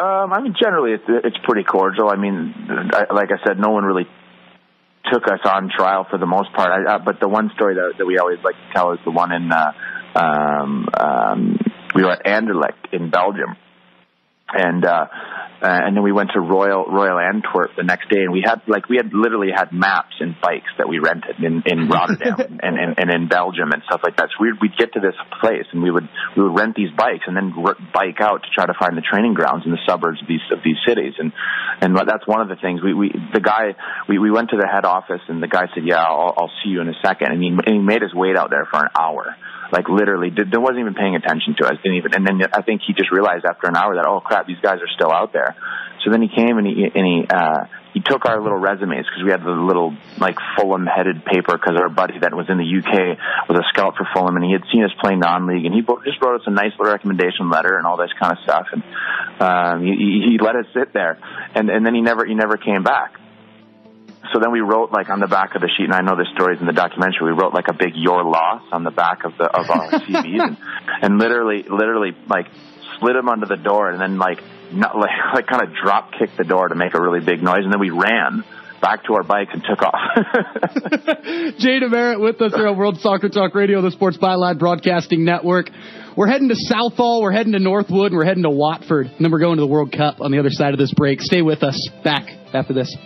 Um, 0.01 0.33
I 0.33 0.41
mean, 0.41 0.55
generally 0.59 0.93
it's 0.93 1.05
it's 1.07 1.37
pretty 1.45 1.63
cordial. 1.63 2.09
I 2.09 2.17
mean, 2.17 2.55
I, 2.93 3.13
like 3.13 3.29
I 3.31 3.47
said, 3.47 3.59
no 3.59 3.71
one 3.71 3.85
really 3.85 4.07
took 5.13 5.25
us 5.25 5.41
on 5.45 5.71
trial 5.77 6.07
for 6.09 6.19
the 6.19 6.27
most 6.27 6.53
part. 6.55 6.71
I, 6.71 6.95
uh, 6.95 6.99
but 6.99 7.21
the 7.21 7.29
one 7.29 7.51
story 7.55 7.75
that 7.75 7.95
that 7.99 8.07
we 8.07 8.19
always 8.19 8.39
like 8.43 8.55
to 8.55 8.73
tell 8.73 8.93
is 8.93 8.99
the 9.05 9.11
one 9.11 9.31
in 9.31 9.53
uh, 9.53 9.73
um, 10.15 10.89
um, 10.99 11.59
we 11.95 12.03
were 12.03 12.13
at 12.13 12.25
Anderlecht 12.25 12.95
in 12.95 13.11
Belgium, 13.11 13.57
and 14.49 14.85
uh, 14.87 15.07
uh, 15.63 15.69
and 15.69 15.95
then 15.95 16.03
we 16.03 16.13
went 16.13 16.31
to 16.33 16.41
Royal 16.41 16.85
Royal 16.89 17.19
Antwerp 17.19 17.77
the 17.77 17.85
next 17.85 18.09
day, 18.09 18.25
and 18.25 18.33
we 18.33 18.41
had 18.41 18.63
like 18.67 18.89
we 18.89 18.97
had 18.97 19.13
literally 19.13 19.53
had 19.55 19.73
maps 19.73 20.17
and 20.19 20.35
bikes 20.41 20.73
that 20.79 20.89
we 20.89 20.99
rented 20.99 21.37
in 21.37 21.63
in 21.67 21.89
Rotterdam 21.93 22.59
and, 22.63 22.79
and 22.81 22.97
and 22.97 23.11
in 23.13 23.29
Belgium 23.29 23.69
and 23.73 23.83
stuff 23.85 24.01
like 24.03 24.17
that. 24.17 24.33
So 24.33 24.41
we'd 24.41 24.57
we'd 24.61 24.77
get 24.79 24.95
to 24.95 25.01
this 25.01 25.15
place, 25.41 25.69
and 25.73 25.83
we 25.83 25.91
would 25.91 26.09
we 26.35 26.45
would 26.45 26.57
rent 26.57 26.77
these 26.77 26.91
bikes 26.97 27.25
and 27.27 27.37
then 27.37 27.53
r- 27.53 27.77
bike 27.93 28.21
out 28.21 28.43
to 28.43 28.49
try 28.55 28.65
to 28.65 28.75
find 28.79 28.97
the 28.97 29.05
training 29.05 29.35
grounds 29.35 29.65
in 29.67 29.71
the 29.71 29.83
suburbs 29.87 30.23
of 30.23 30.29
these 30.29 30.45
of 30.51 30.65
these 30.65 30.81
cities, 30.89 31.13
and 31.19 31.33
and 31.81 31.95
that's 31.95 32.27
one 32.27 32.41
of 32.41 32.49
the 32.49 32.57
things 32.57 32.81
we 32.83 32.95
we 32.95 33.13
the 33.35 33.41
guy 33.41 33.77
we 34.09 34.19
we 34.19 34.31
went 34.31 34.51
to 34.51 34.57
the 34.57 34.67
head 34.67 34.87
office, 34.87 35.21
and 35.29 35.43
the 35.43 35.49
guy 35.49 35.69
said, 35.75 35.85
"Yeah, 35.85 36.01
I'll, 36.01 36.35
I'll 36.37 36.55
see 36.65 36.71
you 36.71 36.81
in 36.81 36.89
a 36.89 36.97
second. 37.05 37.33
and 37.33 37.43
he 37.43 37.49
and 37.49 37.69
he 37.69 37.79
made 37.79 38.03
us 38.03 38.15
wait 38.15 38.37
out 38.37 38.49
there 38.49 38.65
for 38.65 38.81
an 38.81 38.89
hour 38.99 39.37
like 39.73 39.89
literally 39.89 40.31
did, 40.31 40.51
there 40.51 40.61
wasn't 40.61 40.81
even 40.81 40.95
paying 40.95 41.17
attention 41.17 41.57
to 41.61 41.67
us. 41.67 41.77
Didn't 41.83 41.99
even, 41.99 42.15
and 42.15 42.27
then 42.27 42.43
I 42.53 42.63
think 42.63 42.83
he 42.87 42.93
just 42.93 43.11
realized 43.11 43.45
after 43.45 43.69
an 43.69 43.77
hour 43.77 43.95
that 43.97 44.07
oh 44.07 44.21
crap, 44.21 44.47
these 44.47 44.61
guys 44.63 44.79
are 44.81 44.91
still 44.95 45.13
out 45.13 45.33
there. 45.33 45.57
So 46.05 46.11
then 46.11 46.23
he 46.23 46.29
came 46.29 46.57
and 46.59 46.67
he 46.67 46.85
and 46.85 47.07
he 47.07 47.27
uh, 47.29 47.65
he 47.93 48.01
took 48.01 48.25
our 48.25 48.41
little 48.41 48.59
resumes 48.59 49.05
because 49.05 49.23
we 49.25 49.31
had 49.31 49.43
the 49.43 49.51
little 49.51 49.95
like 50.19 50.37
Fulham 50.57 50.87
headed 50.87 51.25
paper 51.25 51.59
because 51.59 51.77
our 51.77 51.89
buddy 51.89 52.19
that 52.21 52.33
was 52.35 52.47
in 52.49 52.57
the 52.57 52.65
UK 52.65 53.19
was 53.49 53.59
a 53.59 53.67
scout 53.75 53.97
for 53.97 54.09
Fulham 54.15 54.37
and 54.37 54.45
he 54.45 54.53
had 54.53 54.63
seen 54.73 54.85
us 54.85 54.93
play 55.01 55.17
non-league 55.17 55.65
and 55.67 55.75
he 55.75 55.83
just 55.83 56.23
wrote 56.23 56.41
us 56.41 56.47
a 56.47 56.51
nice 56.51 56.73
little 56.79 56.93
recommendation 56.93 57.51
letter 57.51 57.77
and 57.77 57.87
all 57.87 57.97
this 57.97 58.13
kind 58.19 58.33
of 58.33 58.39
stuff 58.45 58.67
and 58.73 58.83
um, 59.43 59.83
he, 59.83 60.33
he 60.33 60.39
let 60.41 60.57
us 60.57 60.67
sit 60.73 60.93
there 60.93 61.19
and 61.55 61.69
and 61.69 61.85
then 61.85 61.95
he 61.95 62.01
never 62.01 62.25
he 62.25 62.35
never 62.35 62.57
came 62.57 62.83
back 62.83 63.20
so 64.33 64.39
then 64.39 64.53
we 64.53 64.61
wrote 64.61 64.93
like 64.93 65.09
on 65.09 65.21
the 65.21 65.27
back 65.27 65.55
of 65.55 65.61
the 65.61 65.69
sheet, 65.77 65.85
and 65.85 65.95
I 65.95 66.01
know 66.01 66.17
this 66.17 66.31
story 66.35 66.55
is 66.55 66.61
in 66.61 66.67
the 66.67 66.73
documentary. 66.73 67.33
We 67.33 67.39
wrote 67.39 67.55
like 67.55 67.69
a 67.69 67.75
big 67.75 67.95
"Your 67.95 68.23
loss" 68.25 68.63
on 68.73 68.85
the 68.85 68.91
back 68.91 69.25
of 69.25 69.33
the 69.37 69.45
of 69.45 69.69
our 69.69 69.91
CVs, 70.07 70.41
and, 70.41 70.57
and 71.03 71.19
literally, 71.19 71.65
literally 71.69 72.13
like 72.29 72.47
slid 72.99 73.17
them 73.17 73.29
under 73.29 73.47
the 73.47 73.57
door, 73.57 73.91
and 73.91 74.01
then 74.01 74.19
like 74.19 74.39
not, 74.73 74.97
like 74.97 75.11
like 75.35 75.47
kind 75.47 75.63
of 75.63 75.75
drop 75.75 76.13
kicked 76.19 76.37
the 76.39 76.45
door 76.45 76.69
to 76.69 76.75
make 76.75 76.95
a 76.95 77.01
really 77.01 77.25
big 77.25 77.43
noise, 77.43 77.65
and 77.65 77.73
then 77.73 77.81
we 77.81 77.91
ran 77.91 78.45
back 78.81 79.05
to 79.05 79.15
our 79.15 79.23
bikes 79.23 79.53
and 79.53 79.63
took 79.63 79.83
off. 79.83 79.95
Jay 81.59 81.81
DeMerit 81.81 82.19
with 82.19 82.41
us 82.41 82.55
here 82.55 82.67
on 82.67 82.79
World 82.79 82.99
Soccer 82.99 83.29
Talk 83.29 83.55
Radio, 83.55 83.83
the 83.83 83.91
Sports 83.91 84.17
Byline 84.17 84.59
Broadcasting 84.59 85.25
Network. 85.25 85.71
We're 86.17 86.29
heading 86.29 86.49
to 86.49 86.55
Southall, 86.57 87.21
we're 87.21 87.33
heading 87.33 87.53
to 87.53 87.59
Northwood, 87.59 88.13
and 88.13 88.17
we're 88.17 88.25
heading 88.25 88.45
to 88.45 88.51
Watford, 88.51 89.07
and 89.07 89.19
then 89.21 89.31
we're 89.31 89.41
going 89.41 89.57
to 89.57 89.63
the 89.63 89.67
World 89.67 89.93
Cup 89.93 90.21
on 90.21 90.31
the 90.31 90.39
other 90.39 90.51
side 90.51 90.73
of 90.73 90.79
this 90.79 90.93
break. 90.95 91.21
Stay 91.21 91.43
with 91.43 91.63
us. 91.63 91.91
Back 92.03 92.27
after 92.55 92.73
this. 92.73 92.97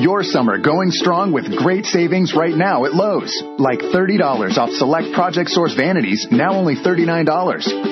Your 0.00 0.24
summer 0.24 0.56
going 0.56 0.90
strong 0.90 1.32
with 1.32 1.44
great 1.60 1.84
savings 1.84 2.32
right 2.34 2.56
now 2.56 2.88
at 2.88 2.96
Lowe's. 2.96 3.30
Like 3.60 3.80
$30 3.80 4.16
off 4.56 4.72
select 4.72 5.12
Project 5.12 5.52
Source 5.52 5.76
vanities, 5.76 6.26
now 6.32 6.56
only 6.56 6.74
$39. 6.74 7.28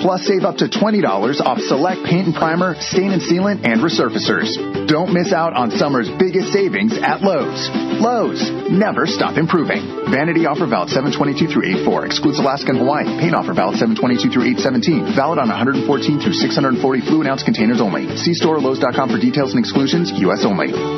Plus 0.00 0.24
save 0.24 0.42
up 0.42 0.56
to 0.58 0.72
$20 0.72 1.04
off 1.40 1.60
select 1.68 2.02
paint 2.08 2.32
and 2.32 2.34
primer, 2.34 2.74
stain 2.80 3.12
and 3.12 3.20
sealant, 3.20 3.62
and 3.68 3.84
resurfacers. 3.84 4.56
Don't 4.88 5.12
miss 5.12 5.32
out 5.32 5.52
on 5.52 5.70
summer's 5.70 6.08
biggest 6.18 6.50
savings 6.50 6.96
at 6.96 7.20
Lowe's. 7.20 7.68
Lowe's, 8.00 8.40
never 8.72 9.06
stop 9.06 9.36
improving. 9.36 10.08
Vanity 10.10 10.48
offer 10.48 10.66
valid 10.66 10.88
722 10.88 11.52
through 11.52 11.84
84. 11.84 12.06
Excludes 12.06 12.40
Alaska 12.40 12.72
and 12.72 12.80
Hawaii. 12.80 13.04
Paint 13.20 13.36
offer 13.36 13.52
valid 13.52 13.76
722 13.76 14.32
through 14.32 14.48
817. 14.56 15.14
Valid 15.14 15.38
on 15.38 15.52
114 15.52 15.84
through 16.24 16.32
640 16.32 16.80
fluid 17.04 17.28
ounce 17.28 17.44
containers 17.44 17.84
only. 17.84 18.08
See 18.16 18.32
store 18.34 18.58
Lowe's.com 18.58 19.12
for 19.12 19.20
details 19.20 19.52
and 19.52 19.60
exclusions. 19.60 20.10
U.S. 20.24 20.42
only. 20.48 20.97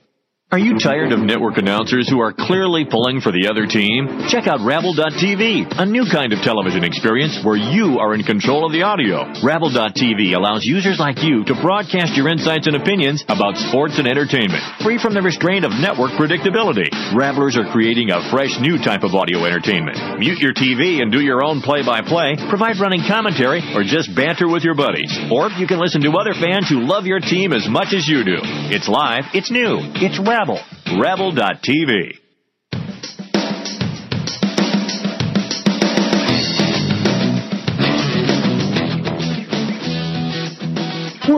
Are 0.51 0.59
you 0.59 0.75
tired 0.83 1.15
of 1.15 1.23
network 1.23 1.55
announcers 1.55 2.11
who 2.11 2.19
are 2.19 2.35
clearly 2.35 2.83
pulling 2.83 3.23
for 3.23 3.31
the 3.31 3.47
other 3.47 3.63
team? 3.63 4.27
Check 4.27 4.51
out 4.51 4.59
Rabble.tv, 4.59 5.79
a 5.79 5.87
new 5.87 6.03
kind 6.11 6.35
of 6.35 6.43
television 6.43 6.83
experience 6.83 7.39
where 7.39 7.55
you 7.55 8.03
are 8.03 8.11
in 8.11 8.27
control 8.27 8.67
of 8.67 8.75
the 8.75 8.83
audio. 8.83 9.31
Rabble.tv 9.39 10.35
allows 10.35 10.67
users 10.67 10.99
like 10.99 11.23
you 11.23 11.47
to 11.47 11.55
broadcast 11.55 12.19
your 12.19 12.27
insights 12.27 12.67
and 12.67 12.75
opinions 12.75 13.23
about 13.31 13.55
sports 13.71 13.95
and 13.95 14.03
entertainment, 14.03 14.59
free 14.83 14.99
from 14.99 15.15
the 15.15 15.23
restraint 15.23 15.63
of 15.63 15.71
network 15.71 16.19
predictability. 16.19 16.91
Rabblers 17.15 17.55
are 17.55 17.71
creating 17.71 18.11
a 18.11 18.19
fresh 18.27 18.59
new 18.59 18.75
type 18.75 19.07
of 19.07 19.15
audio 19.15 19.47
entertainment. 19.47 20.19
Mute 20.19 20.43
your 20.43 20.51
TV 20.51 20.99
and 20.99 21.15
do 21.15 21.23
your 21.23 21.47
own 21.47 21.63
play-by-play, 21.63 22.51
provide 22.51 22.75
running 22.75 23.07
commentary, 23.07 23.63
or 23.71 23.87
just 23.87 24.11
banter 24.19 24.51
with 24.51 24.67
your 24.67 24.75
buddies. 24.75 25.15
Or 25.31 25.47
you 25.55 25.63
can 25.63 25.79
listen 25.79 26.03
to 26.03 26.11
other 26.19 26.35
fans 26.35 26.67
who 26.67 26.83
love 26.83 27.07
your 27.07 27.23
team 27.23 27.55
as 27.55 27.71
much 27.71 27.95
as 27.95 28.03
you 28.03 28.27
do. 28.27 28.43
It's 28.67 28.91
live, 28.91 29.31
it's 29.31 29.47
new, 29.47 29.79
it's 29.95 30.19
Rabble. 30.19 30.40
Rabble. 30.41 30.59
Rabble.tv. 30.99 32.17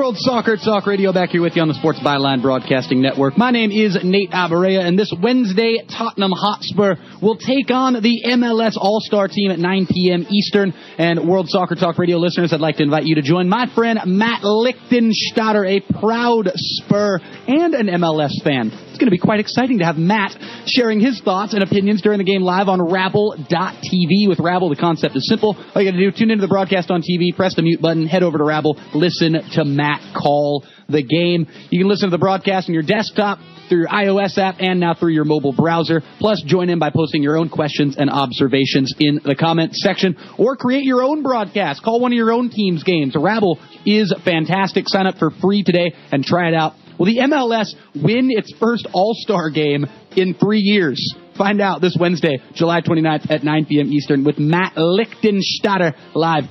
World 0.03 0.15
Soccer 0.17 0.57
Talk 0.57 0.85
Radio 0.85 1.13
back 1.13 1.29
here 1.29 1.41
with 1.41 1.55
you 1.55 1.61
on 1.61 1.67
the 1.67 1.73
Sports 1.75 1.99
Byline 1.99 2.41
Broadcasting 2.41 3.01
Network. 3.01 3.37
My 3.37 3.51
name 3.51 3.71
is 3.71 3.97
Nate 4.03 4.31
Abaurrea, 4.31 4.85
and 4.85 4.99
this 4.99 5.13
Wednesday, 5.21 5.79
Tottenham 5.97 6.31
Hotspur 6.31 6.95
will 7.21 7.37
take 7.37 7.71
on 7.71 7.93
the 7.93 8.23
MLS 8.27 8.73
All-Star 8.75 9.27
team 9.27 9.49
at 9.51 9.59
9 9.59 9.87
p.m. 9.89 10.25
Eastern. 10.29 10.73
And 10.97 11.27
World 11.27 11.47
Soccer 11.49 11.75
Talk 11.75 11.97
Radio 11.97 12.17
listeners, 12.17 12.53
I'd 12.53 12.59
like 12.59 12.77
to 12.77 12.83
invite 12.83 13.05
you 13.05 13.15
to 13.15 13.21
join 13.21 13.47
my 13.47 13.67
friend 13.73 13.99
Matt 14.05 14.43
Lichtenstatter, 14.43 15.65
a 15.65 15.79
proud 15.99 16.51
Spur 16.55 17.19
and 17.47 17.73
an 17.73 17.87
MLS 17.87 18.43
fan. 18.43 18.71
Going 19.03 19.11
to 19.11 19.19
be 19.19 19.27
quite 19.27 19.41
exciting 19.41 19.79
to 19.79 19.83
have 19.83 19.97
Matt 19.97 20.33
sharing 20.65 21.01
his 21.01 21.19
thoughts 21.19 21.53
and 21.53 21.61
opinions 21.61 22.01
during 22.01 22.19
the 22.19 22.23
game 22.23 22.41
live 22.41 22.69
on 22.69 22.81
Rabble.tv. 22.81 24.29
With 24.29 24.39
Rabble, 24.39 24.69
the 24.69 24.77
concept 24.77 25.17
is 25.17 25.27
simple. 25.27 25.57
All 25.75 25.81
you 25.81 25.91
got 25.91 25.97
to 25.97 26.09
do, 26.09 26.17
tune 26.17 26.31
into 26.31 26.39
the 26.39 26.47
broadcast 26.47 26.89
on 26.89 27.01
TV, 27.01 27.35
press 27.35 27.53
the 27.53 27.63
mute 27.63 27.81
button, 27.81 28.07
head 28.07 28.23
over 28.23 28.37
to 28.37 28.45
Rabble, 28.45 28.79
listen 28.95 29.33
to 29.55 29.65
Matt 29.65 29.99
call 30.15 30.63
the 30.87 31.03
game. 31.03 31.47
You 31.69 31.81
can 31.81 31.89
listen 31.89 32.11
to 32.11 32.11
the 32.11 32.17
broadcast 32.17 32.69
on 32.69 32.73
your 32.73 32.83
desktop, 32.83 33.39
through 33.67 33.79
your 33.79 33.89
iOS 33.89 34.37
app, 34.37 34.55
and 34.59 34.79
now 34.79 34.93
through 34.93 35.11
your 35.11 35.25
mobile 35.25 35.51
browser. 35.51 36.01
Plus, 36.19 36.41
join 36.45 36.69
in 36.69 36.79
by 36.79 36.89
posting 36.89 37.23
your 37.23 37.35
own 37.35 37.49
questions 37.49 37.97
and 37.97 38.09
observations 38.09 38.95
in 38.99 39.19
the 39.25 39.35
comment 39.35 39.75
section, 39.75 40.15
or 40.37 40.55
create 40.55 40.85
your 40.85 41.03
own 41.03 41.23
broadcast. 41.23 41.83
Call 41.83 41.99
one 41.99 42.13
of 42.13 42.15
your 42.15 42.31
own 42.31 42.49
team's 42.49 42.83
games. 42.83 43.17
Rabble 43.19 43.59
is 43.85 44.15
fantastic. 44.23 44.87
Sign 44.87 45.07
up 45.07 45.17
for 45.17 45.29
free 45.41 45.61
today 45.61 45.93
and 46.09 46.23
try 46.23 46.47
it 46.47 46.53
out. 46.53 46.75
Will 46.97 47.07
the 47.07 47.19
MLS 47.19 47.73
win 47.95 48.29
its 48.31 48.53
first 48.59 48.87
All-Star 48.93 49.49
game 49.49 49.85
in 50.15 50.33
three 50.33 50.59
years? 50.59 51.15
Find 51.37 51.61
out 51.61 51.81
this 51.81 51.97
Wednesday, 51.99 52.39
July 52.53 52.81
29th 52.81 53.31
at 53.31 53.43
9 53.43 53.65
p.m. 53.65 53.91
Eastern 53.91 54.23
with 54.23 54.37
Matt 54.37 54.75
Lichtenstatter 54.75 55.95
live 56.13 56.43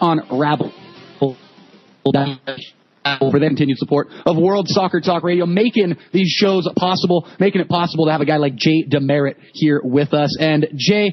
on 0.00 0.20
Rabble 0.30 0.72
for 1.18 1.36
their 3.38 3.48
continued 3.48 3.78
support 3.78 4.08
of 4.24 4.36
World 4.36 4.68
Soccer 4.68 5.00
Talk 5.00 5.24
Radio, 5.24 5.46
making 5.46 5.96
these 6.12 6.28
shows 6.28 6.68
possible, 6.76 7.28
making 7.38 7.60
it 7.60 7.68
possible 7.68 8.06
to 8.06 8.12
have 8.12 8.20
a 8.20 8.24
guy 8.24 8.36
like 8.36 8.54
Jay 8.54 8.84
DeMerit 8.84 9.34
here 9.52 9.80
with 9.82 10.14
us. 10.14 10.36
And 10.40 10.68
Jay, 10.76 11.12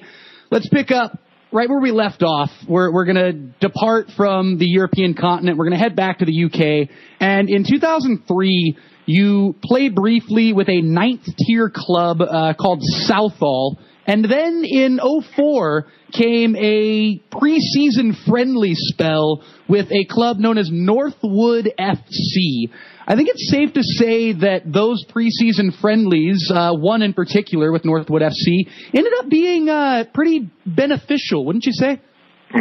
let's 0.51 0.69
pick 0.69 0.91
up 0.91 1.17
right 1.51 1.69
where 1.69 1.79
we 1.79 1.91
left 1.91 2.23
off. 2.23 2.49
We're, 2.67 2.91
we're 2.93 3.05
going 3.05 3.15
to 3.15 3.33
depart 3.67 4.07
from 4.15 4.57
the 4.57 4.65
European 4.65 5.13
continent. 5.13 5.57
We're 5.57 5.65
going 5.65 5.77
to 5.77 5.83
head 5.83 5.95
back 5.95 6.19
to 6.19 6.25
the 6.25 6.45
UK. 6.45 6.89
And 7.19 7.49
in 7.49 7.65
2003, 7.69 8.77
you 9.05 9.55
played 9.63 9.95
briefly 9.95 10.53
with 10.53 10.69
a 10.69 10.81
ninth 10.81 11.25
tier 11.37 11.71
club 11.73 12.21
uh, 12.21 12.53
called 12.59 12.81
Southall. 12.81 13.79
And 14.07 14.23
then 14.25 14.63
in 14.65 14.99
04 15.35 15.87
came 16.13 16.55
a 16.55 17.21
preseason 17.31 18.15
friendly 18.27 18.73
spell 18.73 19.43
with 19.67 19.91
a 19.91 20.05
club 20.05 20.37
known 20.37 20.57
as 20.57 20.69
Northwood 20.71 21.71
FC. 21.79 22.69
I 23.07 23.15
think 23.15 23.29
it's 23.29 23.49
safe 23.49 23.73
to 23.73 23.83
say 23.83 24.33
that 24.33 24.61
those 24.65 25.05
preseason 25.05 25.73
friendlies, 25.79 26.51
uh, 26.53 26.73
one 26.73 27.01
in 27.01 27.13
particular 27.13 27.71
with 27.71 27.83
Northwood 27.83 28.21
FC, 28.21 28.69
ended 28.93 29.13
up 29.17 29.29
being 29.29 29.69
uh, 29.69 30.05
pretty 30.13 30.49
beneficial, 30.65 31.45
wouldn't 31.45 31.65
you 31.65 31.73
say? 31.73 31.99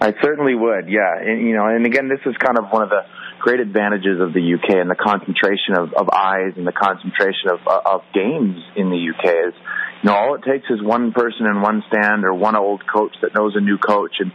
I 0.00 0.14
certainly 0.22 0.54
would, 0.54 0.88
yeah. 0.88 1.18
And, 1.20 1.46
you 1.46 1.54
know, 1.54 1.66
and 1.66 1.84
again, 1.84 2.08
this 2.08 2.20
is 2.24 2.36
kind 2.38 2.58
of 2.58 2.70
one 2.70 2.82
of 2.82 2.88
the 2.88 3.02
great 3.40 3.60
advantages 3.60 4.20
of 4.20 4.32
the 4.32 4.40
UK 4.40 4.78
and 4.78 4.88
the 4.88 4.98
concentration 4.98 5.76
of, 5.76 5.92
of 5.94 6.08
eyes 6.10 6.54
and 6.56 6.66
the 6.66 6.72
concentration 6.72 7.50
of, 7.50 7.60
of 7.66 8.00
games 8.14 8.56
in 8.76 8.90
the 8.90 9.10
UK 9.10 9.48
is 9.48 9.54
you 10.02 10.10
know, 10.10 10.16
all 10.16 10.34
it 10.36 10.42
takes 10.46 10.70
is 10.70 10.80
one 10.82 11.12
person 11.12 11.46
in 11.46 11.60
one 11.60 11.82
stand 11.88 12.24
or 12.24 12.32
one 12.32 12.56
old 12.56 12.82
coach 12.86 13.14
that 13.22 13.34
knows 13.34 13.54
a 13.56 13.60
new 13.60 13.78
coach 13.78 14.16
and 14.20 14.30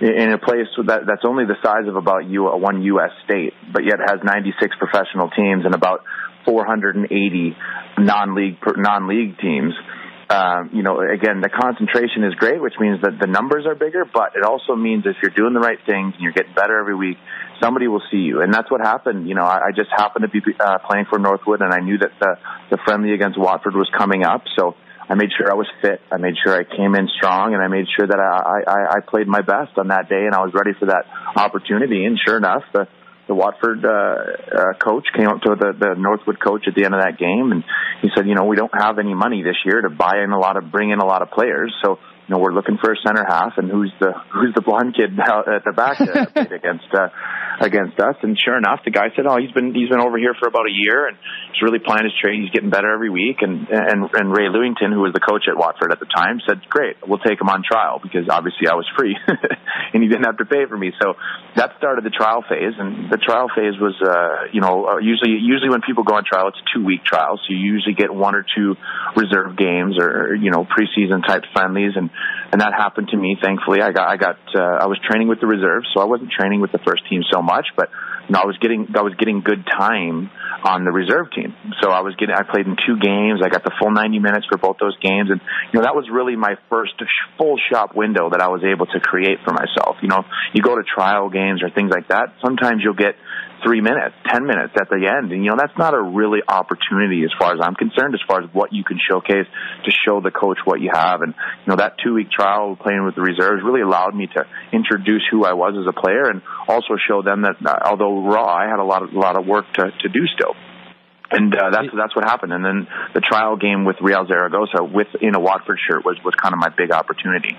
in 0.00 0.32
a 0.32 0.38
place 0.38 0.68
that 0.86 1.06
that's 1.06 1.24
only 1.24 1.44
the 1.44 1.56
size 1.64 1.88
of 1.88 1.96
about 1.96 2.28
U, 2.28 2.44
one 2.44 2.82
U.S. 2.82 3.10
state, 3.24 3.54
but 3.72 3.84
yet 3.84 3.96
has 4.04 4.20
96 4.22 4.76
professional 4.78 5.30
teams 5.30 5.64
and 5.64 5.74
about 5.74 6.04
480 6.44 7.56
non-league 7.98 8.56
non-league 8.76 9.38
teams. 9.38 9.72
Um, 10.28 10.70
you 10.74 10.82
know, 10.82 10.98
again, 10.98 11.40
the 11.40 11.48
concentration 11.48 12.24
is 12.24 12.34
great, 12.34 12.60
which 12.60 12.74
means 12.80 13.00
that 13.02 13.14
the 13.20 13.28
numbers 13.28 13.64
are 13.64 13.76
bigger, 13.76 14.04
but 14.04 14.34
it 14.34 14.42
also 14.42 14.74
means 14.74 15.06
if 15.06 15.16
you're 15.22 15.30
doing 15.30 15.54
the 15.54 15.60
right 15.60 15.78
things 15.86 16.14
and 16.14 16.20
you're 16.20 16.34
getting 16.34 16.52
better 16.52 16.80
every 16.80 16.96
week, 16.96 17.16
somebody 17.62 17.86
will 17.86 18.02
see 18.10 18.26
you. 18.26 18.42
And 18.42 18.52
that's 18.52 18.68
what 18.68 18.80
happened. 18.80 19.28
You 19.28 19.36
know, 19.36 19.44
I, 19.44 19.68
I 19.68 19.70
just 19.70 19.88
happened 19.94 20.26
to 20.26 20.28
be 20.28 20.42
uh, 20.58 20.78
playing 20.90 21.06
for 21.08 21.20
Northwood 21.20 21.62
and 21.62 21.72
I 21.72 21.78
knew 21.78 21.96
that 21.98 22.10
the, 22.18 22.34
the 22.70 22.78
friendly 22.84 23.14
against 23.14 23.38
Watford 23.38 23.74
was 23.74 23.88
coming 23.96 24.24
up. 24.24 24.42
So 24.58 24.74
I 25.08 25.14
made 25.14 25.30
sure 25.36 25.50
I 25.50 25.54
was 25.54 25.68
fit. 25.80 26.00
I 26.10 26.16
made 26.16 26.34
sure 26.42 26.54
I 26.54 26.64
came 26.64 26.94
in 26.94 27.08
strong, 27.16 27.54
and 27.54 27.62
I 27.62 27.68
made 27.68 27.86
sure 27.96 28.06
that 28.06 28.18
I, 28.18 28.62
I, 28.66 28.96
I 28.96 29.00
played 29.00 29.28
my 29.28 29.40
best 29.40 29.78
on 29.78 29.88
that 29.88 30.08
day, 30.08 30.26
and 30.26 30.34
I 30.34 30.40
was 30.40 30.52
ready 30.52 30.72
for 30.78 30.86
that 30.86 31.04
opportunity. 31.36 32.04
And 32.04 32.18
sure 32.18 32.36
enough, 32.36 32.62
the 32.72 32.88
the 33.26 33.34
Watford 33.34 33.84
uh, 33.84 33.88
uh, 33.90 34.72
coach 34.78 35.06
came 35.16 35.26
up 35.26 35.42
to 35.42 35.56
the, 35.58 35.72
the 35.72 35.94
Northwood 35.98 36.38
coach 36.38 36.68
at 36.68 36.74
the 36.74 36.84
end 36.84 36.94
of 36.94 37.02
that 37.02 37.18
game, 37.18 37.50
and 37.50 37.64
he 38.00 38.08
said, 38.14 38.26
you 38.26 38.34
know, 38.34 38.44
we 38.44 38.54
don't 38.54 38.70
have 38.72 38.98
any 38.98 39.14
money 39.14 39.42
this 39.42 39.56
year 39.64 39.80
to 39.80 39.90
buy 39.90 40.22
in 40.22 40.30
a 40.30 40.38
lot 40.38 40.56
of, 40.56 40.70
bring 40.70 40.90
in 40.90 41.00
a 41.00 41.04
lot 41.04 41.22
of 41.22 41.30
players, 41.30 41.74
so 41.82 41.98
you 42.26 42.34
know, 42.34 42.42
we're 42.42 42.52
looking 42.52 42.76
for 42.82 42.90
a 42.90 42.98
center 43.06 43.22
half, 43.22 43.54
and 43.56 43.70
who's 43.70 43.94
the 44.00 44.10
who's 44.34 44.50
the 44.54 44.60
blonde 44.60 44.98
kid 44.98 45.14
at 45.20 45.62
the 45.62 45.70
back 45.70 46.02
against 46.02 46.90
uh, 46.90 47.14
against 47.62 47.94
us? 48.02 48.18
And 48.22 48.34
sure 48.34 48.58
enough, 48.58 48.82
the 48.82 48.90
guy 48.90 49.14
said, 49.14 49.30
"Oh, 49.30 49.38
he's 49.38 49.54
been 49.54 49.70
he's 49.70 49.88
been 49.88 50.02
over 50.02 50.18
here 50.18 50.34
for 50.34 50.50
about 50.50 50.66
a 50.66 50.74
year, 50.74 51.06
and 51.06 51.14
he's 51.54 51.62
really 51.62 51.78
playing 51.78 52.02
his 52.02 52.18
trade. 52.18 52.42
He's 52.42 52.50
getting 52.50 52.70
better 52.70 52.90
every 52.90 53.10
week." 53.14 53.46
And 53.46 53.70
and 53.70 54.10
and 54.10 54.26
Ray 54.34 54.50
Lewington, 54.50 54.90
who 54.90 55.06
was 55.06 55.14
the 55.14 55.22
coach 55.22 55.46
at 55.46 55.54
Watford 55.54 55.94
at 55.94 56.02
the 56.02 56.10
time, 56.10 56.42
said, 56.42 56.66
"Great, 56.66 56.98
we'll 57.06 57.22
take 57.22 57.38
him 57.38 57.46
on 57.46 57.62
trial 57.62 58.02
because 58.02 58.26
obviously 58.26 58.66
I 58.66 58.74
was 58.74 58.90
free, 58.98 59.14
and 59.94 60.02
he 60.02 60.10
didn't 60.10 60.26
have 60.26 60.42
to 60.42 60.50
pay 60.50 60.66
for 60.66 60.76
me." 60.76 60.90
So 60.98 61.14
that 61.54 61.78
started 61.78 62.02
the 62.02 62.10
trial 62.10 62.42
phase, 62.42 62.74
and 62.74 63.06
the 63.06 63.22
trial 63.22 63.46
phase 63.54 63.78
was, 63.78 63.94
uh, 64.02 64.50
you 64.50 64.58
know, 64.58 64.90
uh, 64.90 64.98
usually 64.98 65.38
usually 65.38 65.70
when 65.70 65.86
people 65.86 66.02
go 66.02 66.18
on 66.18 66.26
trial, 66.26 66.50
it's 66.50 66.58
a 66.58 66.66
two 66.74 66.82
week 66.82 67.06
trial, 67.06 67.38
so 67.38 67.54
you 67.54 67.62
usually 67.62 67.94
get 67.94 68.10
one 68.10 68.34
or 68.34 68.42
two 68.42 68.74
reserve 69.14 69.54
games 69.54 69.94
or 69.94 70.34
you 70.34 70.50
know 70.50 70.66
preseason 70.66 71.22
type 71.22 71.46
friendlies 71.54 71.94
and 71.94 72.10
and 72.52 72.60
that 72.60 72.72
happened 72.74 73.08
to 73.08 73.16
me. 73.16 73.36
Thankfully, 73.40 73.80
I 73.82 73.92
got 73.92 74.08
I 74.08 74.16
got 74.16 74.38
uh, 74.54 74.84
I 74.84 74.86
was 74.86 74.98
training 75.08 75.28
with 75.28 75.40
the 75.40 75.46
reserves, 75.46 75.86
so 75.94 76.00
I 76.00 76.04
wasn't 76.04 76.30
training 76.30 76.60
with 76.60 76.72
the 76.72 76.78
first 76.78 77.02
team 77.08 77.22
so 77.30 77.42
much, 77.42 77.66
but 77.76 77.90
you 78.28 78.34
know, 78.34 78.40
I 78.42 78.46
was 78.46 78.58
getting 78.58 78.88
I 78.94 79.02
was 79.02 79.14
getting 79.14 79.40
good 79.40 79.64
time 79.66 80.30
on 80.64 80.84
the 80.84 80.90
reserve 80.90 81.30
team. 81.30 81.54
So 81.82 81.90
I 81.90 82.00
was 82.00 82.14
getting 82.16 82.34
I 82.34 82.42
played 82.42 82.66
in 82.66 82.74
two 82.74 82.98
games. 82.98 83.40
I 83.42 83.48
got 83.48 83.62
the 83.62 83.70
full 83.78 83.90
90 83.90 84.18
minutes 84.18 84.46
for 84.50 84.58
both 84.58 84.76
those 84.80 84.96
games, 84.98 85.30
and 85.30 85.40
you 85.70 85.78
know 85.78 85.82
that 85.82 85.94
was 85.94 86.10
really 86.10 86.34
my 86.34 86.54
first 86.68 86.94
full 87.38 87.58
shop 87.70 87.94
window 87.94 88.30
that 88.30 88.40
I 88.40 88.48
was 88.48 88.62
able 88.64 88.86
to 88.86 88.98
create 89.00 89.38
for 89.44 89.54
myself. 89.54 90.02
You 90.02 90.08
know, 90.08 90.24
you 90.54 90.62
go 90.62 90.74
to 90.74 90.82
trial 90.82 91.30
games 91.30 91.62
or 91.62 91.70
things 91.70 91.90
like 91.90 92.08
that. 92.08 92.34
Sometimes 92.42 92.82
you'll 92.82 92.98
get 92.98 93.14
three 93.64 93.80
minutes, 93.80 94.14
ten 94.28 94.46
minutes 94.46 94.74
at 94.80 94.88
the 94.88 95.06
end. 95.06 95.32
And 95.32 95.44
you 95.44 95.50
know, 95.50 95.56
that's 95.58 95.76
not 95.78 95.94
a 95.94 96.02
really 96.02 96.40
opportunity 96.46 97.24
as 97.24 97.30
far 97.38 97.52
as 97.54 97.60
I'm 97.62 97.74
concerned, 97.74 98.14
as 98.14 98.20
far 98.26 98.42
as 98.42 98.48
what 98.52 98.72
you 98.72 98.84
can 98.84 98.98
showcase 98.98 99.46
to 99.84 99.90
show 99.90 100.20
the 100.20 100.30
coach 100.30 100.58
what 100.64 100.80
you 100.80 100.90
have. 100.92 101.22
And 101.22 101.34
you 101.34 101.66
know, 101.68 101.76
that 101.76 101.96
two 102.02 102.14
week 102.14 102.30
trial 102.30 102.76
playing 102.76 103.04
with 103.04 103.14
the 103.14 103.22
reserves 103.22 103.62
really 103.64 103.82
allowed 103.82 104.14
me 104.14 104.26
to 104.28 104.44
introduce 104.72 105.22
who 105.30 105.44
I 105.44 105.54
was 105.54 105.74
as 105.78 105.86
a 105.88 105.92
player 105.98 106.28
and 106.30 106.42
also 106.68 106.96
show 107.08 107.22
them 107.22 107.42
that 107.42 107.56
uh, 107.64 107.90
although 107.90 108.26
raw, 108.26 108.46
I 108.46 108.68
had 108.68 108.78
a 108.78 108.84
lot 108.84 109.02
of 109.02 109.12
a 109.12 109.18
lot 109.18 109.38
of 109.38 109.46
work 109.46 109.66
to 109.74 109.90
to 109.90 110.08
do 110.08 110.26
still. 110.34 110.54
and 111.30 111.54
uh, 111.54 111.70
that's 111.70 111.88
that's 111.96 112.14
what 112.14 112.24
happened. 112.24 112.52
And 112.52 112.64
then 112.64 112.86
the 113.14 113.20
trial 113.20 113.56
game 113.56 113.84
with 113.84 113.96
Real 114.00 114.26
Zaragoza 114.26 114.84
with 114.84 115.08
in 115.20 115.34
a 115.34 115.40
Watford 115.40 115.78
shirt 115.88 116.04
was 116.04 116.18
was 116.24 116.34
kind 116.34 116.54
of 116.54 116.60
my 116.60 116.68
big 116.68 116.92
opportunity. 116.92 117.56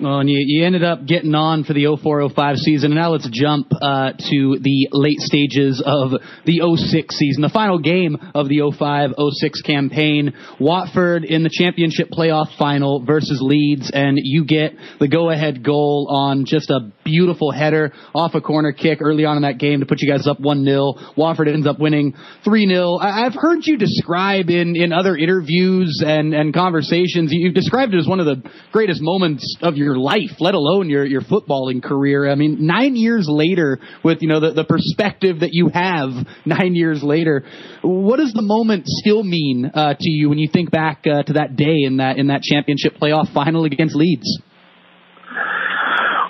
Well, 0.00 0.20
and 0.20 0.30
you, 0.30 0.38
you 0.38 0.64
ended 0.64 0.84
up 0.84 1.04
getting 1.04 1.34
on 1.34 1.64
for 1.64 1.74
the 1.74 1.84
04-05 1.84 2.56
season. 2.56 2.92
And 2.92 3.00
now 3.00 3.10
let's 3.10 3.28
jump 3.30 3.68
uh, 3.72 4.12
to 4.12 4.58
the 4.58 4.88
late 4.90 5.20
stages 5.20 5.82
of 5.84 6.12
the 6.46 6.76
06 6.76 7.14
season, 7.14 7.42
the 7.42 7.50
final 7.50 7.78
game 7.78 8.16
of 8.34 8.48
the 8.48 8.58
05-06 8.58 9.66
campaign. 9.66 10.32
Watford 10.58 11.24
in 11.24 11.42
the 11.42 11.50
championship 11.52 12.08
playoff 12.10 12.56
final 12.56 13.04
versus 13.04 13.40
Leeds, 13.42 13.90
and 13.92 14.18
you 14.20 14.46
get 14.46 14.72
the 14.98 15.08
go-ahead 15.08 15.62
goal 15.62 16.08
on 16.10 16.46
just 16.46 16.70
a 16.70 16.90
beautiful 17.04 17.50
header 17.50 17.92
off 18.14 18.34
a 18.34 18.40
corner 18.40 18.72
kick 18.72 18.98
early 19.00 19.24
on 19.24 19.36
in 19.36 19.42
that 19.42 19.58
game 19.58 19.80
to 19.80 19.86
put 19.86 20.00
you 20.00 20.10
guys 20.10 20.26
up 20.26 20.38
1-0. 20.38 21.16
Watford 21.16 21.48
ends 21.48 21.66
up 21.66 21.78
winning 21.78 22.14
3-0. 22.46 23.00
I, 23.00 23.26
I've 23.26 23.34
heard 23.34 23.60
you 23.62 23.76
describe 23.76 24.50
in, 24.50 24.76
in 24.76 24.92
other 24.92 25.16
interviews 25.16 26.02
and, 26.04 26.34
and 26.34 26.54
conversations, 26.54 27.30
you've 27.32 27.54
described 27.54 27.94
it 27.94 27.98
as 27.98 28.06
one 28.06 28.20
of 28.20 28.26
the 28.26 28.42
greatest 28.72 29.00
moments 29.02 29.56
of 29.62 29.76
your 29.76 29.96
life, 29.96 30.30
let 30.40 30.54
alone 30.54 30.88
your, 30.88 31.04
your 31.04 31.22
footballing 31.22 31.82
career. 31.82 32.30
I 32.30 32.34
mean, 32.34 32.66
nine 32.66 32.96
years 32.96 33.26
later, 33.28 33.78
with, 34.04 34.22
you 34.22 34.28
know, 34.28 34.40
the, 34.40 34.52
the 34.52 34.64
perspective 34.64 35.40
that 35.40 35.50
you 35.52 35.70
have 35.72 36.10
nine 36.44 36.74
years 36.74 37.02
later, 37.02 37.44
what 37.82 38.18
does 38.18 38.32
the 38.32 38.42
moment 38.42 38.86
still 38.86 39.22
mean 39.22 39.70
uh, 39.72 39.94
to 39.98 40.10
you 40.10 40.28
when 40.28 40.38
you 40.38 40.48
think 40.52 40.70
back 40.70 41.04
uh, 41.06 41.22
to 41.24 41.34
that 41.34 41.56
day 41.56 41.82
in 41.84 41.98
that, 41.98 42.18
in 42.18 42.28
that 42.28 42.42
championship 42.42 42.94
playoff 43.00 43.32
final 43.32 43.64
against 43.64 43.94
Leeds? 43.94 44.40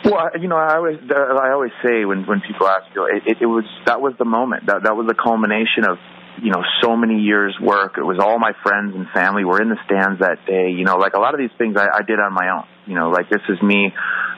Well, 0.04 0.30
you 0.40 0.48
know, 0.48 0.56
I 0.56 0.76
always 0.76 0.98
I 1.10 1.52
always 1.52 1.72
say 1.82 2.04
when 2.04 2.26
when 2.26 2.40
people 2.40 2.66
ask, 2.66 2.86
it, 2.94 3.22
it, 3.26 3.36
it 3.42 3.46
was 3.46 3.64
that 3.86 4.00
was 4.00 4.14
the 4.18 4.24
moment 4.24 4.66
that 4.66 4.82
that 4.84 4.96
was 4.96 5.06
the 5.06 5.14
culmination 5.14 5.84
of 5.88 5.98
you 6.42 6.50
know 6.50 6.62
so 6.82 6.96
many 6.96 7.20
years 7.20 7.56
work. 7.60 7.98
It 7.98 8.02
was 8.02 8.18
all 8.18 8.38
my 8.38 8.52
friends 8.62 8.94
and 8.96 9.06
family 9.14 9.44
were 9.44 9.62
in 9.62 9.68
the 9.68 9.78
stands 9.86 10.20
that 10.20 10.44
day. 10.46 10.70
You 10.70 10.84
know, 10.84 10.96
like 10.96 11.14
a 11.14 11.20
lot 11.20 11.34
of 11.34 11.38
these 11.38 11.54
things 11.56 11.76
I, 11.76 11.86
I 11.86 12.02
did 12.02 12.18
on 12.18 12.32
my 12.32 12.50
own. 12.50 12.66
You 12.86 12.94
know, 12.96 13.10
like 13.10 13.30
this 13.30 13.42
is 13.48 13.62
me 13.62 13.92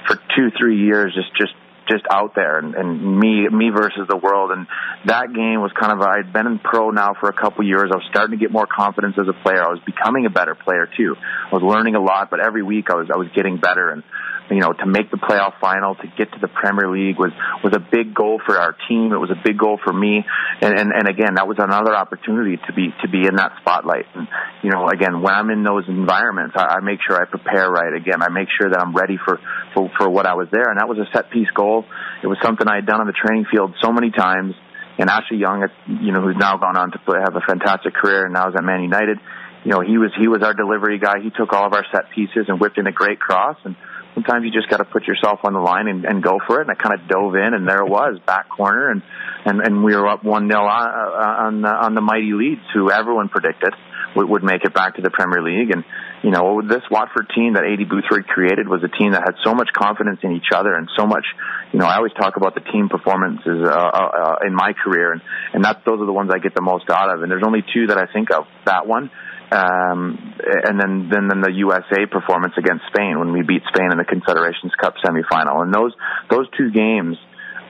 for 0.07 0.17
two 0.37 0.51
three 0.59 0.85
years 0.85 1.15
just 1.15 1.35
just 1.37 1.55
just 1.89 2.05
out 2.11 2.35
there 2.35 2.59
and, 2.59 2.75
and 2.75 3.21
me 3.21 3.49
me 3.49 3.71
versus 3.71 4.07
the 4.09 4.17
world 4.17 4.51
and 4.51 4.67
that 5.05 5.33
game 5.35 5.61
was 5.61 5.71
kind 5.79 5.93
of 5.93 6.01
I'd 6.01 6.33
been 6.33 6.47
in 6.47 6.59
pro 6.59 6.91
now 6.91 7.13
for 7.21 7.29
a 7.29 7.33
couple 7.33 7.65
years 7.67 7.91
I 7.93 7.97
was 7.97 8.07
starting 8.09 8.39
to 8.39 8.43
get 8.43 8.51
more 8.51 8.67
confidence 8.67 9.17
as 9.21 9.29
a 9.29 9.37
player 9.43 9.63
I 9.63 9.69
was 9.69 9.81
becoming 9.85 10.25
a 10.25 10.31
better 10.31 10.55
player 10.55 10.89
too 10.97 11.15
I 11.21 11.55
was 11.55 11.63
learning 11.63 11.95
a 11.95 12.01
lot 12.01 12.31
but 12.31 12.41
every 12.41 12.63
week 12.63 12.87
I 12.91 12.95
was 12.95 13.09
I 13.13 13.19
was 13.19 13.29
getting 13.35 13.59
better 13.59 13.91
and 13.91 14.03
you 14.51 14.61
know, 14.61 14.73
to 14.73 14.87
make 14.87 15.11
the 15.11 15.17
playoff 15.17 15.59
final, 15.61 15.95
to 15.95 16.07
get 16.19 16.31
to 16.33 16.39
the 16.41 16.49
Premier 16.49 16.91
League 16.91 17.19
was 17.19 17.33
was 17.63 17.73
a 17.73 17.81
big 17.81 18.15
goal 18.15 18.41
for 18.45 18.61
our 18.61 18.77
team. 18.89 19.13
It 19.13 19.17
was 19.17 19.31
a 19.31 19.41
big 19.43 19.57
goal 19.57 19.81
for 19.83 19.93
me, 19.93 20.21
and 20.61 20.79
and, 20.79 20.93
and 20.93 21.09
again, 21.09 21.35
that 21.37 21.49
was 21.49 21.57
another 21.59 21.95
opportunity 21.95 22.61
to 22.67 22.73
be 22.73 22.93
to 23.01 23.09
be 23.09 23.27
in 23.27 23.37
that 23.37 23.53
spotlight. 23.61 24.05
And 24.15 24.29
you 24.63 24.71
know, 24.71 24.89
again, 24.89 25.23
when 25.23 25.33
I'm 25.33 25.49
in 25.49 25.65
those 25.65 25.85
environments, 25.89 26.55
I, 26.57 26.77
I 26.77 26.81
make 26.81 27.01
sure 27.07 27.17
I 27.17 27.25
prepare 27.25 27.71
right. 27.71 27.95
Again, 27.95 28.21
I 28.21 28.29
make 28.29 28.49
sure 28.53 28.69
that 28.69 28.81
I'm 28.81 28.95
ready 28.95 29.17
for 29.17 29.41
for 29.73 29.91
for 29.97 30.11
what 30.11 30.27
I 30.27 30.35
was 30.35 30.49
there, 30.53 30.69
and 30.69 30.79
that 30.79 30.89
was 30.89 30.99
a 30.99 31.09
set 31.17 31.31
piece 31.31 31.51
goal. 31.57 31.85
It 32.23 32.27
was 32.27 32.37
something 32.43 32.69
I 32.69 32.77
had 32.77 32.87
done 32.87 33.01
on 33.01 33.07
the 33.07 33.17
training 33.17 33.47
field 33.51 33.75
so 33.83 33.93
many 33.93 34.11
times. 34.11 34.55
And 34.97 35.11
Ashley 35.11 35.39
Young, 35.39 35.67
you 35.89 36.13
know, 36.13 36.21
who's 36.23 36.37
now 36.39 36.57
gone 36.57 36.77
on 36.77 36.93
to 36.93 36.99
play, 37.01 37.19
have 37.19 37.35
a 37.35 37.41
fantastic 37.41 37.95
career 37.95 38.27
and 38.27 38.33
now 38.33 38.49
is 38.49 38.55
at 38.57 38.63
Man 38.63 38.81
United. 38.81 39.19
You 39.65 39.73
know, 39.73 39.81
he 39.81 39.99
was 39.99 40.13
he 40.21 40.29
was 40.29 40.43
our 40.43 40.55
delivery 40.55 41.01
guy. 41.01 41.19
He 41.21 41.31
took 41.31 41.53
all 41.53 41.67
of 41.67 41.73
our 41.73 41.85
set 41.91 42.11
pieces 42.15 42.47
and 42.47 42.61
whipped 42.61 42.79
in 42.79 42.87
a 42.87 42.93
great 42.93 43.19
cross 43.19 43.57
and 43.65 43.75
sometimes 44.15 44.45
you 44.45 44.51
just 44.51 44.71
got 44.71 44.79
to 44.79 44.85
put 44.85 45.07
yourself 45.07 45.41
on 45.45 45.53
the 45.53 45.61
line 45.61 45.89
and, 45.89 46.05
and 46.05 46.23
go 46.23 46.39
for 46.47 46.61
it. 46.61 46.69
And 46.69 46.71
I 46.71 46.75
kind 46.75 46.99
of 46.99 47.09
dove 47.09 47.35
in, 47.35 47.55
and 47.55 47.69
there 47.69 47.81
it 47.81 47.91
was, 47.91 48.19
back 48.27 48.49
corner, 48.49 48.91
and 48.91 49.03
and 49.45 49.61
and 49.61 49.85
we 49.85 49.95
were 49.95 50.09
up 50.09 50.25
one 50.25 50.49
0 50.49 50.61
on 50.61 50.69
uh, 50.69 51.47
on 51.47 51.63
the, 51.63 51.69
on 51.69 51.95
the 51.95 52.01
mighty 52.01 52.33
Leeds, 52.33 52.63
who 52.73 52.91
everyone 52.91 53.29
predicted 53.29 53.75
would, 54.17 54.45
make 54.45 54.65
it 54.65 54.73
back 54.73 54.97
to 54.97 55.03
the 55.03 55.11
Premier 55.11 55.43
League. 55.43 55.71
And 55.71 55.85
you 56.23 56.31
know, 56.31 56.63
this 56.63 56.83
Watford 56.91 57.31
team 57.35 57.55
that 57.55 57.65
Aidy 57.65 57.87
Boothroyd 57.87 58.27
created 58.27 58.69
was 58.69 58.83
a 58.83 58.89
team 58.89 59.13
that 59.13 59.23
had 59.25 59.35
so 59.45 59.55
much 59.55 59.69
confidence 59.75 60.21
in 60.23 60.33
each 60.33 60.55
other 60.55 60.73
and 60.75 60.89
so 60.97 61.07
much. 61.07 61.25
You 61.73 61.81
know, 61.81 61.87
I 61.87 61.97
always 61.97 62.13
talk 62.13 62.37
about 62.37 62.55
the 62.55 62.61
team 62.61 62.89
performances 62.89 63.67
uh, 63.67 63.69
uh, 63.69 64.37
in 64.47 64.55
my 64.55 64.73
career, 64.73 65.13
and 65.13 65.23
and 65.53 65.65
that's 65.65 65.85
those 65.85 66.01
are 66.01 66.07
the 66.07 66.13
ones 66.13 66.31
I 66.33 66.39
get 66.39 66.55
the 66.55 66.63
most 66.63 66.89
out 66.89 67.11
of. 67.11 67.23
And 67.23 67.31
there's 67.31 67.43
only 67.45 67.65
two 67.75 67.89
that 67.89 67.99
I 67.99 68.07
think 68.13 68.31
of. 68.31 68.47
That 68.65 68.87
one 68.87 69.11
um, 69.53 70.35
and 70.41 70.81
then, 70.81 71.09
then 71.13 71.29
then 71.29 71.41
the 71.41 71.53
USA 71.53 72.07
performance 72.07 72.55
against 72.57 72.85
Spain 72.89 73.19
when 73.19 73.33
we 73.33 73.43
beat 73.43 73.63
Spain 73.69 73.93
in 73.93 73.99
the 73.99 74.05
Confederations 74.05 74.73
Cup 74.81 74.95
semifinal. 75.05 75.63
And 75.63 75.73
those 75.73 75.93
those 76.31 76.49
two 76.57 76.71
games 76.71 77.17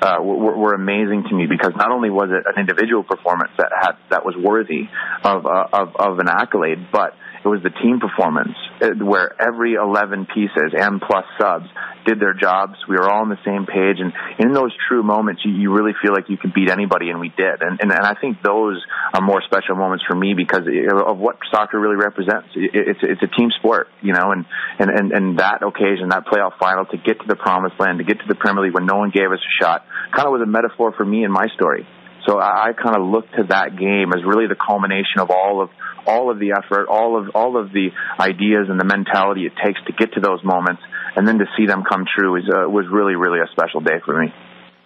uh, 0.01 0.18
were, 0.20 0.57
were 0.57 0.75
amazing 0.75 1.25
to 1.29 1.35
me 1.35 1.47
because 1.47 1.72
not 1.77 1.91
only 1.91 2.11
was 2.11 2.31
it 2.31 2.45
an 2.47 2.61
individual 2.61 3.03
performance 3.03 3.51
that 3.59 3.70
had 3.72 3.93
that 4.11 4.25
was 4.25 4.35
worthy 4.37 4.89
of 5.25 5.47
uh, 5.47 5.66
of, 5.72 5.97
of 5.97 6.18
an 6.18 6.29
accolade, 6.29 6.89
but 6.93 7.14
it 7.45 7.49
was 7.49 7.62
the 7.62 7.70
team 7.70 8.01
performance 8.01 8.57
uh, 8.80 8.97
where 9.05 9.36
every 9.40 9.74
11 9.74 10.26
pieces 10.32 10.72
and 10.72 11.01
plus 11.01 11.24
subs 11.38 11.66
did 12.07 12.20
their 12.20 12.34
jobs. 12.34 12.74
We 12.88 12.97
were 12.97 13.09
all 13.09 13.22
on 13.22 13.28
the 13.28 13.40
same 13.45 13.66
page. 13.66 14.01
And 14.01 14.12
in 14.38 14.53
those 14.53 14.72
true 14.88 15.03
moments, 15.03 15.42
you, 15.45 15.53
you 15.53 15.72
really 15.72 15.92
feel 16.03 16.12
like 16.12 16.28
you 16.28 16.36
can 16.36 16.53
beat 16.55 16.70
anybody, 16.70 17.11
and 17.11 17.20
we 17.20 17.28
did. 17.28 17.61
And, 17.61 17.80
and, 17.80 17.92
and 17.92 18.05
I 18.05 18.14
think 18.14 18.42
those 18.42 18.80
are 19.12 19.20
more 19.20 19.42
special 19.45 19.76
moments 19.76 20.05
for 20.09 20.16
me 20.16 20.34
because 20.34 20.64
of 20.64 21.18
what 21.18 21.36
soccer 21.51 21.78
really 21.78 21.97
represents. 21.97 22.49
It's, 22.55 23.01
it's 23.03 23.22
a 23.22 23.30
team 23.36 23.51
sport, 23.59 23.88
you 24.01 24.12
know, 24.12 24.32
and, 24.32 24.45
and, 24.78 24.90
and, 24.90 25.12
and 25.12 25.38
that 25.38 25.62
occasion, 25.62 26.09
that 26.11 26.26
playoff 26.26 26.59
final 26.59 26.84
to 26.86 26.97
get 26.97 27.20
to 27.20 27.26
the 27.28 27.36
promised 27.36 27.78
land, 27.78 27.99
to 27.99 28.05
get 28.05 28.20
to 28.20 28.28
the 28.28 28.36
Premier 28.36 28.64
League 28.64 28.74
when 28.74 28.86
no 28.86 28.97
one 28.97 29.11
gave 29.11 29.30
us 29.32 29.40
a 29.40 29.53
shot, 29.62 29.84
kind 30.14 30.26
of 30.26 30.32
was 30.32 30.42
a 30.42 30.51
metaphor 30.51 30.92
for 30.97 31.05
me 31.05 31.24
and 31.24 31.32
my 31.32 31.47
story. 31.55 31.86
So 32.27 32.39
I, 32.39 32.68
I 32.68 32.72
kind 32.72 32.97
of 32.97 33.03
look 33.03 33.31
to 33.33 33.45
that 33.49 33.77
game 33.77 34.12
as 34.14 34.25
really 34.25 34.47
the 34.47 34.57
culmination 34.57 35.20
of 35.20 35.31
all 35.31 35.62
of 35.62 35.70
all 36.07 36.31
of 36.31 36.39
the 36.39 36.53
effort, 36.53 36.89
all 36.89 37.18
of 37.18 37.31
all 37.35 37.57
of 37.57 37.72
the 37.72 37.89
ideas 38.20 38.68
and 38.68 38.79
the 38.79 38.85
mentality 38.85 39.47
it 39.47 39.53
takes 39.64 39.81
to 39.87 39.93
get 39.93 40.12
to 40.14 40.20
those 40.20 40.45
moments, 40.45 40.83
and 41.16 41.27
then 41.27 41.39
to 41.39 41.47
see 41.57 41.66
them 41.66 41.83
come 41.89 42.05
true 42.05 42.37
is 42.37 42.45
uh, 42.49 42.68
was 42.68 42.87
really 42.91 43.14
really 43.14 43.41
a 43.41 43.49
special 43.53 43.81
day 43.81 44.01
for 44.05 44.20
me. 44.20 44.33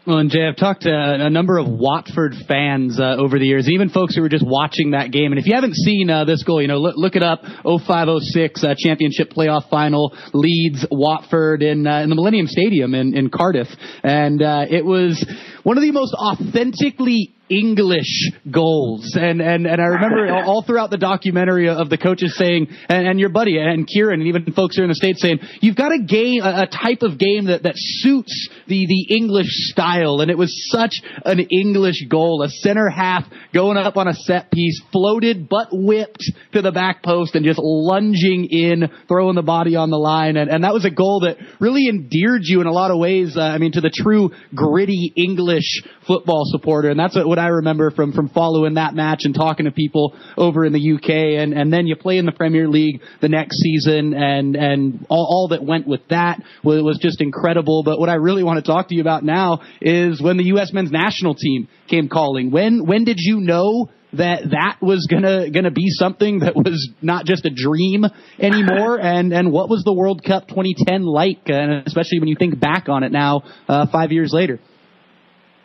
Well, 0.08 0.16
and 0.16 0.30
Jay, 0.30 0.46
I've 0.48 0.56
talked 0.56 0.84
to 0.84 0.90
a 0.90 1.28
number 1.28 1.58
of 1.58 1.68
Watford 1.68 2.32
fans 2.48 2.98
uh, 2.98 3.16
over 3.18 3.38
the 3.38 3.44
years, 3.44 3.68
even 3.68 3.90
folks 3.90 4.16
who 4.16 4.22
were 4.22 4.30
just 4.30 4.42
watching 4.42 4.92
that 4.92 5.12
game. 5.12 5.32
And 5.32 5.38
if 5.38 5.44
you 5.44 5.54
haven't 5.54 5.74
seen 5.74 6.08
uh, 6.08 6.24
this 6.24 6.42
goal, 6.44 6.62
you 6.62 6.66
know, 6.66 6.78
look, 6.78 6.94
look 6.96 7.14
it 7.14 7.22
up: 7.22 7.42
0506 7.42 8.64
uh, 8.64 8.74
championship 8.78 9.28
playoff 9.28 9.68
final, 9.68 10.16
Leeds 10.32 10.86
Watford 10.90 11.62
in 11.62 11.86
uh, 11.86 12.00
in 12.00 12.08
the 12.08 12.14
Millennium 12.14 12.46
Stadium 12.46 12.94
in 12.94 13.14
in 13.14 13.28
Cardiff, 13.28 13.66
and 14.02 14.40
uh, 14.40 14.64
it 14.70 14.82
was 14.82 15.22
one 15.62 15.76
of 15.76 15.82
the 15.82 15.92
most 15.92 16.14
authentically 16.14 17.34
English 17.50 18.30
goals. 18.50 19.14
And, 19.14 19.40
and, 19.40 19.66
and 19.66 19.80
I 19.80 19.86
remember 19.86 20.32
all 20.46 20.62
throughout 20.62 20.90
the 20.90 20.98
documentary 20.98 21.68
of 21.68 21.90
the 21.90 21.98
coaches 21.98 22.36
saying, 22.36 22.68
and, 22.88 23.06
and 23.06 23.20
your 23.20 23.28
buddy 23.28 23.58
and 23.58 23.86
Kieran 23.86 24.20
and 24.20 24.28
even 24.28 24.52
folks 24.52 24.76
here 24.76 24.84
in 24.84 24.88
the 24.88 24.94
States 24.94 25.20
saying, 25.20 25.40
you've 25.60 25.76
got 25.76 25.92
a 25.92 25.98
game, 25.98 26.42
a, 26.42 26.62
a 26.62 26.66
type 26.66 27.02
of 27.02 27.18
game 27.18 27.46
that, 27.46 27.62
that 27.64 27.74
suits 27.76 28.48
the, 28.66 28.86
the 28.86 29.14
English 29.14 29.48
style. 29.50 30.20
And 30.20 30.30
it 30.30 30.38
was 30.38 30.68
such 30.70 31.02
an 31.24 31.40
English 31.40 32.06
goal, 32.08 32.42
a 32.42 32.48
center 32.48 32.88
half 32.88 33.24
going 33.52 33.76
up 33.76 33.96
on 33.96 34.08
a 34.08 34.14
set 34.14 34.50
piece, 34.50 34.80
floated 34.92 35.48
but 35.48 35.68
whipped 35.72 36.24
to 36.52 36.62
the 36.62 36.72
back 36.72 37.02
post 37.02 37.34
and 37.34 37.44
just 37.44 37.60
lunging 37.62 38.46
in, 38.46 38.88
throwing 39.08 39.34
the 39.34 39.42
body 39.42 39.76
on 39.76 39.90
the 39.90 39.98
line. 39.98 40.36
And, 40.36 40.50
and 40.50 40.64
that 40.64 40.74
was 40.74 40.84
a 40.84 40.90
goal 40.90 41.20
that 41.20 41.36
really 41.60 41.88
endeared 41.88 42.42
you 42.44 42.60
in 42.60 42.66
a 42.66 42.72
lot 42.72 42.90
of 42.90 42.98
ways. 42.98 43.36
Uh, 43.36 43.42
I 43.42 43.58
mean, 43.58 43.72
to 43.72 43.80
the 43.80 43.90
true 43.94 44.30
gritty 44.54 45.12
English 45.16 45.82
football 46.08 46.42
supporter. 46.46 46.88
And 46.88 46.98
that's 46.98 47.14
what, 47.14 47.38
I 47.38 47.48
remember 47.48 47.92
from, 47.92 48.12
from 48.12 48.30
following 48.30 48.74
that 48.74 48.94
match 48.94 49.20
and 49.24 49.34
talking 49.34 49.66
to 49.66 49.70
people 49.70 50.18
over 50.36 50.64
in 50.64 50.72
the 50.72 50.94
UK. 50.94 51.40
And, 51.40 51.52
and 51.52 51.72
then 51.72 51.86
you 51.86 51.94
play 51.94 52.18
in 52.18 52.26
the 52.26 52.32
Premier 52.32 52.66
League 52.66 53.02
the 53.20 53.28
next 53.28 53.58
season 53.58 54.14
and, 54.14 54.56
and 54.56 55.06
all, 55.08 55.26
all 55.30 55.48
that 55.48 55.62
went 55.62 55.86
with 55.86 56.00
that 56.08 56.42
was, 56.64 56.82
was 56.82 56.98
just 57.00 57.20
incredible. 57.20 57.82
But 57.84 58.00
what 58.00 58.08
I 58.08 58.14
really 58.14 58.42
want 58.42 58.64
to 58.64 58.68
talk 58.68 58.88
to 58.88 58.94
you 58.94 59.02
about 59.02 59.22
now 59.22 59.60
is 59.80 60.20
when 60.20 60.38
the 60.38 60.44
U.S. 60.44 60.72
men's 60.72 60.90
national 60.90 61.34
team 61.34 61.68
came 61.88 62.08
calling. 62.08 62.50
When, 62.50 62.86
when 62.86 63.04
did 63.04 63.18
you 63.18 63.40
know 63.40 63.90
that 64.14 64.40
that 64.50 64.78
was 64.80 65.06
gonna 65.10 65.50
gonna 65.50 65.70
be 65.70 65.88
something 65.88 66.38
that 66.38 66.56
was 66.56 66.90
not 67.02 67.26
just 67.26 67.44
a 67.44 67.50
dream 67.54 68.06
anymore. 68.38 68.98
and 69.02 69.34
and 69.34 69.52
what 69.52 69.68
was 69.68 69.82
the 69.84 69.92
World 69.92 70.24
Cup 70.24 70.48
2010 70.48 71.02
like? 71.02 71.42
And 71.46 71.86
especially 71.86 72.20
when 72.20 72.28
you 72.28 72.36
think 72.38 72.58
back 72.58 72.88
on 72.88 73.02
it 73.02 73.12
now, 73.12 73.42
uh, 73.68 73.86
five 73.92 74.10
years 74.10 74.32
later. 74.32 74.60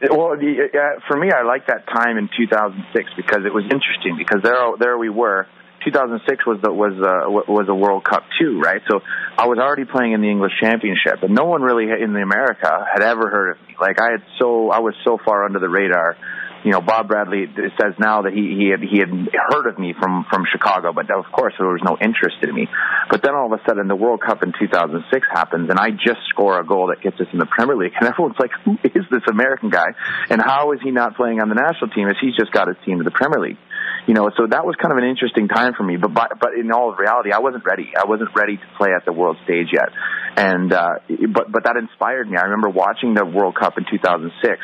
Well, 0.09 0.35
the, 0.35 0.67
uh, 0.73 0.99
for 1.07 1.17
me, 1.17 1.31
I 1.31 1.43
like 1.43 1.67
that 1.67 1.87
time 1.87 2.17
in 2.17 2.29
2006 2.35 3.11
because 3.15 3.45
it 3.45 3.53
was 3.53 3.63
interesting 3.63 4.17
because 4.17 4.41
there 4.43 4.55
there 4.79 4.97
we 4.97 5.09
were. 5.09 5.47
2006 5.85 6.45
was 6.45 6.59
the 6.61 6.71
was 6.71 6.93
uh, 6.95 7.29
was 7.51 7.67
a 7.67 7.75
World 7.75 8.03
Cup 8.03 8.23
too, 8.39 8.59
right? 8.59 8.81
So 8.89 9.01
I 9.37 9.47
was 9.47 9.59
already 9.59 9.85
playing 9.85 10.13
in 10.13 10.21
the 10.21 10.29
English 10.29 10.53
Championship, 10.61 11.23
and 11.23 11.35
no 11.35 11.45
one 11.45 11.61
really 11.61 11.91
in 11.91 12.13
the 12.13 12.21
America 12.21 12.85
had 12.91 13.03
ever 13.03 13.29
heard 13.29 13.51
of 13.51 13.67
me. 13.67 13.75
Like 13.79 13.99
I 13.99 14.11
had 14.11 14.23
so 14.39 14.71
I 14.71 14.79
was 14.79 14.95
so 15.03 15.17
far 15.23 15.43
under 15.45 15.59
the 15.59 15.69
radar 15.69 16.15
you 16.63 16.71
know, 16.71 16.79
Bob 16.79 17.07
Bradley 17.07 17.45
says 17.79 17.93
now 17.99 18.23
that 18.23 18.31
he 18.31 18.55
he 18.55 18.71
had 18.71 18.79
he 18.79 18.99
had 18.99 19.11
heard 19.51 19.67
of 19.67 19.77
me 19.77 19.93
from 19.99 20.25
from 20.31 20.45
Chicago, 20.49 20.93
but 20.93 21.11
of 21.11 21.25
course 21.31 21.53
there 21.59 21.67
was 21.67 21.83
no 21.83 21.97
interest 21.99 22.37
in 22.41 22.55
me. 22.55 22.67
But 23.11 23.21
then 23.21 23.35
all 23.35 23.51
of 23.51 23.59
a 23.59 23.61
sudden 23.67 23.87
the 23.87 23.95
World 23.95 24.21
Cup 24.21 24.43
in 24.43 24.53
2006 24.57 25.27
happens, 25.31 25.69
and 25.69 25.77
I 25.77 25.91
just 25.91 26.23
score 26.29 26.59
a 26.59 26.65
goal 26.65 26.87
that 26.87 27.03
gets 27.03 27.19
us 27.19 27.27
in 27.33 27.39
the 27.39 27.45
Premier 27.45 27.75
League, 27.75 27.91
and 27.99 28.07
everyone's 28.07 28.39
like, 28.39 28.51
"Who 28.63 28.79
is 28.83 29.03
this 29.11 29.23
American 29.29 29.69
guy? 29.69 29.91
And 30.29 30.41
how 30.41 30.71
is 30.71 30.79
he 30.81 30.91
not 30.91 31.15
playing 31.15 31.41
on 31.41 31.49
the 31.49 31.55
national 31.55 31.91
team? 31.91 32.07
As 32.07 32.15
he's 32.21 32.35
just 32.35 32.51
got 32.51 32.67
his 32.67 32.77
team 32.85 32.99
to 32.99 33.03
the 33.03 33.11
Premier 33.11 33.39
League." 33.39 33.59
You 34.07 34.13
know, 34.13 34.31
so 34.35 34.47
that 34.47 34.65
was 34.65 34.75
kind 34.75 34.91
of 34.91 34.97
an 34.97 35.07
interesting 35.07 35.47
time 35.47 35.73
for 35.75 35.83
me. 35.83 35.97
But 35.97 36.13
but, 36.13 36.39
but 36.39 36.53
in 36.55 36.71
all 36.71 36.95
reality, 36.95 37.31
I 37.31 37.39
wasn't 37.39 37.65
ready. 37.65 37.91
I 37.91 38.07
wasn't 38.07 38.31
ready 38.35 38.55
to 38.55 38.67
play 38.77 38.91
at 38.95 39.03
the 39.03 39.11
world 39.11 39.37
stage 39.43 39.67
yet. 39.71 39.91
And 40.35 40.71
uh, 40.71 41.03
but 41.27 41.51
but 41.51 41.63
that 41.65 41.75
inspired 41.75 42.29
me. 42.29 42.37
I 42.37 42.47
remember 42.47 42.69
watching 42.69 43.15
the 43.15 43.25
World 43.25 43.55
Cup 43.55 43.77
in 43.77 43.83
2006 43.83 44.63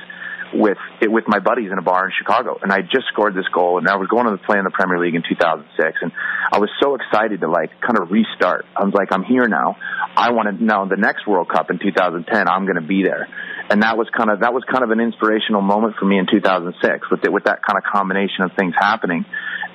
with 0.54 0.78
it 1.02 1.12
with 1.12 1.26
my 1.28 1.39
buddies 1.39 1.72
in 1.72 1.78
a 1.78 1.82
bar 1.82 2.06
in 2.06 2.12
Chicago, 2.18 2.58
and 2.62 2.72
I 2.72 2.82
just 2.82 3.08
scored 3.12 3.36
this 3.36 3.47
goal, 3.54 3.78
and 3.78 3.88
I 3.88 3.95
was 3.95 4.08
going 4.08 4.26
to 4.26 4.38
play 4.38 4.58
in 4.58 4.64
the 4.64 4.72
Premier 4.72 5.00
League 5.00 5.16
in 5.16 5.24
2006, 5.28 6.00
and 6.02 6.12
I 6.52 6.60
was 6.60 6.70
so 6.82 6.95
excited 6.95 7.41
to 7.41 7.50
like 7.50 7.70
kind 7.82 8.00
of 8.00 8.12
restart. 8.12 8.66
I 8.76 8.84
was 8.84 8.93
like, 8.93 9.10
I'm 9.12 9.24
here 9.24 9.47
now. 9.47 9.78
I 10.16 10.32
want 10.32 10.50
to 10.50 10.64
now 10.64 10.86
the 10.86 10.97
next 10.97 11.28
World 11.28 11.50
Cup 11.50 11.70
in 11.70 11.80
2010. 11.80 12.47
I'm 12.47 12.66
going 12.66 12.82
to 12.82 12.88
be 12.88 13.04
there, 13.04 13.28
and 13.70 13.84
that 13.84 13.97
was 13.97 14.08
kind 14.16 14.30
of 14.30 14.41
that 14.41 14.54
was 14.54 14.64
kind 14.66 14.84
of 14.84 14.91
an 14.91 15.00
inspirational 15.00 15.62
moment 15.62 15.95
for 16.00 16.06
me 16.06 16.18
in 16.18 16.26
2006 16.30 17.12
with 17.12 17.24
it, 17.24 17.32
with 17.32 17.45
that 17.45 17.62
kind 17.62 17.78
of 17.78 17.84
combination 17.84 18.43
of 18.43 18.52
things 18.58 18.74
happening. 18.78 19.26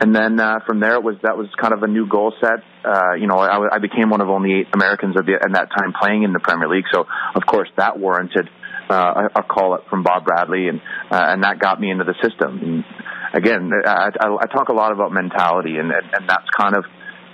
And 0.01 0.15
then 0.15 0.41
uh, 0.41 0.59
from 0.67 0.81
there, 0.81 0.95
it 0.95 1.05
was 1.05 1.17
that 1.23 1.39
was 1.39 1.47
kind 1.61 1.73
of 1.73 1.83
a 1.83 1.87
new 1.87 2.09
goal 2.09 2.35
set. 2.41 2.67
Uh, 2.85 3.15
you 3.15 3.27
know, 3.27 3.39
I, 3.39 3.77
I 3.77 3.79
became 3.79 4.11
one 4.11 4.21
of 4.21 4.29
only 4.29 4.61
eight 4.61 4.69
Americans 4.75 5.15
at, 5.17 5.25
the, 5.25 5.35
at 5.35 5.53
that 5.53 5.71
time 5.71 5.95
playing 5.99 6.25
in 6.25 6.33
the 6.33 6.41
Premier 6.41 6.69
League, 6.69 6.87
so 6.93 7.07
of 7.35 7.47
course 7.47 7.69
that 7.77 7.99
warranted 7.99 8.49
uh, 8.91 9.29
a, 9.35 9.43
call 9.43 9.75
up 9.75 9.89
from 9.89 10.03
Bob 10.03 10.25
Bradley, 10.25 10.69
and 10.69 10.81
uh, 11.11 11.33
and 11.33 11.43
that 11.45 11.59
got 11.59 11.81
me 11.81 11.91
into 11.91 12.05
the 12.05 12.15
system. 12.23 12.61
And 12.63 12.85
again, 13.33 13.71
I, 13.87 14.11
I, 14.21 14.27
I 14.43 14.47
talk 14.47 14.69
a 14.69 14.75
lot 14.75 14.93
about 14.93 15.13
mentality, 15.13 15.77
and 15.77 15.91
and 15.91 16.29
that's 16.29 16.49
kind 16.57 16.77
of 16.77 16.85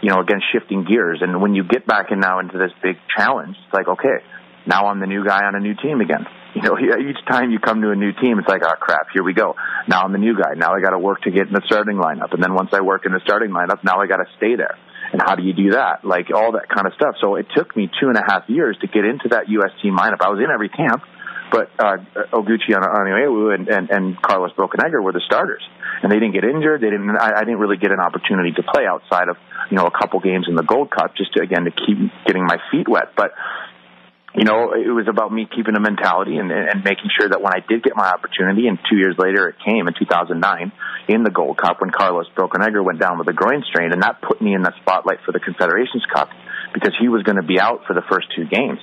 you 0.03 0.11
know 0.11 0.21
again 0.21 0.41
shifting 0.53 0.85
gears. 0.85 1.19
And 1.23 1.41
when 1.41 1.55
you 1.55 1.65
get 1.65 1.87
back 1.87 2.11
in 2.11 2.21
now 2.21 2.41
into 2.41 2.59
this 2.59 2.73
big 2.83 2.97
challenge, 3.17 3.57
it's 3.65 3.75
like 3.75 3.89
okay, 3.89 4.25
now 4.67 4.87
I'm 4.87 5.01
the 5.01 5.07
new 5.07 5.25
guy 5.25 5.45
on 5.45 5.55
a 5.55 5.61
new 5.61 5.75
team 5.75 6.01
again. 6.01 6.27
You 6.53 6.63
know, 6.63 6.77
each 6.83 7.25
time 7.31 7.53
you 7.53 7.61
come 7.61 7.81
to 7.83 7.93
a 7.93 7.95
new 7.95 8.11
team, 8.11 8.41
it's 8.41 8.49
like, 8.49 8.63
oh 8.67 8.75
crap, 8.81 9.07
here 9.15 9.23
we 9.23 9.35
go. 9.35 9.55
Now 9.87 10.03
I'm 10.03 10.11
the 10.11 10.19
new 10.19 10.35
guy. 10.35 10.55
Now 10.57 10.75
I 10.75 10.81
got 10.81 10.91
to 10.91 10.99
work 10.99 11.23
to 11.23 11.31
get 11.31 11.47
in 11.47 11.53
the 11.53 11.63
starting 11.67 11.95
lineup, 11.95 12.35
and 12.35 12.43
then 12.43 12.55
once 12.55 12.71
I 12.73 12.81
work 12.81 13.07
in 13.07 13.13
the 13.13 13.21
starting 13.23 13.51
lineup, 13.51 13.85
now 13.85 14.01
I 14.01 14.09
got 14.09 14.17
to 14.17 14.27
stay 14.37 14.57
there. 14.57 14.75
And 15.13 15.23
how 15.23 15.37
do 15.37 15.45
you 15.45 15.53
do 15.53 15.71
that? 15.79 16.05
Like 16.05 16.35
all 16.35 16.51
that 16.59 16.69
kind 16.69 16.89
of 16.89 16.95
stuff. 16.95 17.15
So 17.21 17.37
it 17.37 17.47
took 17.55 17.77
me 17.77 17.89
two 18.01 18.09
and 18.09 18.17
a 18.19 18.27
half 18.27 18.49
years 18.49 18.77
to 18.81 18.89
get 18.89 19.05
into 19.05 19.29
that 19.31 19.49
U.S. 19.49 19.71
team 19.81 19.97
lineup. 19.97 20.19
I 20.27 20.29
was 20.31 20.43
in 20.43 20.51
every 20.51 20.71
camp 20.71 21.05
but 21.51 21.71
uh, 21.79 21.99
Oguchi 22.33 22.71
Onyewu 22.71 23.55
and, 23.55 23.69
and, 23.69 23.91
and 23.91 24.23
Carlos 24.23 24.53
Bocanegra 24.57 25.03
were 25.03 25.13
the 25.13 25.23
starters, 25.27 25.63
and 26.03 26.11
they 26.11 26.17
didn't 26.17 26.33
get 26.33 26.45
injured. 26.45 26.81
They 26.81 26.91
didn't. 26.91 27.11
I, 27.11 27.39
I 27.39 27.41
didn't 27.41 27.59
really 27.59 27.77
get 27.77 27.91
an 27.91 28.01
opportunity 28.01 28.53
to 28.53 28.63
play 28.63 28.87
outside 28.87 29.29
of 29.29 29.37
you 29.71 29.77
know 29.77 29.87
a 29.87 29.91
couple 29.91 30.21
games 30.21 30.47
in 30.49 30.55
the 30.55 30.63
Gold 30.63 30.91
Cup, 30.91 31.17
just 31.17 31.35
to 31.35 31.43
again 31.43 31.65
to 31.65 31.71
keep 31.71 31.99
getting 32.27 32.45
my 32.47 32.59
feet 32.71 32.89
wet. 32.89 33.13
But 33.17 33.33
you 34.35 34.45
know, 34.45 34.73
it 34.79 34.95
was 34.95 35.09
about 35.11 35.33
me 35.33 35.49
keeping 35.51 35.75
a 35.75 35.81
mentality 35.81 36.39
and, 36.39 36.53
and 36.53 36.85
making 36.85 37.11
sure 37.19 37.29
that 37.29 37.43
when 37.43 37.53
I 37.53 37.67
did 37.67 37.83
get 37.83 37.97
my 37.97 38.07
opportunity, 38.07 38.69
and 38.69 38.79
two 38.89 38.97
years 38.97 39.17
later 39.19 39.49
it 39.49 39.57
came 39.67 39.89
in 39.89 39.95
2009 39.99 40.39
in 41.09 41.25
the 41.25 41.31
Gold 41.31 41.59
Cup 41.59 41.81
when 41.81 41.91
Carlos 41.91 42.31
Bocanegra 42.39 42.85
went 42.85 43.01
down 43.01 43.19
with 43.19 43.27
a 43.27 43.35
groin 43.35 43.65
strain, 43.69 43.93
and 43.93 44.03
that 44.03 44.23
put 44.23 44.41
me 44.41 44.55
in 44.55 44.63
the 44.63 44.73
spotlight 44.83 45.19
for 45.27 45.33
the 45.33 45.41
Confederations 45.41 46.07
Cup 46.15 46.31
because 46.73 46.95
he 47.01 47.09
was 47.09 47.25
going 47.25 47.43
to 47.43 47.47
be 47.47 47.59
out 47.59 47.83
for 47.89 47.95
the 47.95 48.07
first 48.09 48.29
two 48.37 48.47
games 48.47 48.79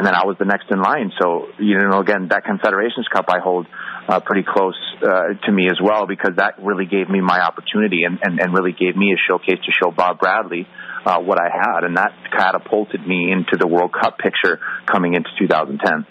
and 0.00 0.06
then 0.06 0.14
I 0.14 0.24
was 0.24 0.36
the 0.38 0.48
next 0.48 0.72
in 0.72 0.80
line. 0.80 1.12
So 1.20 1.52
you 1.60 1.76
know, 1.76 2.00
again, 2.00 2.28
that 2.32 2.48
Confederations 2.48 3.04
Cup 3.12 3.26
I 3.28 3.36
hold 3.38 3.66
uh, 4.08 4.18
pretty 4.24 4.48
close 4.48 4.80
uh, 5.04 5.36
to 5.44 5.52
me 5.52 5.68
as 5.68 5.76
well 5.76 6.06
because 6.06 6.40
that 6.40 6.54
really 6.56 6.86
gave 6.86 7.10
me 7.10 7.20
my 7.20 7.38
opportunity 7.38 8.08
and, 8.08 8.18
and, 8.22 8.40
and 8.40 8.54
really 8.56 8.72
gave 8.72 8.96
me 8.96 9.12
a 9.12 9.20
showcase 9.28 9.60
to 9.60 9.72
show 9.76 9.92
Bob 9.92 10.18
Bradley 10.18 10.66
uh, 11.04 11.20
what 11.20 11.38
I 11.38 11.52
had, 11.52 11.84
and 11.84 11.98
that 11.98 12.16
catapulted 12.32 13.06
me 13.06 13.30
into 13.30 13.60
the 13.60 13.68
World 13.68 13.92
Cup 13.92 14.16
picture 14.16 14.58
coming 14.90 15.12
into 15.12 15.28
2010. 15.38 16.06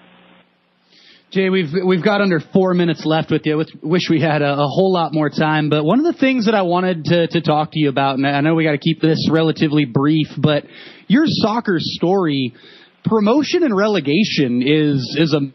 Jay, 1.31 1.49
we've 1.49 1.73
we've 1.83 2.03
got 2.03 2.21
under 2.21 2.39
four 2.39 2.75
minutes 2.75 3.05
left 3.05 3.31
with 3.31 3.41
you. 3.45 3.63
Wish 3.81 4.07
we 4.07 4.21
had 4.21 4.43
a, 4.43 4.53
a, 4.53 4.67
whole 4.67 4.93
lot 4.93 5.13
more 5.13 5.31
time, 5.31 5.71
but 5.71 5.83
one 5.83 5.97
of 5.97 6.05
the 6.05 6.19
things 6.19 6.45
that 6.45 6.53
I 6.53 6.61
wanted 6.61 7.05
to, 7.05 7.27
to 7.27 7.41
talk 7.41 7.71
to 7.71 7.79
you 7.79 7.89
about, 7.89 8.17
and 8.19 8.27
I 8.27 8.41
know 8.41 8.53
we 8.53 8.63
got 8.63 8.71
to 8.71 8.77
keep 8.77 9.01
this 9.01 9.29
relatively 9.31 9.85
brief, 9.85 10.27
but 10.37 10.65
your 11.07 11.23
soccer 11.25 11.77
story 11.79 12.53
promotion 13.05 13.63
and 13.63 13.75
relegation 13.75 14.61
is 14.61 15.17
is 15.19 15.33
a 15.33 15.51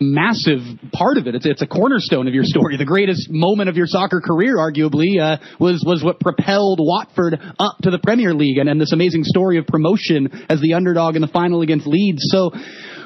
massive 0.00 0.60
part 0.92 1.18
of 1.18 1.26
it. 1.26 1.34
It's 1.34 1.46
it's 1.46 1.62
a 1.62 1.66
cornerstone 1.66 2.26
of 2.26 2.34
your 2.34 2.44
story. 2.44 2.76
The 2.76 2.84
greatest 2.84 3.28
moment 3.30 3.68
of 3.68 3.76
your 3.76 3.86
soccer 3.86 4.20
career, 4.20 4.56
arguably, 4.56 5.20
uh, 5.20 5.38
was 5.58 5.84
was 5.86 6.02
what 6.02 6.20
propelled 6.20 6.78
Watford 6.80 7.38
up 7.58 7.76
to 7.82 7.90
the 7.90 7.98
Premier 7.98 8.34
League, 8.34 8.58
and, 8.58 8.68
and 8.68 8.80
this 8.80 8.92
amazing 8.92 9.24
story 9.24 9.58
of 9.58 9.66
promotion 9.66 10.46
as 10.48 10.60
the 10.60 10.74
underdog 10.74 11.16
in 11.16 11.22
the 11.22 11.28
final 11.28 11.60
against 11.60 11.86
Leeds. 11.86 12.22
So, 12.30 12.50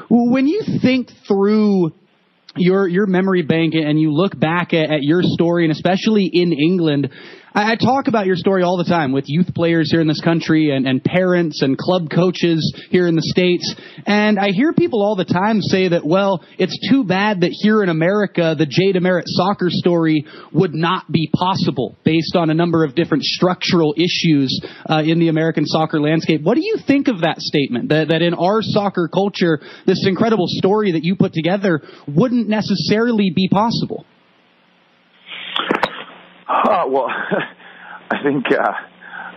when 0.09 0.47
you 0.47 0.63
think 0.81 1.11
through 1.27 1.93
your 2.57 2.87
your 2.87 3.07
memory 3.07 3.43
bank 3.43 3.75
and 3.75 4.01
you 4.01 4.13
look 4.13 4.39
back 4.39 4.73
at, 4.73 4.91
at 4.91 5.03
your 5.03 5.23
story, 5.23 5.65
and 5.65 5.73
especially 5.73 6.31
in 6.33 6.53
England 6.53 7.11
I, 7.55 7.73
I 7.73 7.77
talk 7.77 8.09
about 8.09 8.27
your 8.27 8.37
story 8.37 8.63
all 8.63 8.77
the 8.77 8.85
time 8.85 9.13
with 9.13 9.25
youth 9.27 9.55
players 9.55 9.91
here 9.91 10.01
in 10.01 10.09
this 10.09 10.21
country 10.21 10.71
and, 10.75 10.87
and 10.87 11.03
parents 11.03 11.63
and 11.63 11.79
club 11.79 12.09
coaches 12.11 12.75
here 12.91 13.07
in 13.07 13.15
the 13.15 13.23
States. 13.23 13.75
And 14.07 14.39
I 14.39 14.51
hear 14.51 14.73
people 14.73 15.03
all 15.03 15.17
the 15.17 15.25
time 15.25 15.61
say 15.61 15.89
that, 15.89 16.05
well, 16.05 16.45
it's 16.59 16.77
too 16.91 17.05
bad 17.05 17.41
that 17.41 17.51
here 17.53 17.83
in 17.83 17.89
America, 17.89 18.55
the 18.59 18.67
Jay 18.67 18.93
DeMerit 18.93 19.25
soccer 19.27 19.69
story 19.71 20.27
would 20.53 20.75
not 20.75 21.11
be 21.11 21.31
possible 21.33 21.97
based 22.05 22.37
on 22.37 22.51
a 22.51 22.55
number 22.55 22.85
of 22.85 22.95
different 22.95 23.25
structural 23.25 23.95
issues 23.97 24.61
uh, 24.89 25.03
in 25.05 25.19
the 25.19 25.29
American 25.29 25.67
soccer 25.67 26.01
landscape. 26.01 26.43
What 26.43 26.57
do 26.57 26.63
you 26.65 26.79
think 26.87 27.09
of 27.09 27.21
that 27.21 27.39
statement? 27.39 27.89
That, 27.89 28.09
that 28.09 28.23
in 28.23 28.35
our 28.35 28.63
soccer 28.63 29.09
culture, 29.13 29.61
this 29.87 30.05
incredible 30.07 30.47
story 30.49 30.93
that 30.93 31.05
you 31.05 31.17
put 31.17 31.33
together 31.33 31.83
wouldn't 32.07 32.49
necessarily 32.49 33.33
be 33.35 33.49
possible? 33.49 34.05
Uh, 36.49 36.85
well, 36.89 37.09
I 38.11 38.23
think 38.23 38.47
uh, 38.53 38.73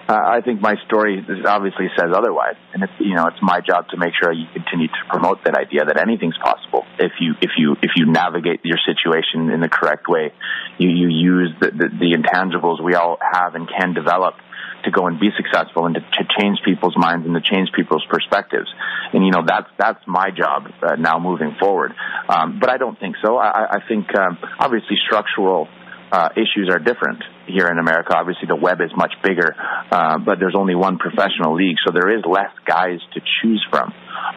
I 0.10 0.42
think 0.42 0.62
my 0.62 0.76
story 0.86 1.26
obviously 1.46 1.88
says 1.98 2.12
otherwise, 2.16 2.56
and 2.74 2.84
it's 2.84 2.94
you 3.00 3.16
know 3.16 3.28
it's 3.28 3.42
my 3.42 3.60
job 3.62 3.90
to 3.90 3.98
make 3.98 4.14
sure 4.22 4.32
you 4.32 4.46
continue 4.54 4.88
to 4.88 5.02
promote 5.10 5.44
that 5.46 5.56
idea 5.56 5.86
that 5.86 6.00
anything's 6.00 6.38
possible 6.38 6.86
if 7.00 7.14
you 7.20 7.34
if 7.42 7.52
you 7.58 7.76
if 7.82 7.92
you 7.96 8.06
navigate 8.12 8.62
your 8.64 8.78
situation 8.86 9.50
in 9.50 9.60
the 9.60 9.70
correct 9.70 10.08
way, 10.08 10.34
you 10.78 10.90
you 10.90 11.10
use 11.10 11.52
the 11.60 11.72
the, 11.72 11.90
the 11.90 12.12
intangibles 12.16 12.84
we 12.84 12.96
all 12.96 13.18
have 13.20 13.56
and 13.56 13.68
can 13.68 13.94
develop 13.94 14.36
to 14.84 14.92
go 14.92 15.08
and 15.08 15.20
be 15.20 15.30
successful 15.36 15.86
and 15.86 15.96
to, 15.96 16.02
to 16.02 16.24
change 16.40 16.60
people's 16.64 16.96
minds 16.96 17.26
and 17.26 17.36
to 17.36 17.42
change 17.42 17.70
people's 17.76 18.06
perspectives. 18.10 18.70
And 19.14 19.26
you 19.26 19.32
know 19.32 19.44
that's 19.46 19.68
that's 19.78 20.00
my 20.08 20.30
job 20.32 20.72
uh, 20.82 20.96
now 20.96 21.20
moving 21.20 21.56
forward. 21.60 21.94
Um, 22.30 22.60
but 22.60 22.70
I 22.70 22.78
don't 22.78 23.00
think 23.00 23.16
so. 23.24 23.38
I, 23.38 23.78
I 23.78 23.88
think 23.88 24.08
um, 24.16 24.38
obviously 24.60 24.98
structural 25.06 25.68
uh, 26.12 26.30
issues 26.36 26.70
are 26.72 26.80
different 26.80 27.24
here 27.48 27.68
in 27.68 27.80
America. 27.80 28.16
Obviously, 28.16 28.48
the 28.48 28.56
web 28.56 28.80
is 28.82 28.92
much 28.96 29.12
bigger, 29.24 29.56
uh, 29.92 30.18
but 30.20 30.40
there's 30.40 30.56
only 30.56 30.76
one 30.76 30.98
professional 30.98 31.56
league, 31.56 31.78
so 31.86 31.92
there 31.92 32.16
is 32.16 32.24
less 32.26 32.52
guys 32.66 33.00
to 33.14 33.20
choose 33.42 33.66
from. 33.70 33.94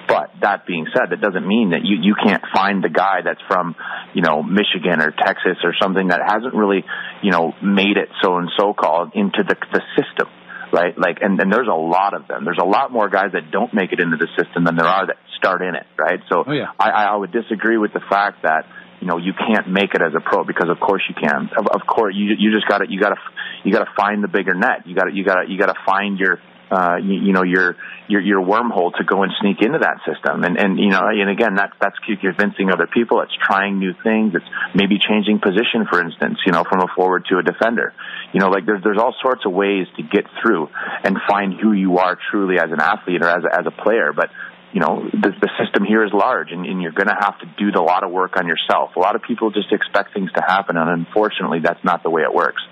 But 0.09 0.31
that 0.43 0.67
being 0.67 0.87
said, 0.93 1.11
that 1.11 1.21
doesn't 1.21 1.47
mean 1.47 1.71
that 1.71 1.85
you 1.85 1.99
you 2.01 2.15
can't 2.15 2.43
find 2.55 2.83
the 2.83 2.89
guy 2.89 3.21
that's 3.25 3.41
from 3.47 3.77
you 4.15 4.23
know 4.23 4.43
Michigan 4.43 5.01
or 5.01 5.13
Texas 5.13 5.59
or 5.63 5.75
something 5.81 6.09
that 6.09 6.21
hasn't 6.27 6.55
really 6.55 6.85
you 7.23 7.31
know 7.31 7.55
made 7.63 7.97
it 7.97 8.09
so 8.23 8.37
and 8.37 8.51
so 8.59 8.75
called 8.75 9.13
into 9.15 9.43
the 9.47 9.57
the 9.73 9.83
system. 9.97 10.29
Right, 10.73 10.97
like, 10.97 11.19
and, 11.21 11.35
and 11.41 11.53
there's 11.53 11.67
a 11.67 11.75
lot 11.75 12.15
of 12.15 12.29
them. 12.29 12.45
There's 12.45 12.63
a 12.63 12.65
lot 12.65 12.93
more 12.93 13.09
guys 13.09 13.33
that 13.33 13.51
don't 13.51 13.75
make 13.75 13.91
it 13.91 13.99
into 13.99 14.17
the 14.17 14.29
system 14.39 14.63
than 14.63 14.77
there 14.77 14.87
are 14.87 15.05
that 15.05 15.17
start 15.37 15.63
in 15.63 15.75
it. 15.75 15.85
Right, 15.99 16.21
so 16.31 16.45
oh, 16.47 16.53
yeah. 16.53 16.71
I, 16.79 17.11
I 17.11 17.17
would 17.17 17.33
disagree 17.33 17.77
with 17.77 17.93
the 17.93 18.03
fact 18.09 18.45
that 18.45 18.67
you 19.01 19.07
know 19.07 19.17
you 19.17 19.33
can't 19.33 19.69
make 19.69 19.95
it 19.95 20.03
as 20.03 20.13
a 20.15 20.21
pro 20.21 20.45
because 20.45 20.69
of 20.69 20.79
course 20.79 21.03
you 21.09 21.15
can. 21.15 21.49
Of, 21.57 21.67
of 21.73 21.87
course 21.87 22.15
you 22.17 22.37
you 22.39 22.53
just 22.53 22.69
got 22.69 22.79
to 22.79 22.87
you 22.89 23.01
got 23.01 23.11
to 23.11 23.21
you 23.65 23.73
got 23.73 23.85
to 23.85 23.93
find 23.97 24.23
the 24.23 24.29
bigger 24.29 24.55
net. 24.55 24.87
You 24.87 24.95
got 24.95 25.05
to 25.05 25.13
you 25.13 25.25
got 25.25 25.43
to 25.43 25.51
you 25.51 25.59
got 25.59 25.73
to 25.73 25.81
find 25.85 26.19
your 26.19 26.39
uh, 26.71 26.97
you, 27.03 27.15
you 27.15 27.33
know 27.33 27.43
your 27.43 27.77
your 28.09 28.21
your 28.21 28.41
wormhole 28.45 28.93
to 28.95 29.05
go 29.05 29.23
and 29.23 29.33
sneak 29.41 29.59
into 29.61 29.79
that 29.79 29.99
system. 30.07 30.45
And 30.45 30.57
and 30.57 30.79
you 30.79 30.91
know 30.91 31.03
and 31.03 31.29
again 31.29 31.57
that 31.57 31.73
that's 31.81 31.97
convincing 32.05 32.71
other 32.71 32.87
people. 32.87 33.21
It's 33.23 33.35
trying 33.45 33.79
new 33.79 33.93
things. 34.05 34.35
It's 34.35 34.47
maybe 34.75 34.97
changing 35.03 35.41
position, 35.41 35.87
for 35.91 36.01
instance. 36.01 36.39
You 36.47 36.53
know 36.53 36.65
from 36.69 36.81
a 36.81 36.89
forward 36.95 37.27
to 37.31 37.39
a 37.39 37.43
defender. 37.43 37.93
You 38.33 38.41
know 38.41 38.49
like 38.49 38.67
there's 38.67 38.83
there's 38.85 38.99
all 38.99 39.15
sorts 39.21 39.43
of 39.45 39.53
ways 39.53 39.87
to 39.97 40.03
get 40.03 40.25
through 40.41 40.69
and 41.03 41.17
find 41.29 41.59
who 41.59 41.73
you 41.73 41.99
are 41.99 42.17
truly 42.31 42.59
as 42.59 42.71
an 42.71 42.81
athlete 42.81 43.23
or 43.23 43.29
as 43.29 43.43
a, 43.45 43.61
as 43.61 43.67
a 43.67 43.75
player. 43.83 44.13
But 44.15 44.31
you 44.73 44.81
know, 44.81 45.09
the, 45.13 45.31
the 45.41 45.51
system 45.59 45.85
here 45.85 46.05
is 46.05 46.13
large 46.13 46.53
and, 46.53 46.65
and 46.65 46.81
you're 46.81 46.93
going 46.93 47.09
to 47.09 47.19
have 47.19 47.39
to 47.41 47.47
do 47.59 47.77
a 47.79 47.83
lot 47.83 48.05
of 48.05 48.11
work 48.11 48.37
on 48.37 48.47
yourself. 48.47 48.95
A 48.97 49.01
lot 49.01 49.17
of 49.17 49.23
people 49.23 49.51
just 49.51 49.73
expect 49.73 50.15
things 50.15 50.31
to 50.33 50.43
happen, 50.47 50.77
and 50.77 50.89
unfortunately, 50.89 51.59
that's 51.63 51.83
not 51.85 52.03
the 52.03 52.11
way 52.11 52.23
it 52.23 52.33
works. 52.33 52.63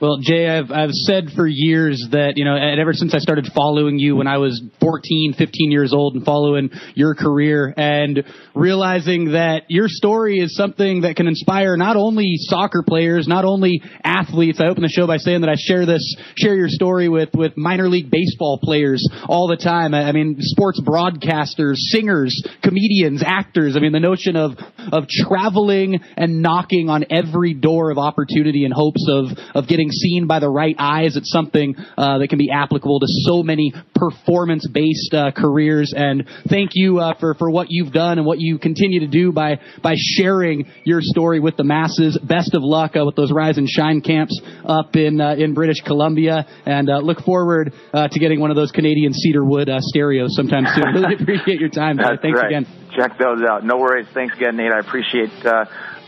Well, 0.00 0.18
Jay, 0.20 0.48
I've 0.48 0.72
I've 0.72 0.90
said 0.90 1.28
for 1.36 1.46
years 1.46 2.08
that 2.10 2.32
you 2.34 2.44
know, 2.44 2.56
and 2.56 2.80
ever 2.80 2.92
since 2.94 3.14
I 3.14 3.18
started 3.18 3.46
following 3.54 4.00
you 4.00 4.16
when 4.16 4.26
I 4.26 4.38
was 4.38 4.60
14, 4.80 5.34
15 5.38 5.70
years 5.70 5.92
old, 5.94 6.16
and 6.16 6.24
following 6.24 6.70
your 6.96 7.14
career, 7.14 7.72
and 7.76 8.24
realizing 8.56 9.32
that 9.32 9.62
your 9.68 9.86
story 9.86 10.40
is 10.40 10.56
something 10.56 11.02
that 11.02 11.14
can 11.14 11.28
inspire 11.28 11.76
not 11.76 11.96
only 11.96 12.34
soccer 12.38 12.82
players, 12.82 13.28
not 13.28 13.44
only 13.44 13.82
athletes. 14.02 14.60
I 14.60 14.66
open 14.66 14.82
the 14.82 14.88
show 14.88 15.06
by 15.06 15.18
saying 15.18 15.42
that 15.42 15.48
I 15.48 15.54
share 15.56 15.86
this, 15.86 16.16
share 16.36 16.56
your 16.56 16.68
story 16.68 17.08
with 17.08 17.28
with 17.32 17.56
minor 17.56 17.88
league 17.88 18.10
baseball 18.10 18.58
players 18.60 19.08
all 19.28 19.46
the 19.46 19.56
time. 19.56 19.94
I 19.94 20.10
mean, 20.10 20.38
sports 20.40 20.80
broadcasters, 20.80 21.76
singers, 21.76 22.44
comedians, 22.64 23.22
actors. 23.24 23.76
I 23.76 23.80
mean, 23.80 23.92
the 23.92 24.00
notion 24.00 24.34
of 24.34 24.58
of 24.90 25.06
traveling 25.06 26.00
and 26.16 26.42
knocking 26.42 26.90
on 26.90 27.04
every 27.10 27.54
door 27.54 27.92
of 27.92 27.98
opportunity 27.98 28.64
in 28.64 28.72
hopes 28.72 29.06
of 29.08 29.26
of 29.54 29.68
getting 29.68 29.83
seen 29.90 30.26
by 30.26 30.38
the 30.38 30.48
right 30.48 30.76
eyes. 30.78 31.16
It's 31.16 31.30
something 31.30 31.74
uh, 31.96 32.18
that 32.18 32.28
can 32.28 32.38
be 32.38 32.50
applicable 32.50 33.00
to 33.00 33.06
so 33.26 33.42
many 33.42 33.72
performance-based 33.94 35.14
uh, 35.14 35.30
careers. 35.32 35.92
And 35.96 36.28
thank 36.48 36.70
you 36.74 36.98
uh, 36.98 37.14
for 37.18 37.34
for 37.34 37.50
what 37.50 37.68
you've 37.70 37.92
done 37.92 38.18
and 38.18 38.26
what 38.26 38.40
you 38.40 38.58
continue 38.58 39.00
to 39.00 39.06
do 39.06 39.32
by 39.32 39.60
by 39.82 39.94
sharing 39.96 40.66
your 40.84 41.00
story 41.00 41.40
with 41.40 41.56
the 41.56 41.64
masses. 41.64 42.18
Best 42.22 42.54
of 42.54 42.62
luck 42.62 42.96
uh, 42.96 43.04
with 43.04 43.16
those 43.16 43.32
Rise 43.32 43.58
and 43.58 43.68
Shine 43.68 44.00
camps 44.00 44.40
up 44.64 44.96
in 44.96 45.20
uh, 45.20 45.34
in 45.34 45.54
British 45.54 45.80
Columbia, 45.80 46.46
and 46.66 46.88
uh, 46.88 46.98
look 46.98 47.20
forward 47.20 47.72
to 47.94 48.18
getting 48.18 48.40
one 48.40 48.50
of 48.50 48.56
those 48.56 48.70
Canadian 48.70 49.12
cedarwood 49.12 49.70
stereos 49.80 50.34
sometime 50.34 50.64
soon. 50.74 50.84
really 50.94 51.14
appreciate 51.14 51.60
your 51.60 51.68
time. 51.68 51.96
Thanks 51.96 52.38
right. 52.38 52.46
again. 52.46 52.66
Check 52.96 53.18
those 53.18 53.42
out. 53.48 53.64
No 53.64 53.78
worries. 53.78 54.06
Thanks 54.14 54.36
again, 54.36 54.56
Nate. 54.56 54.72
I 54.72 54.78
appreciate 54.78 55.30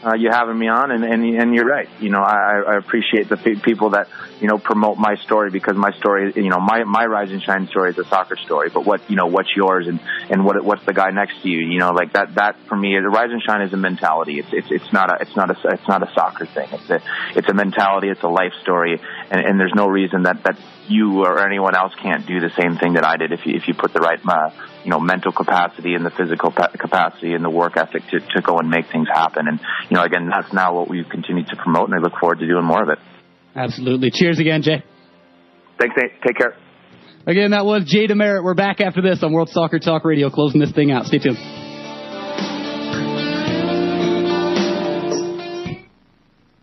uh, 0.07 0.15
you 0.15 0.31
having 0.31 0.57
me 0.57 0.69
on, 0.69 0.93
and, 0.93 1.05
and 1.05 1.25
and 1.25 1.55
you're 1.55 1.67
right. 1.67 1.89
You 2.01 2.11
know, 2.11 2.21
I, 2.21 2.63
I 2.65 2.77
appreciate 2.77 3.29
the 3.29 3.37
people 3.37 3.91
that 3.91 4.09
you 4.41 4.47
know 4.47 4.57
promote 4.57 4.99
my 4.99 5.17
story 5.17 5.51
because 5.51 5.77
my 5.77 5.91
story, 5.93 6.33
you 6.37 6.49
know, 6.49 6.61
my 6.61 6.85
my 6.85 7.05
rise 7.07 7.33
and 7.33 7.43
shine 7.43 7.67
story 7.67 7.91
is 7.91 7.99
a 7.99 8.05
soccer 8.05 8.37
story. 8.37 8.71
But 8.71 8.87
what 8.87 9.11
you 9.11 9.17
know, 9.17 9.27
what's 9.27 9.55
yours, 9.57 9.89
and 9.89 9.99
and 10.31 10.45
what 10.45 10.63
what's 10.65 10.85
the 10.87 10.93
guy 10.93 11.11
next 11.11 11.43
to 11.43 11.49
you? 11.49 11.59
You 11.59 11.81
know, 11.81 11.91
like 11.91 12.13
that 12.13 12.37
that 12.37 12.57
for 12.69 12.77
me, 12.77 12.95
the 12.95 13.09
rise 13.09 13.31
and 13.33 13.43
shine 13.43 13.63
is 13.63 13.73
a 13.73 13.77
mentality. 13.77 14.39
It's 14.39 14.53
it's 14.53 14.71
it's 14.71 14.93
not 14.93 15.11
a 15.11 15.23
it's 15.23 15.35
not 15.35 15.51
a 15.51 15.69
it's 15.71 15.89
not 15.89 16.09
a 16.09 16.13
soccer 16.15 16.47
thing. 16.47 16.69
It's 16.71 16.91
a 16.91 17.03
it's 17.35 17.49
a 17.49 17.55
mentality. 17.55 18.09
It's 18.09 18.23
a 18.23 18.29
life 18.29 18.53
story, 18.63 19.01
and 19.31 19.41
and 19.41 19.59
there's 19.59 19.75
no 19.75 19.89
reason 19.89 20.23
that 20.23 20.45
that 20.45 20.57
you 20.89 21.25
or 21.25 21.45
anyone 21.45 21.75
else 21.75 21.93
can't 22.01 22.25
do 22.27 22.39
the 22.39 22.51
same 22.51 22.77
thing 22.77 22.93
that 22.93 23.05
I 23.05 23.17
did 23.17 23.33
if 23.33 23.45
you 23.45 23.57
if 23.57 23.67
you 23.67 23.75
put 23.75 23.93
the 23.93 24.01
right 24.01 24.21
uh, 24.25 24.51
you 24.87 24.93
know 24.93 25.01
mental 25.01 25.33
capacity 25.33 25.95
and 25.95 26.07
the 26.07 26.11
physical 26.11 26.53
capacity 26.53 27.35
and 27.35 27.45
the 27.45 27.51
work 27.51 27.77
ethic 27.77 28.03
to 28.09 28.21
to 28.21 28.41
go 28.41 28.59
and 28.59 28.71
make 28.71 28.87
things 28.93 29.09
happen. 29.13 29.49
And 29.49 29.59
you 29.91 29.97
know, 29.97 30.05
again, 30.05 30.31
that's 30.31 30.53
now 30.53 30.75
what 30.77 30.89
we've 30.89 31.09
continued 31.09 31.49
to 31.49 31.57
promote, 31.57 31.91
and 31.91 31.99
I 31.99 31.99
look 31.99 32.13
forward 32.21 32.39
to 32.39 32.47
doing 32.47 32.65
more 32.65 32.85
of 32.85 32.89
it. 32.91 32.99
Absolutely. 33.57 34.13
Cheers 34.13 34.39
again, 34.39 34.63
Jay. 34.63 34.85
Thanks, 35.79 35.95
Nate. 36.01 36.23
Take 36.25 36.39
care. 36.39 36.57
Again, 37.27 37.51
that 37.51 37.67
was 37.67 37.85
Jay 37.85 38.07
DeMerit. 38.07 38.45
We're 38.45 38.55
back 38.55 38.81
after 38.81 39.03
this 39.03 39.25
on 39.25 39.33
World 39.33 39.49
Soccer 39.49 39.81
Talk 39.81 40.05
Radio, 40.05 40.31
closing 40.31 40.61
this 40.61 40.71
thing 40.71 40.93
out. 40.93 41.07
Stay 41.07 41.19
tuned. 41.19 41.37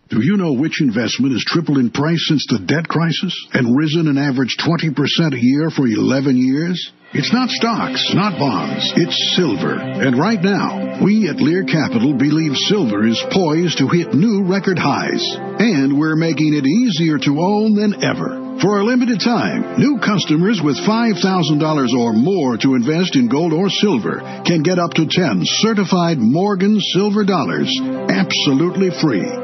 Do 0.08 0.22
you 0.22 0.38
know 0.38 0.54
which 0.54 0.80
investment 0.80 1.32
has 1.32 1.44
tripled 1.44 1.76
in 1.76 1.90
price 1.90 2.24
since 2.26 2.46
the 2.48 2.60
debt 2.60 2.88
crisis 2.88 3.34
and 3.52 3.76
risen 3.76 4.08
an 4.08 4.16
average 4.16 4.56
20% 4.56 4.94
a 5.34 5.38
year 5.38 5.68
for 5.68 5.86
11 5.86 6.36
years? 6.38 6.92
It's 7.16 7.32
not 7.32 7.48
stocks, 7.48 8.12
not 8.12 8.40
bonds, 8.40 8.92
it's 8.96 9.36
silver. 9.36 9.78
And 9.78 10.18
right 10.18 10.42
now, 10.42 10.98
we 11.00 11.28
at 11.28 11.38
Lear 11.38 11.62
Capital 11.62 12.12
believe 12.12 12.56
silver 12.66 13.06
is 13.06 13.22
poised 13.30 13.78
to 13.78 13.86
hit 13.86 14.12
new 14.14 14.42
record 14.42 14.80
highs. 14.80 15.22
And 15.62 15.96
we're 15.96 16.16
making 16.16 16.54
it 16.54 16.66
easier 16.66 17.18
to 17.18 17.38
own 17.38 17.76
than 17.76 18.02
ever. 18.02 18.58
For 18.60 18.80
a 18.80 18.84
limited 18.84 19.20
time, 19.20 19.78
new 19.78 20.00
customers 20.02 20.60
with 20.60 20.76
$5,000 20.76 21.94
or 21.94 22.12
more 22.14 22.56
to 22.58 22.74
invest 22.74 23.14
in 23.14 23.28
gold 23.28 23.52
or 23.52 23.70
silver 23.70 24.18
can 24.44 24.64
get 24.64 24.80
up 24.80 24.94
to 24.94 25.06
10 25.06 25.42
certified 25.62 26.18
Morgan 26.18 26.80
silver 26.80 27.22
dollars 27.22 27.70
absolutely 28.10 28.90
free. 28.90 29.43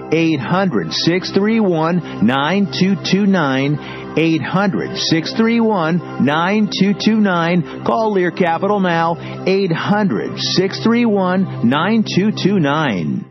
800 0.11 0.93
631 0.93 2.25
9229. 2.25 4.01
800 4.17 4.97
631 4.97 6.25
9229. 6.25 7.85
Call 7.85 8.11
Lear 8.11 8.31
Capital 8.31 8.79
now. 8.79 9.15
800 9.45 10.37
631 10.37 11.69
9229. 11.69 13.30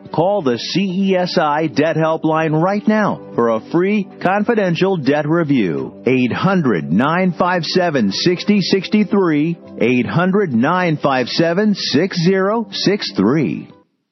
Call 0.13 0.41
the 0.41 0.59
CESI 0.59 1.73
Debt 1.73 1.95
Helpline 1.95 2.61
right 2.61 2.85
now 2.85 3.31
for 3.33 3.49
a 3.49 3.61
free 3.71 4.05
confidential 4.21 4.97
debt 4.97 5.25
review. 5.25 6.03
800 6.05 6.91
957 6.91 8.11
6063. 8.11 9.57
800 9.79 10.53
957 10.53 11.75
6063. 11.75 13.71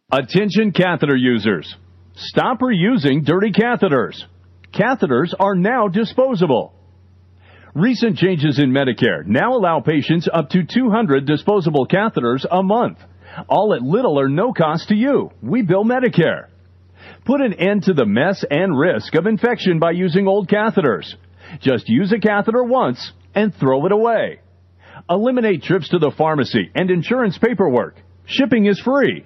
Attention 0.10 0.72
catheter 0.72 1.18
users. 1.18 1.76
Stop 2.16 2.60
reusing 2.62 3.26
dirty 3.26 3.52
catheters. 3.52 4.24
Catheters 4.74 5.34
are 5.38 5.56
now 5.56 5.90
disposable. 5.90 6.74
Recent 7.76 8.18
changes 8.18 8.58
in 8.58 8.72
Medicare 8.72 9.26
now 9.26 9.54
allow 9.54 9.82
patients 9.82 10.30
up 10.32 10.50
to 10.52 10.64
200 10.64 11.26
disposable 11.26 11.86
catheters 11.88 12.46
a 12.50 12.64
month 12.64 13.00
all 13.48 13.74
at 13.74 13.82
little 13.82 14.20
or 14.20 14.28
no 14.28 14.54
cost 14.54 14.90
to 14.90 14.96
you. 14.96 15.32
We 15.42 15.62
bill 15.62 15.84
Medicare. 15.84 16.48
Put 17.26 17.42
an 17.42 17.54
end 17.54 17.84
to 17.84 17.94
the 17.94 18.06
mess 18.06 18.44
and 18.50 18.78
risk 18.78 19.16
of 19.16 19.26
infection 19.26 19.80
by 19.80 19.92
using 19.92 20.28
old 20.28 20.50
catheters. 20.50 21.14
Just 21.62 21.88
use 21.88 22.12
a 22.12 22.20
catheter 22.20 22.64
once 22.64 23.12
and 23.36 23.54
throw 23.54 23.86
it 23.86 23.92
away. 23.92 24.40
Eliminate 25.10 25.64
trips 25.64 25.90
to 25.90 26.00
the 26.00 26.12
pharmacy 26.18 26.72
and 26.76 26.90
insurance 26.90 27.38
paperwork. 27.38 27.96
Shipping 28.26 28.66
is 28.66 28.80
free. 28.80 29.26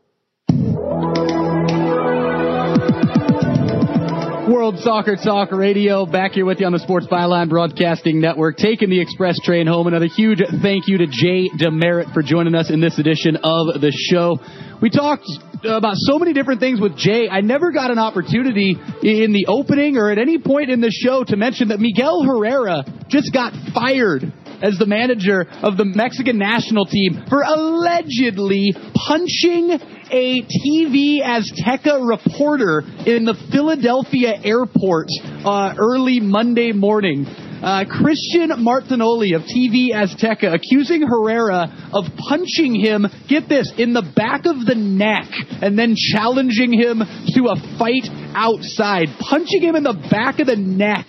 World 4.51 4.79
Soccer 4.79 5.15
Talk 5.15 5.51
Radio 5.51 6.05
back 6.05 6.33
here 6.33 6.45
with 6.45 6.59
you 6.59 6.65
on 6.65 6.73
the 6.73 6.79
Sports 6.79 7.07
Byline 7.07 7.49
Broadcasting 7.49 8.19
Network, 8.19 8.57
taking 8.57 8.89
the 8.89 8.99
express 8.99 9.39
train 9.39 9.65
home. 9.65 9.87
Another 9.87 10.07
huge 10.07 10.41
thank 10.61 10.87
you 10.87 10.97
to 10.97 11.07
Jay 11.07 11.49
DeMerit 11.57 12.13
for 12.13 12.21
joining 12.21 12.53
us 12.53 12.69
in 12.69 12.81
this 12.81 12.99
edition 12.99 13.37
of 13.37 13.79
the 13.79 13.91
show. 13.91 14.39
We 14.81 14.89
talked 14.89 15.25
about 15.63 15.95
so 15.95 16.19
many 16.19 16.33
different 16.33 16.59
things 16.59 16.81
with 16.81 16.97
Jay. 16.97 17.29
I 17.29 17.41
never 17.41 17.71
got 17.71 17.91
an 17.91 17.99
opportunity 17.99 18.71
in 19.03 19.31
the 19.31 19.45
opening 19.47 19.97
or 19.97 20.11
at 20.11 20.17
any 20.17 20.37
point 20.37 20.69
in 20.69 20.81
the 20.81 20.91
show 20.91 21.23
to 21.23 21.35
mention 21.37 21.69
that 21.69 21.79
Miguel 21.79 22.23
Herrera 22.23 22.83
just 23.07 23.31
got 23.33 23.53
fired 23.73 24.33
as 24.61 24.77
the 24.77 24.85
manager 24.85 25.45
of 25.63 25.77
the 25.77 25.85
Mexican 25.85 26.37
national 26.37 26.85
team 26.85 27.25
for 27.29 27.41
allegedly 27.41 28.73
punching 29.07 29.71
a 30.11 30.41
TV 30.41 31.21
Azteca 31.23 32.05
reporter 32.05 32.81
in 33.05 33.25
the 33.25 33.35
Philadelphia 33.51 34.33
airport 34.43 35.07
uh, 35.45 35.73
early 35.77 36.19
Monday 36.19 36.71
morning. 36.71 37.25
Uh, 37.25 37.85
Christian 37.85 38.49
Martinoli 38.65 39.35
of 39.35 39.43
TV 39.43 39.93
Azteca 39.93 40.51
accusing 40.51 41.03
Herrera 41.03 41.91
of 41.93 42.05
punching 42.27 42.73
him, 42.73 43.05
get 43.29 43.47
this, 43.47 43.71
in 43.77 43.93
the 43.93 44.01
back 44.01 44.47
of 44.47 44.65
the 44.65 44.73
neck 44.73 45.29
and 45.61 45.77
then 45.77 45.93
challenging 45.95 46.73
him 46.73 46.99
to 46.99 47.49
a 47.49 47.77
fight 47.77 48.09
outside. 48.33 49.09
Punching 49.19 49.61
him 49.61 49.75
in 49.75 49.83
the 49.83 49.93
back 50.09 50.39
of 50.39 50.47
the 50.47 50.55
neck. 50.55 51.05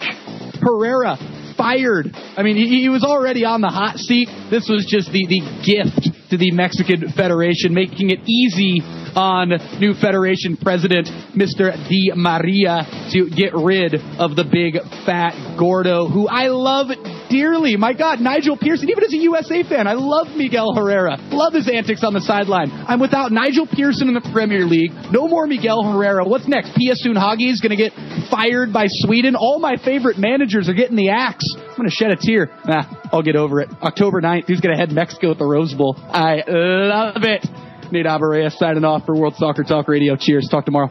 Herrera 0.60 1.16
fired. 1.62 2.10
I 2.36 2.42
mean, 2.42 2.56
he, 2.56 2.82
he, 2.82 2.88
was 2.88 3.04
already 3.04 3.44
on 3.44 3.60
the 3.60 3.68
hot 3.68 3.96
seat. 3.96 4.26
This 4.50 4.68
was 4.68 4.84
just 4.84 5.12
the, 5.12 5.22
the 5.30 5.38
gift 5.62 6.10
to 6.30 6.36
the 6.36 6.50
Mexican 6.50 7.12
Federation, 7.14 7.72
making 7.72 8.10
it 8.10 8.18
easy 8.26 8.82
on 9.14 9.50
new 9.78 9.94
Federation 9.94 10.56
president, 10.56 11.06
Mr. 11.38 11.70
de 11.86 12.10
María, 12.18 12.82
to 13.12 13.30
get 13.30 13.54
rid 13.54 13.94
of 14.18 14.34
the 14.34 14.42
big 14.42 14.82
fat 15.06 15.38
Gordo, 15.56 16.08
who 16.08 16.26
I 16.26 16.48
love 16.48 16.90
dearly. 17.32 17.76
My 17.76 17.94
God, 17.94 18.20
Nigel 18.20 18.58
Pearson, 18.58 18.90
even 18.90 19.02
as 19.02 19.12
a 19.12 19.16
USA 19.16 19.62
fan, 19.62 19.88
I 19.88 19.94
love 19.94 20.28
Miguel 20.36 20.74
Herrera. 20.76 21.16
Love 21.32 21.54
his 21.54 21.68
antics 21.68 22.04
on 22.04 22.12
the 22.12 22.20
sideline. 22.20 22.70
I'm 22.70 23.00
without 23.00 23.32
Nigel 23.32 23.66
Pearson 23.66 24.08
in 24.08 24.14
the 24.14 24.28
Premier 24.32 24.66
League. 24.66 24.92
No 25.10 25.26
more 25.26 25.46
Miguel 25.46 25.82
Herrera. 25.82 26.24
What's 26.24 26.46
next? 26.46 26.76
Pia 26.76 26.92
Sundhage 26.94 27.50
is 27.50 27.60
going 27.62 27.74
to 27.74 27.76
get 27.76 27.92
fired 28.30 28.72
by 28.72 28.84
Sweden. 28.86 29.34
All 29.34 29.58
my 29.58 29.76
favorite 29.82 30.18
managers 30.18 30.68
are 30.68 30.74
getting 30.74 30.96
the 30.96 31.08
axe. 31.08 31.44
I'm 31.56 31.76
going 31.76 31.88
to 31.88 31.94
shed 31.94 32.10
a 32.10 32.16
tear. 32.16 32.50
Nah, 32.66 32.84
I'll 33.10 33.22
get 33.22 33.36
over 33.36 33.60
it. 33.60 33.70
October 33.82 34.20
9th, 34.20 34.46
he's 34.46 34.60
going 34.60 34.76
to 34.76 34.78
head 34.78 34.92
Mexico 34.92 35.30
at 35.30 35.38
the 35.38 35.46
Rose 35.46 35.72
Bowl. 35.72 35.96
I 35.98 36.42
love 36.46 37.24
it. 37.24 37.46
Nate 37.90 38.06
Abaurrea 38.06 38.50
signing 38.52 38.84
off 38.84 39.06
for 39.06 39.14
World 39.14 39.34
Soccer 39.36 39.64
Talk 39.64 39.88
Radio. 39.88 40.16
Cheers. 40.16 40.48
Talk 40.50 40.66
tomorrow. 40.66 40.90